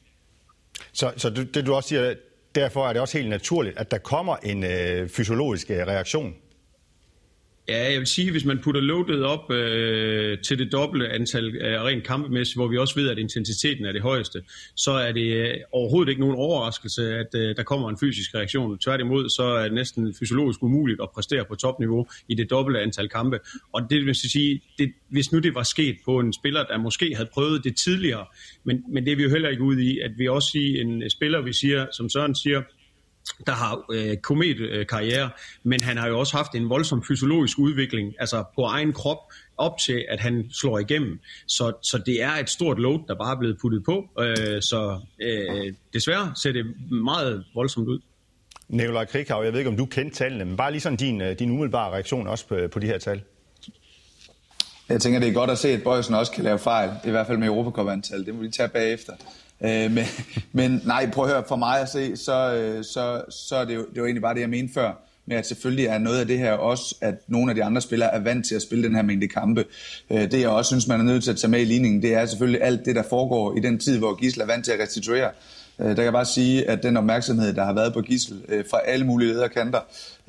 Så, 0.94 1.12
så 1.18 1.30
det 1.30 1.66
du 1.66 1.74
også 1.74 1.90
siger, 1.90 2.14
derfor 2.56 2.88
er 2.88 2.94
det 2.94 3.02
også 3.02 3.18
helt 3.18 3.30
naturligt, 3.30 3.78
at 3.78 3.92
der 3.92 3.98
kommer 3.98 4.36
en 4.36 4.64
øh, 4.64 5.10
fysiologisk 5.10 5.72
øh, 5.72 5.78
reaktion 5.78 6.36
Ja, 7.72 7.92
jeg 7.92 8.00
vil 8.00 8.08
sige, 8.08 8.32
hvis 8.32 8.46
man 8.46 8.60
putter 8.60 8.82
loadet 8.82 9.24
op 9.24 9.52
øh, 9.52 10.38
til 10.40 10.60
det 10.60 10.72
dobbelte 10.72 11.10
antal 11.10 11.56
øh, 11.56 11.84
rent 11.84 12.04
kampemæssigt, 12.04 12.58
hvor 12.58 12.68
vi 12.68 12.78
også 12.78 12.96
ved, 12.96 13.10
at 13.10 13.18
intensiteten 13.18 13.86
er 13.86 13.92
det 13.92 14.02
højeste, 14.02 14.42
så 14.76 14.92
er 14.92 15.12
det 15.12 15.34
øh, 15.34 15.54
overhovedet 15.72 16.10
ikke 16.10 16.22
nogen 16.22 16.36
overraskelse, 16.36 17.16
at 17.16 17.36
øh, 17.36 17.56
der 17.56 17.64
kommer 17.64 17.90
en 17.90 17.98
fysisk 17.98 18.36
reaktion. 18.36 18.80
Tværtimod, 18.80 19.30
så 19.30 19.44
er 19.44 19.64
det 19.64 19.74
næsten 19.74 20.14
fysiologisk 20.20 20.64
umuligt 20.64 21.02
at 21.02 21.10
præstere 21.16 21.46
på 21.46 21.56
topniveau 21.56 22.08
i 22.28 22.36
det 22.36 22.50
dobbelte 22.50 22.80
antal 22.82 23.10
kampe. 23.10 23.40
Og 23.74 23.82
det 23.90 24.06
vil 24.06 24.16
sige, 24.16 24.62
det, 24.78 24.92
hvis 25.10 25.32
nu 25.32 25.40
det 25.40 25.56
var 25.56 25.64
sket 25.64 25.96
på 26.06 26.20
en 26.20 26.34
spiller, 26.34 26.64
der 26.64 26.78
måske 26.78 27.16
havde 27.16 27.30
prøvet 27.34 27.64
det 27.64 27.78
tidligere, 27.78 28.26
men, 28.64 28.84
men 28.94 29.06
det 29.06 29.12
er 29.12 29.16
vi 29.16 29.24
jo 29.24 29.30
heller 29.30 29.50
ikke 29.50 29.64
ude 29.64 29.84
i, 29.84 30.00
at 30.00 30.12
vi 30.18 30.28
også 30.28 30.58
i 30.58 30.80
en 30.80 31.10
spiller, 31.10 31.42
vi 31.42 31.54
siger, 31.54 31.88
som 31.98 32.10
Søren 32.10 32.36
siger, 32.36 32.62
der 33.48 33.52
har 33.52 33.86
øh, 33.92 34.18
komet-karriere, 34.18 35.30
men 35.64 35.82
han 35.82 35.98
har 35.98 36.08
jo 36.08 36.20
også 36.20 36.38
haft 36.38 36.56
en 36.56 36.70
voldsom 36.70 37.04
fysiologisk 37.08 37.60
udvikling, 37.60 38.14
altså 38.20 38.44
på 38.56 38.62
egen 38.62 38.94
krop, 38.94 39.18
op 39.58 39.78
til, 39.86 40.06
at 40.10 40.20
han 40.20 40.50
slår 40.52 40.80
igennem. 40.80 41.20
Så, 41.48 41.74
så 41.82 41.98
det 42.06 42.24
er 42.24 42.32
et 42.32 42.50
stort 42.50 42.80
load, 42.80 43.00
der 43.08 43.16
bare 43.16 43.36
er 43.36 43.40
blevet 43.40 43.58
puttet 43.62 43.84
på, 43.84 44.10
øh, 44.20 44.62
så 44.62 45.00
øh, 45.22 45.74
desværre 45.94 46.34
ser 46.36 46.52
det 46.52 46.66
meget 46.92 47.44
voldsomt 47.56 47.88
ud. 47.88 48.00
Nikolaj 48.68 49.06
Krikhav, 49.06 49.44
jeg 49.44 49.54
ved 49.54 49.60
ikke, 49.60 49.70
om 49.70 49.78
du 49.78 49.86
kendte 49.86 50.18
tallene, 50.18 50.46
men 50.46 50.58
bare 50.58 50.72
lige 50.72 50.82
sådan 50.82 50.98
din, 50.98 51.22
øh, 51.22 51.40
din 51.40 51.52
umiddelbare 51.52 51.92
reaktion 51.92 52.28
også 52.28 52.48
på, 52.48 52.58
på 52.72 52.80
de 52.80 52.88
her 52.88 52.98
tal. 52.98 53.22
Jeg 54.90 55.02
tænker, 55.02 55.20
det 55.20 55.30
er 55.30 55.34
godt 55.34 55.50
at 55.50 55.58
se, 55.58 55.70
at 55.70 55.84
Bøjsen 55.84 56.16
også 56.16 56.32
kan 56.32 56.44
lave 56.44 56.60
fejl, 56.60 56.90
i 57.06 57.10
hvert 57.10 57.28
fald 57.28 57.38
med 57.38 57.48
Europacup-antal. 57.48 58.26
Det 58.26 58.36
må 58.36 58.44
de 58.44 58.52
tage 58.52 58.70
bagefter. 58.70 59.14
Øh, 59.64 59.92
men, 59.92 60.06
men 60.52 60.82
nej, 60.86 61.10
prøv 61.12 61.26
at 61.26 61.32
høre, 61.32 61.44
for 61.48 61.56
mig 61.56 61.82
at 61.82 61.90
se, 61.90 62.18
så, 62.18 62.54
øh, 62.54 62.84
så, 62.84 63.22
så 63.30 63.56
er 63.56 63.66
det 63.66 63.76
jo, 63.76 63.86
det 63.94 64.02
var 64.02 64.08
egentlig 64.08 64.22
bare 64.22 64.34
det, 64.34 64.42
jeg 64.42 64.50
mente 64.50 64.74
før, 64.74 64.92
med 65.26 65.38
at 65.38 65.48
selvfølgelig 65.48 65.86
er 65.86 65.98
noget 65.98 66.20
af 66.20 66.28
det 66.28 66.38
her 66.40 66.54
også, 66.54 66.96
at 67.02 67.16
nogle 67.28 67.52
af 67.52 67.56
de 67.56 67.64
andre 67.64 67.82
spillere 67.82 68.14
er 68.14 68.20
vant 68.20 68.46
til 68.46 68.56
at 68.56 68.62
spille 68.62 68.84
den 68.84 68.96
her 68.96 69.02
mængde 69.02 69.28
kampe. 69.28 69.66
Øh, 70.10 70.32
det 70.32 70.42
jeg 70.42 70.50
også 70.50 70.70
synes, 70.70 70.88
man 70.88 71.00
er 71.00 71.04
nødt 71.04 71.24
til 71.24 71.32
at 71.32 71.38
tage 71.38 71.52
med 71.52 71.62
i 71.62 71.66
ligningen, 71.66 72.02
det 72.02 72.14
er 72.14 72.26
selvfølgelig 72.26 72.64
alt 72.64 72.86
det, 72.86 72.96
der 72.96 73.04
foregår 73.10 73.58
i 73.58 73.60
den 73.60 73.80
tid, 73.80 73.98
hvor 73.98 74.16
Gisle 74.16 74.44
er 74.44 74.48
vant 74.48 74.66
til 74.66 74.72
at 74.72 74.80
restituere. 74.80 75.30
Øh, 75.80 75.88
der 75.88 75.96
kan 75.96 76.04
jeg 76.04 76.14
bare 76.14 76.26
sige, 76.26 76.70
at 76.70 76.84
den 76.84 76.98
opmærksomhed, 76.98 77.54
der 77.54 77.66
har 77.66 77.74
været 77.74 77.94
på 77.94 78.02
Gissel 78.02 78.42
øh, 78.50 78.64
fra 78.72 78.80
alle 78.86 79.06
mulige 79.06 79.34
lederkanter 79.34 79.80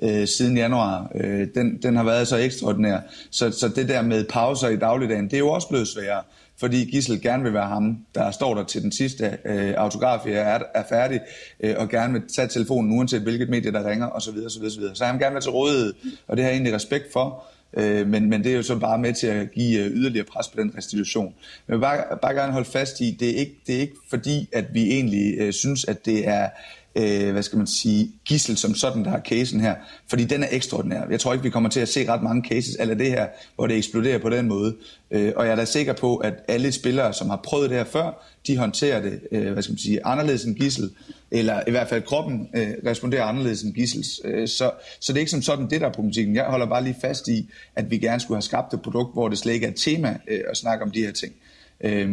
øh, 0.03 0.29
siden 0.29 0.57
januar, 0.57 1.11
øh, 1.15 1.47
den, 1.55 1.83
den 1.83 1.97
har 1.97 2.05
været 2.05 2.29
så 2.29 2.37
ekstraordinær. 2.37 2.99
Så, 3.31 3.51
så 3.51 3.69
det 3.69 3.89
der 3.89 4.03
med 4.03 4.25
pauser 4.25 4.69
i 4.69 4.77
dagligdagen, 4.77 5.25
det 5.25 5.35
er 5.35 5.39
jo 5.39 5.49
også 5.49 5.69
blevet 5.69 5.89
sværere 5.89 6.23
fordi 6.63 6.85
Gissel 6.85 7.23
gerne 7.23 7.43
vil 7.43 7.53
være 7.53 7.69
ham, 7.69 7.99
der 8.15 8.31
står 8.31 8.55
der 8.55 8.65
til 8.65 8.83
den 8.83 8.93
sidste 8.93 9.39
øh, 9.45 9.75
autograf, 9.77 10.27
er, 10.27 10.59
er 10.75 10.83
færdig, 10.89 11.21
øh, 11.61 11.75
og 11.79 11.89
gerne 11.89 12.13
vil 12.13 12.23
tage 12.37 12.49
telefonen, 12.49 12.99
uanset 12.99 13.23
hvilket 13.23 13.49
medie, 13.49 13.73
der 13.73 13.91
ringer, 13.91 14.09
osv. 14.09 14.21
Så, 14.21 14.33
videre, 14.33 14.51
så, 14.51 14.79
videre. 14.81 14.95
så 14.95 15.05
han 15.05 15.19
gerne 15.19 15.33
vil 15.33 15.43
til 15.43 15.51
rådighed, 15.51 15.95
og 16.29 16.37
det 16.37 16.45
har 16.45 16.51
jeg 16.51 16.57
egentlig 16.57 16.75
respekt 16.75 17.13
for. 17.13 17.45
Øh, 17.77 18.07
men, 18.07 18.31
men 18.31 18.45
det 18.45 18.53
er 18.53 18.57
jo 18.57 18.63
så 18.63 18.79
bare 18.79 18.99
med 18.99 19.15
til 19.15 19.27
at 19.27 19.51
give 19.51 19.81
øh, 19.81 19.91
yderligere 19.91 20.27
pres 20.27 20.49
på 20.49 20.61
den 20.61 20.75
restitution. 20.77 21.25
Men 21.25 21.35
jeg 21.69 21.77
vil 21.77 21.81
bare, 21.81 22.19
bare 22.23 22.35
gerne 22.35 22.53
holde 22.53 22.71
fast 22.71 23.01
i, 23.01 23.17
det 23.21 23.31
er 23.31 23.35
ikke, 23.35 23.63
det 23.67 23.77
er 23.77 23.81
ikke 23.81 23.97
fordi, 24.11 24.49
at 24.53 24.65
vi 24.75 24.91
egentlig 24.91 25.35
øh, 25.39 25.53
synes, 25.53 25.85
at 25.85 26.07
det 26.07 26.29
er 26.29 26.49
øh, 26.95 27.33
hvad 27.33 27.43
skal 27.43 27.59
man 27.59 27.67
sige, 27.67 28.13
gissel 28.25 28.57
som 28.57 28.75
sådan, 28.75 29.05
der 29.05 29.11
har 29.11 29.21
casen 29.21 29.61
her. 29.61 29.75
Fordi 30.09 30.25
den 30.25 30.43
er 30.43 30.49
ekstraordinær. 30.51 31.03
Jeg 31.11 31.21
tror 31.21 31.33
ikke, 31.33 31.43
vi 31.43 31.51
kommer 31.51 31.71
til 31.71 31.81
at 31.81 31.89
se 31.89 32.09
ret 32.09 32.23
mange 32.23 32.49
cases 32.49 32.77
af 32.77 32.87
det 32.87 33.11
her, 33.11 33.27
hvor 33.55 33.67
det 33.67 33.77
eksploderer 33.77 34.19
på 34.19 34.31
den 34.31 34.49
måde. 34.49 34.75
Øh, 35.11 35.33
og 35.37 35.45
jeg 35.45 35.53
er 35.53 35.57
da 35.57 35.65
sikker 35.65 35.93
på, 35.93 36.17
at 36.17 36.35
alle 36.49 36.73
spillere, 36.73 37.13
som 37.13 37.31
har 37.31 37.41
prøvet 37.45 37.71
det 37.71 37.79
her 37.79 37.85
før, 37.85 38.27
de 38.47 38.57
håndterer 38.57 39.03
det, 39.03 39.21
øh, 39.33 39.53
hvad 39.53 39.63
skal 39.63 39.73
man 39.73 39.79
sige, 39.79 40.07
anderledes 40.07 40.45
end 40.45 40.57
gissel, 40.57 40.91
eller 41.31 41.61
i 41.67 41.71
hvert 41.71 41.89
fald 41.89 42.03
kroppen 42.03 42.49
øh, 42.55 42.69
responderer 42.87 43.25
anderledes 43.25 43.63
end 43.63 43.75
gissels. 43.75 44.21
Øh, 44.25 44.49
så, 44.49 44.71
så 45.01 45.13
det 45.13 45.19
er 45.19 45.21
ikke 45.21 45.31
som 45.31 45.43
sådan 45.43 45.71
det, 45.71 45.81
der 45.81 45.87
er 45.87 45.93
problematikken. 45.93 46.35
Jeg 46.35 46.45
holder 46.45 46.67
bare 46.67 46.85
lige 46.85 46.97
fast 47.01 47.29
i, 47.29 47.49
at 47.77 47.91
vi 47.91 47.99
gerne 47.99 48.21
skulle 48.21 48.37
have 48.37 48.43
skabt 48.43 48.75
et 48.75 48.83
produkt, 48.83 49.13
hvor 49.13 49.29
det 49.29 49.39
slet 49.39 49.53
ikke 49.53 49.67
er 49.67 49.71
et 49.71 49.77
tema 49.77 50.19
øh, 50.29 50.41
at 50.51 50.57
snakke 50.57 50.85
om 50.85 50.91
de 50.91 51.01
her 51.01 51.13
ting. 51.13 51.33
Øh, 51.81 52.09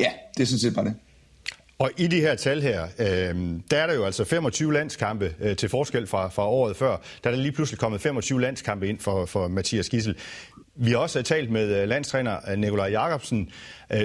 ja, 0.00 0.12
det 0.36 0.42
er 0.42 0.46
sådan 0.46 0.58
set 0.58 0.74
bare 0.74 0.84
det. 0.84 0.94
Og 1.82 1.90
i 1.96 2.06
de 2.06 2.20
her 2.20 2.34
tal 2.34 2.62
her, 2.62 2.82
øh, 2.98 3.60
der 3.70 3.76
er 3.76 3.86
der 3.86 3.94
jo 3.94 4.04
altså 4.04 4.24
25 4.24 4.72
landskampe 4.72 5.34
øh, 5.40 5.56
til 5.56 5.68
forskel 5.68 6.06
fra, 6.06 6.28
fra 6.28 6.48
året 6.48 6.76
før. 6.76 6.96
Der 7.24 7.30
er 7.30 7.34
der 7.34 7.42
lige 7.42 7.52
pludselig 7.52 7.78
kommet 7.78 8.00
25 8.00 8.40
landskampe 8.40 8.88
ind 8.88 8.98
for, 9.00 9.26
for 9.26 9.48
Mathias 9.48 9.88
Gissel. 9.88 10.16
Vi 10.74 10.90
har 10.90 10.98
også 10.98 11.18
øh, 11.18 11.24
talt 11.24 11.50
med 11.50 11.82
øh, 11.82 11.88
landstræner 11.88 12.36
øh, 12.50 12.58
Nikolaj 12.58 12.88
Jakobsen, 12.88 13.50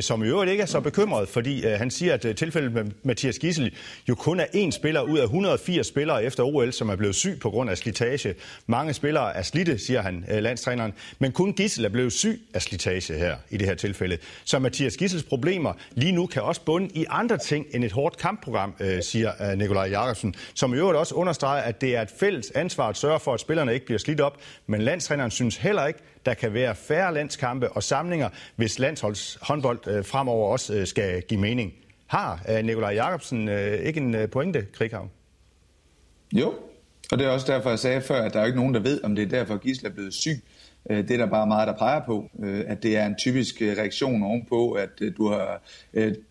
som 0.02 0.24
i 0.24 0.28
øvrigt 0.28 0.52
ikke 0.52 0.62
er 0.62 0.68
så 0.68 0.80
bekymret, 0.80 1.30
fordi 1.30 1.68
han 1.68 1.92
siger, 1.92 2.14
at 2.14 2.36
tilfældet 2.36 2.74
med 2.74 2.84
Mathias 3.04 3.40
Gissel 3.40 3.76
jo 4.10 4.16
kun 4.16 4.40
er 4.40 4.46
én 4.46 4.72
spiller 4.72 5.02
ud 5.02 5.18
af 5.18 5.24
180 5.24 5.88
spillere 5.88 6.24
efter 6.24 6.44
OL, 6.44 6.74
som 6.74 6.90
er 6.90 6.96
blevet 6.96 7.16
syg 7.16 7.40
på 7.42 7.50
grund 7.50 7.70
af 7.70 7.78
slitage. 7.78 8.36
Mange 8.66 8.94
spillere 8.94 9.36
er 9.36 9.42
slidte, 9.42 9.78
siger 9.78 10.02
han, 10.02 10.26
landstræneren, 10.28 10.94
men 11.20 11.32
kun 11.32 11.54
Gissel 11.54 11.86
er 11.86 11.90
blevet 11.90 12.14
syg 12.14 12.42
af 12.54 12.62
slitage 12.62 13.14
her 13.14 13.36
i 13.50 13.58
det 13.58 13.68
her 13.68 13.76
tilfælde. 13.76 14.18
Så 14.44 14.60
Mathias 14.60 14.98
Gissels 14.98 15.24
problemer 15.24 15.74
lige 15.92 16.12
nu 16.12 16.26
kan 16.26 16.42
også 16.42 16.62
bunde 16.62 16.90
i 16.94 17.06
andre 17.10 17.38
ting 17.38 17.66
end 17.72 17.84
et 17.84 17.92
hårdt 17.92 18.18
kampprogram, 18.18 18.76
siger 19.02 19.56
Nikolaj 19.56 19.90
Jakobsen, 19.90 20.36
som 20.54 20.74
i 20.74 20.78
øvrigt 20.78 20.98
også 20.98 21.16
understreger, 21.16 21.64
at 21.64 21.82
det 21.82 21.96
er 21.96 22.02
et 22.02 22.12
fælles 22.20 22.52
ansvar 22.52 22.90
at 22.90 22.98
sørge 22.98 23.20
for, 23.20 23.34
at 23.34 23.40
spillerne 23.40 23.74
ikke 23.74 23.86
bliver 23.86 24.00
slidt 24.00 24.22
op, 24.22 24.38
men 24.68 24.82
landstræneren 24.82 25.32
synes 25.32 25.58
heller 25.58 25.86
ikke, 25.86 26.00
der 26.28 26.34
kan 26.34 26.54
være 26.54 26.76
færre 26.76 27.14
landskampe 27.14 27.72
og 27.72 27.84
samlinger, 27.84 28.30
hvis 28.56 28.80
landsholdshåndbold 28.80 29.88
øh, 29.88 30.06
fremover 30.06 30.52
også 30.52 30.74
øh, 30.74 30.88
skal 30.88 31.22
give 31.22 31.40
mening. 31.40 31.74
Har 32.08 32.42
øh, 32.50 32.66
Nikolaj 32.66 32.94
Jakobsen 32.94 33.50
ikke 33.84 34.00
en 34.00 34.16
pointe, 34.32 34.66
Krighav? 34.74 35.08
Jo, 36.34 36.54
og 37.12 37.20
det 37.20 37.28
er 37.28 37.30
også 37.30 37.52
derfor, 37.52 37.70
jeg 37.70 37.80
sagde 37.80 38.02
før, 38.02 38.22
at 38.22 38.34
der 38.34 38.40
er 38.40 38.46
ikke 38.46 38.58
nogen, 38.58 38.74
der 38.74 38.80
ved, 38.80 39.04
om 39.04 39.16
det 39.16 39.24
er 39.24 39.30
derfor, 39.30 39.58
Gisle 39.58 39.90
er 39.90 39.94
blevet 39.94 40.14
syg. 40.14 40.44
Det 40.90 41.12
er 41.12 41.18
der 41.18 41.26
bare 41.26 41.48
meget, 41.48 41.68
der 41.68 41.74
peger 41.74 42.02
på, 42.06 42.30
at 42.68 42.84
det 42.84 42.98
er 42.98 43.06
en 43.06 43.16
typisk 43.16 43.56
reaktion 43.62 44.24
ovenpå, 44.24 44.72
at 44.72 44.90
du 45.18 45.28
har 45.28 45.62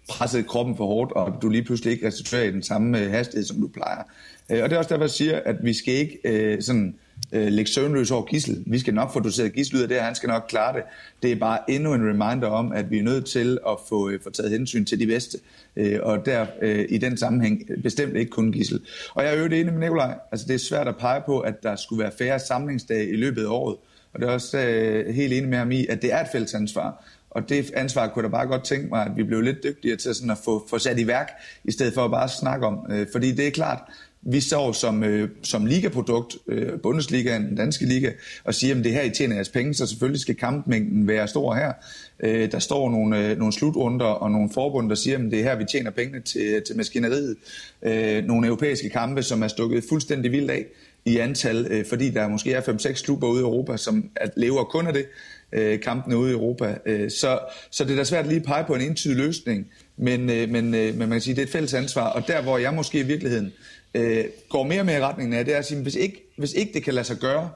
presset 0.09 0.47
kroppen 0.47 0.77
for 0.77 0.87
hårdt, 0.87 1.13
og 1.13 1.43
du 1.43 1.49
lige 1.49 1.65
pludselig 1.65 1.93
ikke 1.93 2.07
restituerer 2.07 2.45
i 2.45 2.53
den 2.53 2.63
samme 2.63 2.99
hastighed, 2.99 3.45
som 3.45 3.61
du 3.61 3.69
plejer. 3.69 4.03
Og 4.49 4.71
det 4.71 4.73
er 4.73 4.79
også 4.79 4.89
derfor, 4.89 5.05
jeg 5.05 5.11
siger, 5.11 5.41
at 5.45 5.57
vi 5.63 5.73
skal 5.73 5.95
ikke 5.95 6.59
sådan 6.61 6.95
øh, 7.33 7.47
lægge 7.47 7.71
søvnløs 7.71 8.11
over 8.11 8.23
gissel. 8.25 8.63
Vi 8.67 8.79
skal 8.79 8.95
nok 8.95 9.13
få 9.13 9.21
doseret 9.21 9.53
gissel 9.53 9.77
ud 9.77 9.83
af 9.83 9.89
det, 9.89 10.01
han 10.01 10.15
skal 10.15 10.29
nok 10.29 10.45
klare 10.49 10.77
det. 10.77 10.83
Det 11.23 11.33
er 11.33 11.37
bare 11.37 11.59
endnu 11.71 11.95
en 11.95 12.09
reminder 12.09 12.49
om, 12.49 12.73
at 12.73 12.91
vi 12.91 12.99
er 12.99 13.03
nødt 13.03 13.27
til 13.27 13.59
at 13.69 13.77
få, 13.89 14.11
øh, 14.11 14.21
få 14.23 14.31
taget 14.31 14.51
hensyn 14.51 14.85
til 14.85 15.01
de 15.01 15.07
bedste. 15.07 15.39
Øh, 15.77 15.99
og 16.03 16.27
der 16.27 16.47
øh, 16.63 16.87
i 16.89 16.99
den 16.99 17.17
sammenhæng 17.17 17.63
øh, 17.69 17.83
bestemt 17.83 18.17
ikke 18.17 18.31
kun 18.31 18.53
gissel. 18.53 18.81
Og 19.15 19.23
jeg 19.23 19.33
er 19.33 19.37
øvrigt 19.37 19.55
enig 19.55 19.73
med 19.73 19.81
Nikolaj. 19.81 20.19
Altså 20.33 20.47
det 20.49 20.55
er 20.55 20.59
svært 20.59 20.89
at 20.89 20.97
pege 20.97 21.23
på, 21.27 21.41
at 21.41 21.63
der 21.63 21.77
skulle 21.77 22.03
være 22.03 22.13
færre 22.19 22.39
samlingsdage 22.39 23.09
i 23.09 23.17
løbet 23.17 23.45
af 23.45 23.49
året. 23.49 23.77
Og 24.13 24.21
det 24.21 24.29
er 24.29 24.33
også 24.33 24.59
øh, 24.59 25.15
helt 25.15 25.33
enig 25.33 25.49
med 25.49 25.59
ham 25.59 25.71
i, 25.71 25.87
at 25.87 26.03
det 26.03 26.13
er 26.13 26.21
et 26.21 26.29
fælles 26.33 26.55
ansvar. 26.55 27.05
Og 27.31 27.49
det 27.49 27.73
ansvar 27.75 28.09
kunne 28.09 28.23
jeg 28.23 28.33
da 28.33 28.37
bare 28.37 28.47
godt 28.47 28.65
tænke 28.65 28.89
mig, 28.89 29.07
at 29.07 29.17
vi 29.17 29.23
blev 29.23 29.41
lidt 29.41 29.63
dygtigere 29.63 29.97
til 29.97 30.15
sådan 30.15 30.31
at 30.31 30.39
få, 30.45 30.67
få 30.71 30.79
sat 30.79 30.99
i 30.99 31.07
værk, 31.07 31.29
i 31.65 31.73
stedet 31.73 31.95
for 31.95 32.05
at 32.05 32.11
bare 32.11 32.29
snakke 32.29 32.67
om. 32.67 32.87
Øh, 32.91 33.07
fordi 33.13 33.33
det 33.33 33.47
er 33.47 33.51
klart, 33.51 33.79
vi 34.29 34.41
står 34.41 34.73
som, 34.73 35.05
øh, 35.05 35.29
som 35.43 35.67
ligaprodukt, 35.67 36.37
øh, 36.49 36.81
Bundesligaen, 36.83 37.43
den 37.43 37.57
danske 37.57 37.87
liga, 37.87 38.11
og 38.45 38.55
siger, 38.55 38.79
at 38.79 38.85
det 38.85 38.93
her 38.93 39.03
I 39.03 39.11
tjener 39.11 39.35
jeres 39.35 39.49
penge, 39.49 39.75
så 39.75 39.87
selvfølgelig 39.87 40.21
skal 40.21 40.35
kampmængden 40.35 41.09
være 41.09 41.29
stor 41.29 41.55
her. 41.55 41.73
Øh, 42.21 42.53
der 42.53 42.59
står 42.59 42.91
nogle, 42.91 43.31
øh, 43.31 43.39
nogle 43.39 43.53
slutrunder 43.53 44.07
og 44.07 44.31
nogle 44.31 44.51
forbund, 44.55 44.89
der 44.89 44.95
siger, 44.95 45.19
at 45.19 45.25
det 45.31 45.39
er 45.39 45.43
her, 45.43 45.57
vi 45.57 45.65
tjener 45.65 45.91
pengene 45.91 46.21
til, 46.21 46.63
til 46.67 46.77
maskineriet. 46.77 47.37
Øh, 47.83 48.25
nogle 48.25 48.47
europæiske 48.47 48.89
kampe, 48.89 49.23
som 49.23 49.43
er 49.43 49.49
stukket 49.49 49.85
fuldstændig 49.89 50.33
vildt 50.33 50.51
af 50.51 50.65
i 51.05 51.19
antal, 51.19 51.67
øh, 51.71 51.87
fordi 51.87 52.11
der 52.11 52.29
måske 52.29 52.53
er 52.53 52.61
5-6 52.61 53.05
klubber 53.05 53.29
ude 53.29 53.41
i 53.41 53.43
Europa, 53.43 53.77
som 53.77 54.11
at 54.17 54.31
lever 54.37 54.65
kun 54.65 54.87
af 54.87 54.93
det, 54.93 55.07
øh, 55.53 55.81
kampene 55.81 56.17
ude 56.17 56.31
i 56.31 56.33
Europa. 56.33 56.79
Øh, 56.87 57.11
så, 57.11 57.39
så 57.71 57.85
det 57.85 57.93
er 57.93 57.97
da 57.97 58.05
svært 58.05 58.27
lige 58.27 58.41
at 58.41 58.47
pege 58.47 58.65
på 58.65 58.75
en 58.75 58.81
entydig 58.81 59.17
løsning, 59.17 59.67
men, 59.97 60.31
øh, 60.31 60.49
men, 60.49 60.75
øh, 60.75 60.89
men 60.89 60.99
man 60.99 61.11
kan 61.11 61.21
sige, 61.21 61.35
det 61.35 61.43
er 61.43 61.47
et 61.47 61.53
fælles 61.53 61.75
ansvar, 61.75 62.07
og 62.09 62.27
der 62.27 62.43
hvor 62.43 62.59
jeg 62.59 62.75
måske 62.75 63.01
i 63.01 63.03
virkeligheden 63.03 63.47
øh, 63.47 63.53
Øh, 63.97 64.25
går 64.49 64.63
mere 64.63 64.81
og 64.81 64.87
mere 64.87 64.99
i 64.99 65.03
retningen 65.03 65.35
af, 65.35 65.45
det 65.45 65.55
er 65.55 65.59
at 65.59 65.67
sige, 65.67 65.83
hvis 65.83 65.95
ikke, 65.95 66.33
hvis 66.39 66.53
ikke 66.53 66.73
det 66.73 66.83
kan 66.83 66.95
lade 66.95 67.07
sig 67.07 67.17
gøre, 67.17 67.51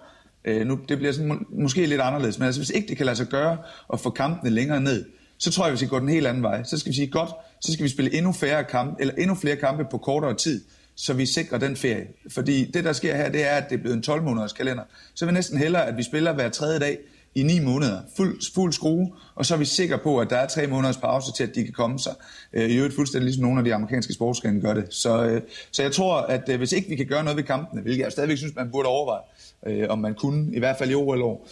øh, 0.45 0.67
nu, 0.67 0.79
det 0.89 0.99
bliver 0.99 1.13
sådan, 1.13 1.29
må, 1.29 1.35
måske 1.51 1.87
lidt 1.87 2.01
anderledes, 2.01 2.39
men 2.39 2.47
altså, 2.47 2.61
hvis 2.61 2.71
ikke 2.71 2.89
det 2.89 2.97
kan 2.97 3.07
lade 3.07 3.17
sig 3.17 3.27
gøre 3.27 3.59
at 3.93 4.01
få 4.01 4.11
kampene 4.11 4.51
længere 4.51 4.81
ned, 4.81 5.05
så 5.39 5.51
tror 5.51 5.65
jeg, 5.65 5.73
vi 5.73 5.77
skal 5.77 5.89
gå 5.89 6.01
den 6.01 6.09
helt 6.09 6.27
anden 6.27 6.43
vej. 6.43 6.63
Så 6.63 6.79
skal 6.79 6.91
vi 6.91 6.97
sige, 6.97 7.07
godt, 7.07 7.31
så 7.61 7.73
skal 7.73 7.85
vi 7.85 7.89
spille 7.89 8.15
endnu, 8.15 8.33
færre 8.33 8.65
kampe, 8.65 9.01
eller 9.01 9.15
endnu 9.15 9.35
flere 9.35 9.57
kampe 9.57 9.85
på 9.91 9.99
kortere 9.99 10.35
tid, 10.35 10.65
så 10.97 11.15
vi 11.15 11.27
sikrer 11.27 11.59
den 11.59 11.77
ferie. 11.77 12.07
Fordi 12.31 12.65
det, 12.65 12.85
der 12.85 12.93
sker 12.93 13.17
her, 13.17 13.29
det 13.29 13.47
er, 13.47 13.55
at 13.55 13.71
det 13.71 13.77
er 13.77 13.81
blevet 13.81 13.97
en 13.97 14.15
12-måneders 14.15 14.53
kalender. 14.53 14.83
Så 15.15 15.25
vil 15.25 15.35
næsten 15.35 15.59
hellere, 15.59 15.87
at 15.87 15.97
vi 15.97 16.03
spiller 16.03 16.33
hver 16.33 16.49
tredje 16.49 16.79
dag, 16.79 16.99
i 17.35 17.43
ni 17.43 17.61
måneder, 17.61 18.01
fuld, 18.17 18.55
fuld 18.55 18.73
skrue, 18.73 19.13
og 19.35 19.47
så 19.47 19.55
er 19.55 19.59
vi 19.59 19.65
sikre 19.65 19.99
på, 19.99 20.19
at 20.19 20.31
der 20.31 20.37
er 20.37 20.47
tre 20.47 20.67
måneders 20.67 20.97
pause 20.97 21.33
til, 21.33 21.45
at 21.45 21.55
de 21.55 21.65
kan 21.65 21.73
komme 21.73 21.99
sig. 21.99 22.13
Øh, 22.53 22.71
I 22.71 22.77
øvrigt 22.77 22.95
fuldstændig 22.95 23.25
ligesom 23.25 23.43
nogle 23.43 23.59
af 23.59 23.65
de 23.65 23.75
amerikanske 23.75 24.13
sportsgrene 24.13 24.61
gør 24.61 24.75
det. 24.75 24.95
Så, 24.95 25.25
øh, 25.25 25.43
så 25.71 25.83
jeg 25.83 25.93
tror, 25.93 26.17
at 26.17 26.49
øh, 26.49 26.59
hvis 26.59 26.73
ikke 26.73 26.89
vi 26.89 26.97
kan 26.97 27.07
gøre 27.07 27.25
noget 27.25 27.37
ved 27.37 27.45
kampene, 27.45 27.83
hvilket 27.83 28.03
jeg 28.03 28.13
stadigvæk 28.13 28.39
synes, 28.39 28.55
man 28.57 28.71
burde 28.71 28.89
overveje, 28.89 29.23
øh, 29.67 29.87
om 29.89 29.99
man 29.99 30.15
kunne, 30.15 30.55
i 30.55 30.59
hvert 30.59 30.77
fald 30.79 30.91
i 30.91 30.95
år 30.95 31.13
eller 31.13 31.27
år, 31.27 31.49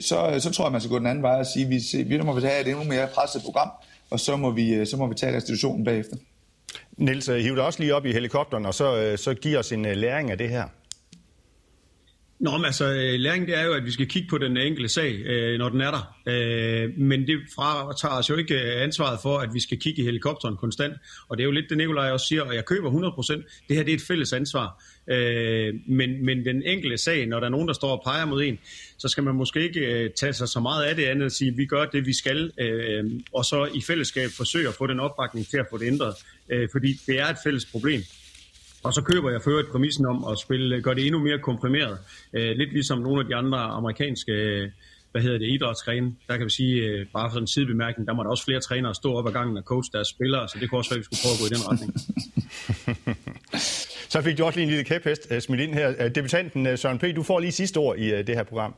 så, 0.00 0.30
øh, 0.34 0.40
så 0.40 0.50
tror 0.50 0.64
jeg, 0.64 0.72
man 0.72 0.80
skal 0.80 0.90
gå 0.90 0.98
den 0.98 1.06
anden 1.06 1.22
vej 1.22 1.38
og 1.38 1.46
sige, 1.46 1.64
at 1.64 1.70
vi, 1.70 2.16
vi 2.16 2.22
må 2.22 2.40
have 2.40 2.60
et 2.60 2.68
endnu 2.68 2.84
mere 2.84 3.06
presset 3.14 3.42
program, 3.42 3.70
og 4.10 4.20
så 4.20 4.36
må 4.36 4.50
vi, 4.50 4.74
øh, 4.74 4.86
så 4.86 4.96
må 4.96 5.06
vi 5.06 5.14
tage 5.14 5.36
restitutionen 5.36 5.84
bagefter. 5.84 6.16
Niels, 6.96 7.26
hiv 7.26 7.56
dig 7.56 7.64
også 7.64 7.80
lige 7.80 7.94
op 7.94 8.06
i 8.06 8.12
helikopteren, 8.12 8.66
og 8.66 8.74
så, 8.74 9.16
så 9.16 9.34
giv 9.34 9.58
os 9.58 9.72
en 9.72 9.82
læring 9.82 10.30
af 10.30 10.38
det 10.38 10.48
her. 10.48 10.64
Nå, 12.38 12.56
men 12.56 12.64
altså, 12.64 12.84
øh, 12.84 13.20
læring 13.20 13.46
det 13.46 13.58
er 13.58 13.62
jo, 13.62 13.72
at 13.72 13.84
vi 13.84 13.90
skal 13.90 14.06
kigge 14.06 14.28
på 14.28 14.38
den 14.38 14.56
enkelte 14.56 14.88
sag, 14.88 15.12
øh, 15.12 15.58
når 15.58 15.68
den 15.68 15.80
er 15.80 15.90
der. 15.90 16.14
Øh, 16.26 16.98
men 16.98 17.26
det 17.26 17.38
fratager 17.54 18.14
os 18.14 18.30
jo 18.30 18.36
ikke 18.36 18.54
øh, 18.54 18.82
ansvaret 18.82 19.18
for, 19.22 19.38
at 19.38 19.54
vi 19.54 19.60
skal 19.60 19.80
kigge 19.80 20.02
i 20.02 20.04
helikopteren 20.04 20.56
konstant. 20.56 20.94
Og 21.28 21.36
det 21.36 21.42
er 21.42 21.44
jo 21.44 21.50
lidt 21.50 21.66
det, 21.68 21.76
Nikolaj 21.76 22.10
også 22.10 22.26
siger, 22.26 22.42
og 22.42 22.54
jeg 22.54 22.64
køber 22.64 22.90
100%. 22.90 23.64
Det 23.68 23.76
her 23.76 23.84
det 23.84 23.92
er 23.92 23.96
et 23.96 24.02
fælles 24.02 24.32
ansvar. 24.32 24.82
Øh, 25.08 25.74
men, 25.86 26.24
men 26.24 26.44
den 26.44 26.62
enkelte 26.62 26.98
sag, 26.98 27.26
når 27.26 27.40
der 27.40 27.46
er 27.46 27.50
nogen, 27.50 27.68
der 27.68 27.74
står 27.74 27.90
og 27.96 28.02
peger 28.04 28.24
mod 28.24 28.42
en, 28.42 28.58
så 28.98 29.08
skal 29.08 29.22
man 29.22 29.34
måske 29.34 29.60
ikke 29.60 29.80
øh, 29.80 30.10
tage 30.10 30.32
sig 30.32 30.48
så 30.48 30.60
meget 30.60 30.84
af 30.84 30.96
det 30.96 31.04
andet 31.04 31.24
og 31.24 31.32
sige, 31.32 31.50
at 31.50 31.56
vi 31.56 31.66
gør 31.66 31.84
det, 31.84 32.06
vi 32.06 32.12
skal, 32.12 32.52
øh, 32.58 33.04
og 33.32 33.44
så 33.44 33.68
i 33.74 33.80
fællesskab 33.86 34.30
forsøge 34.36 34.68
at 34.68 34.74
få 34.74 34.86
den 34.86 35.00
opbakning 35.00 35.46
til 35.46 35.56
at 35.56 35.66
få 35.70 35.78
det 35.78 35.86
ændret. 35.86 36.14
Øh, 36.48 36.68
fordi 36.72 37.00
det 37.06 37.20
er 37.20 37.26
et 37.26 37.36
fælles 37.44 37.64
problem. 37.64 38.02
Og 38.84 38.94
så 38.94 39.02
køber 39.02 39.30
jeg 39.30 39.42
for 39.42 39.50
et 39.50 39.66
præmissen 39.72 40.06
om 40.06 40.24
at 40.30 40.38
spille, 40.38 40.82
gøre 40.82 40.94
det 40.94 41.06
endnu 41.06 41.20
mere 41.20 41.38
komprimeret. 41.38 41.98
Øh, 42.32 42.56
lidt 42.56 42.72
ligesom 42.72 42.98
nogle 42.98 43.20
af 43.20 43.26
de 43.26 43.34
andre 43.34 43.58
amerikanske 43.58 44.32
hvad 45.14 45.22
hedder 45.22 45.38
det, 45.38 45.48
idrætsgrene. 45.48 46.14
Der 46.28 46.36
kan 46.36 46.44
vi 46.44 46.50
sige, 46.50 46.82
øh, 46.82 47.06
bare 47.12 47.30
for 47.32 47.38
en 47.38 47.46
sidebemærkning, 47.46 48.08
der 48.08 48.14
må 48.14 48.22
der 48.22 48.30
også 48.30 48.44
flere 48.44 48.60
trænere 48.60 48.94
stå 48.94 49.14
op 49.14 49.26
ad 49.26 49.32
gangen 49.32 49.56
og 49.56 49.62
coach 49.62 49.92
deres 49.92 50.08
spillere, 50.08 50.48
så 50.48 50.58
det 50.60 50.70
kunne 50.70 50.78
også 50.78 50.90
være, 50.90 50.98
at 50.98 51.00
vi 51.00 51.04
skulle 51.04 51.20
prøve 51.24 51.34
at 51.34 51.40
gå 51.40 51.46
i 51.46 51.52
den 51.54 51.62
retning. 51.70 51.90
så 54.12 54.22
fik 54.22 54.38
du 54.38 54.44
også 54.44 54.58
lige 54.58 54.64
en 54.64 54.70
lille 54.70 54.84
kæphest 54.84 55.26
uh, 55.30 55.38
smidt 55.38 55.60
ind 55.60 55.74
her. 55.74 56.08
Debutanten 56.08 56.76
Søren 56.76 56.98
P., 56.98 57.04
du 57.16 57.22
får 57.22 57.40
lige 57.40 57.52
sidste 57.52 57.78
ord 57.78 57.98
i 57.98 58.22
det 58.22 58.34
her 58.34 58.42
program. 58.42 58.74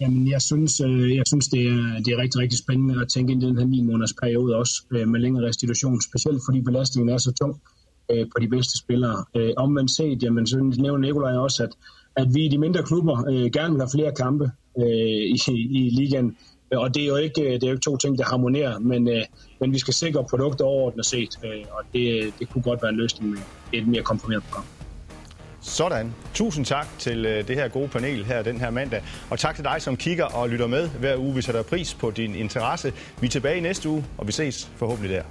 Jamen, 0.00 0.30
jeg 0.30 0.42
synes, 0.42 0.80
øh, 0.80 1.16
jeg 1.16 1.22
synes 1.26 1.48
det, 1.48 1.62
er, 1.66 2.02
det 2.04 2.12
er 2.12 2.18
rigtig, 2.18 2.40
rigtig 2.40 2.58
spændende 2.58 3.00
at 3.00 3.08
tænke 3.08 3.32
ind 3.32 3.42
i 3.42 3.46
den 3.46 3.58
her 3.58 3.66
9 3.66 3.82
måneders 3.82 4.12
periode 4.22 4.56
også 4.56 4.82
øh, 4.90 5.08
med 5.08 5.20
længere 5.20 5.48
restitution, 5.48 6.00
specielt 6.00 6.42
fordi 6.48 6.60
belastningen 6.60 7.14
er 7.14 7.18
så 7.18 7.32
tung 7.32 7.60
øh, 8.10 8.26
på 8.26 8.40
de 8.40 8.48
bedste 8.48 8.78
spillere. 8.78 9.24
Omvendt 9.56 9.90
set, 9.90 10.22
jamen, 10.22 10.46
så 10.46 10.74
nævner 10.78 10.98
Nikolaj 10.98 11.32
også, 11.32 11.62
at, 11.62 11.70
at 12.16 12.34
vi 12.34 12.44
i 12.44 12.48
de 12.48 12.58
mindre 12.58 12.82
klubber 12.82 13.16
gerne 13.50 13.72
vil 13.72 13.80
have 13.80 13.94
flere 13.94 14.12
kampe 14.12 14.50
i, 15.28 15.38
i 15.70 15.90
ligaen. 15.90 16.36
Og 16.72 16.94
det 16.94 17.02
er 17.02 17.06
jo 17.06 17.16
ikke, 17.16 17.42
det 17.44 17.62
er 17.62 17.68
jo 17.68 17.72
ikke 17.72 17.90
to 17.90 17.96
ting, 17.96 18.18
der 18.18 18.24
harmonerer, 18.24 18.78
men, 18.78 19.08
men 19.60 19.72
vi 19.72 19.78
skal 19.78 19.94
sikre 19.94 20.24
produkter 20.30 20.64
overordnet 20.64 21.06
set, 21.06 21.38
og 21.70 21.84
det, 21.92 22.32
det 22.38 22.48
kunne 22.48 22.62
godt 22.62 22.82
være 22.82 22.90
en 22.90 22.96
løsning 22.96 23.30
med 23.30 23.38
et 23.72 23.88
mere 23.88 24.02
komprimeret 24.02 24.42
program. 24.44 24.75
Sådan. 25.66 26.14
Tusind 26.34 26.64
tak 26.64 26.86
til 26.98 27.26
øh, 27.26 27.48
det 27.48 27.56
her 27.56 27.68
gode 27.68 27.88
panel 27.88 28.24
her 28.24 28.42
den 28.42 28.60
her 28.60 28.70
mandag. 28.70 29.02
Og 29.30 29.38
tak 29.38 29.54
til 29.54 29.64
dig, 29.64 29.82
som 29.82 29.96
kigger 29.96 30.24
og 30.24 30.48
lytter 30.48 30.66
med 30.66 30.88
hver 30.88 31.16
uge. 31.16 31.34
Vi 31.34 31.42
sætter 31.42 31.62
pris 31.62 31.94
på 31.94 32.10
din 32.10 32.34
interesse. 32.34 32.92
Vi 33.20 33.26
er 33.26 33.30
tilbage 33.30 33.60
næste 33.60 33.88
uge, 33.88 34.04
og 34.18 34.26
vi 34.26 34.32
ses 34.32 34.70
forhåbentlig 34.76 35.10
der. 35.16 35.22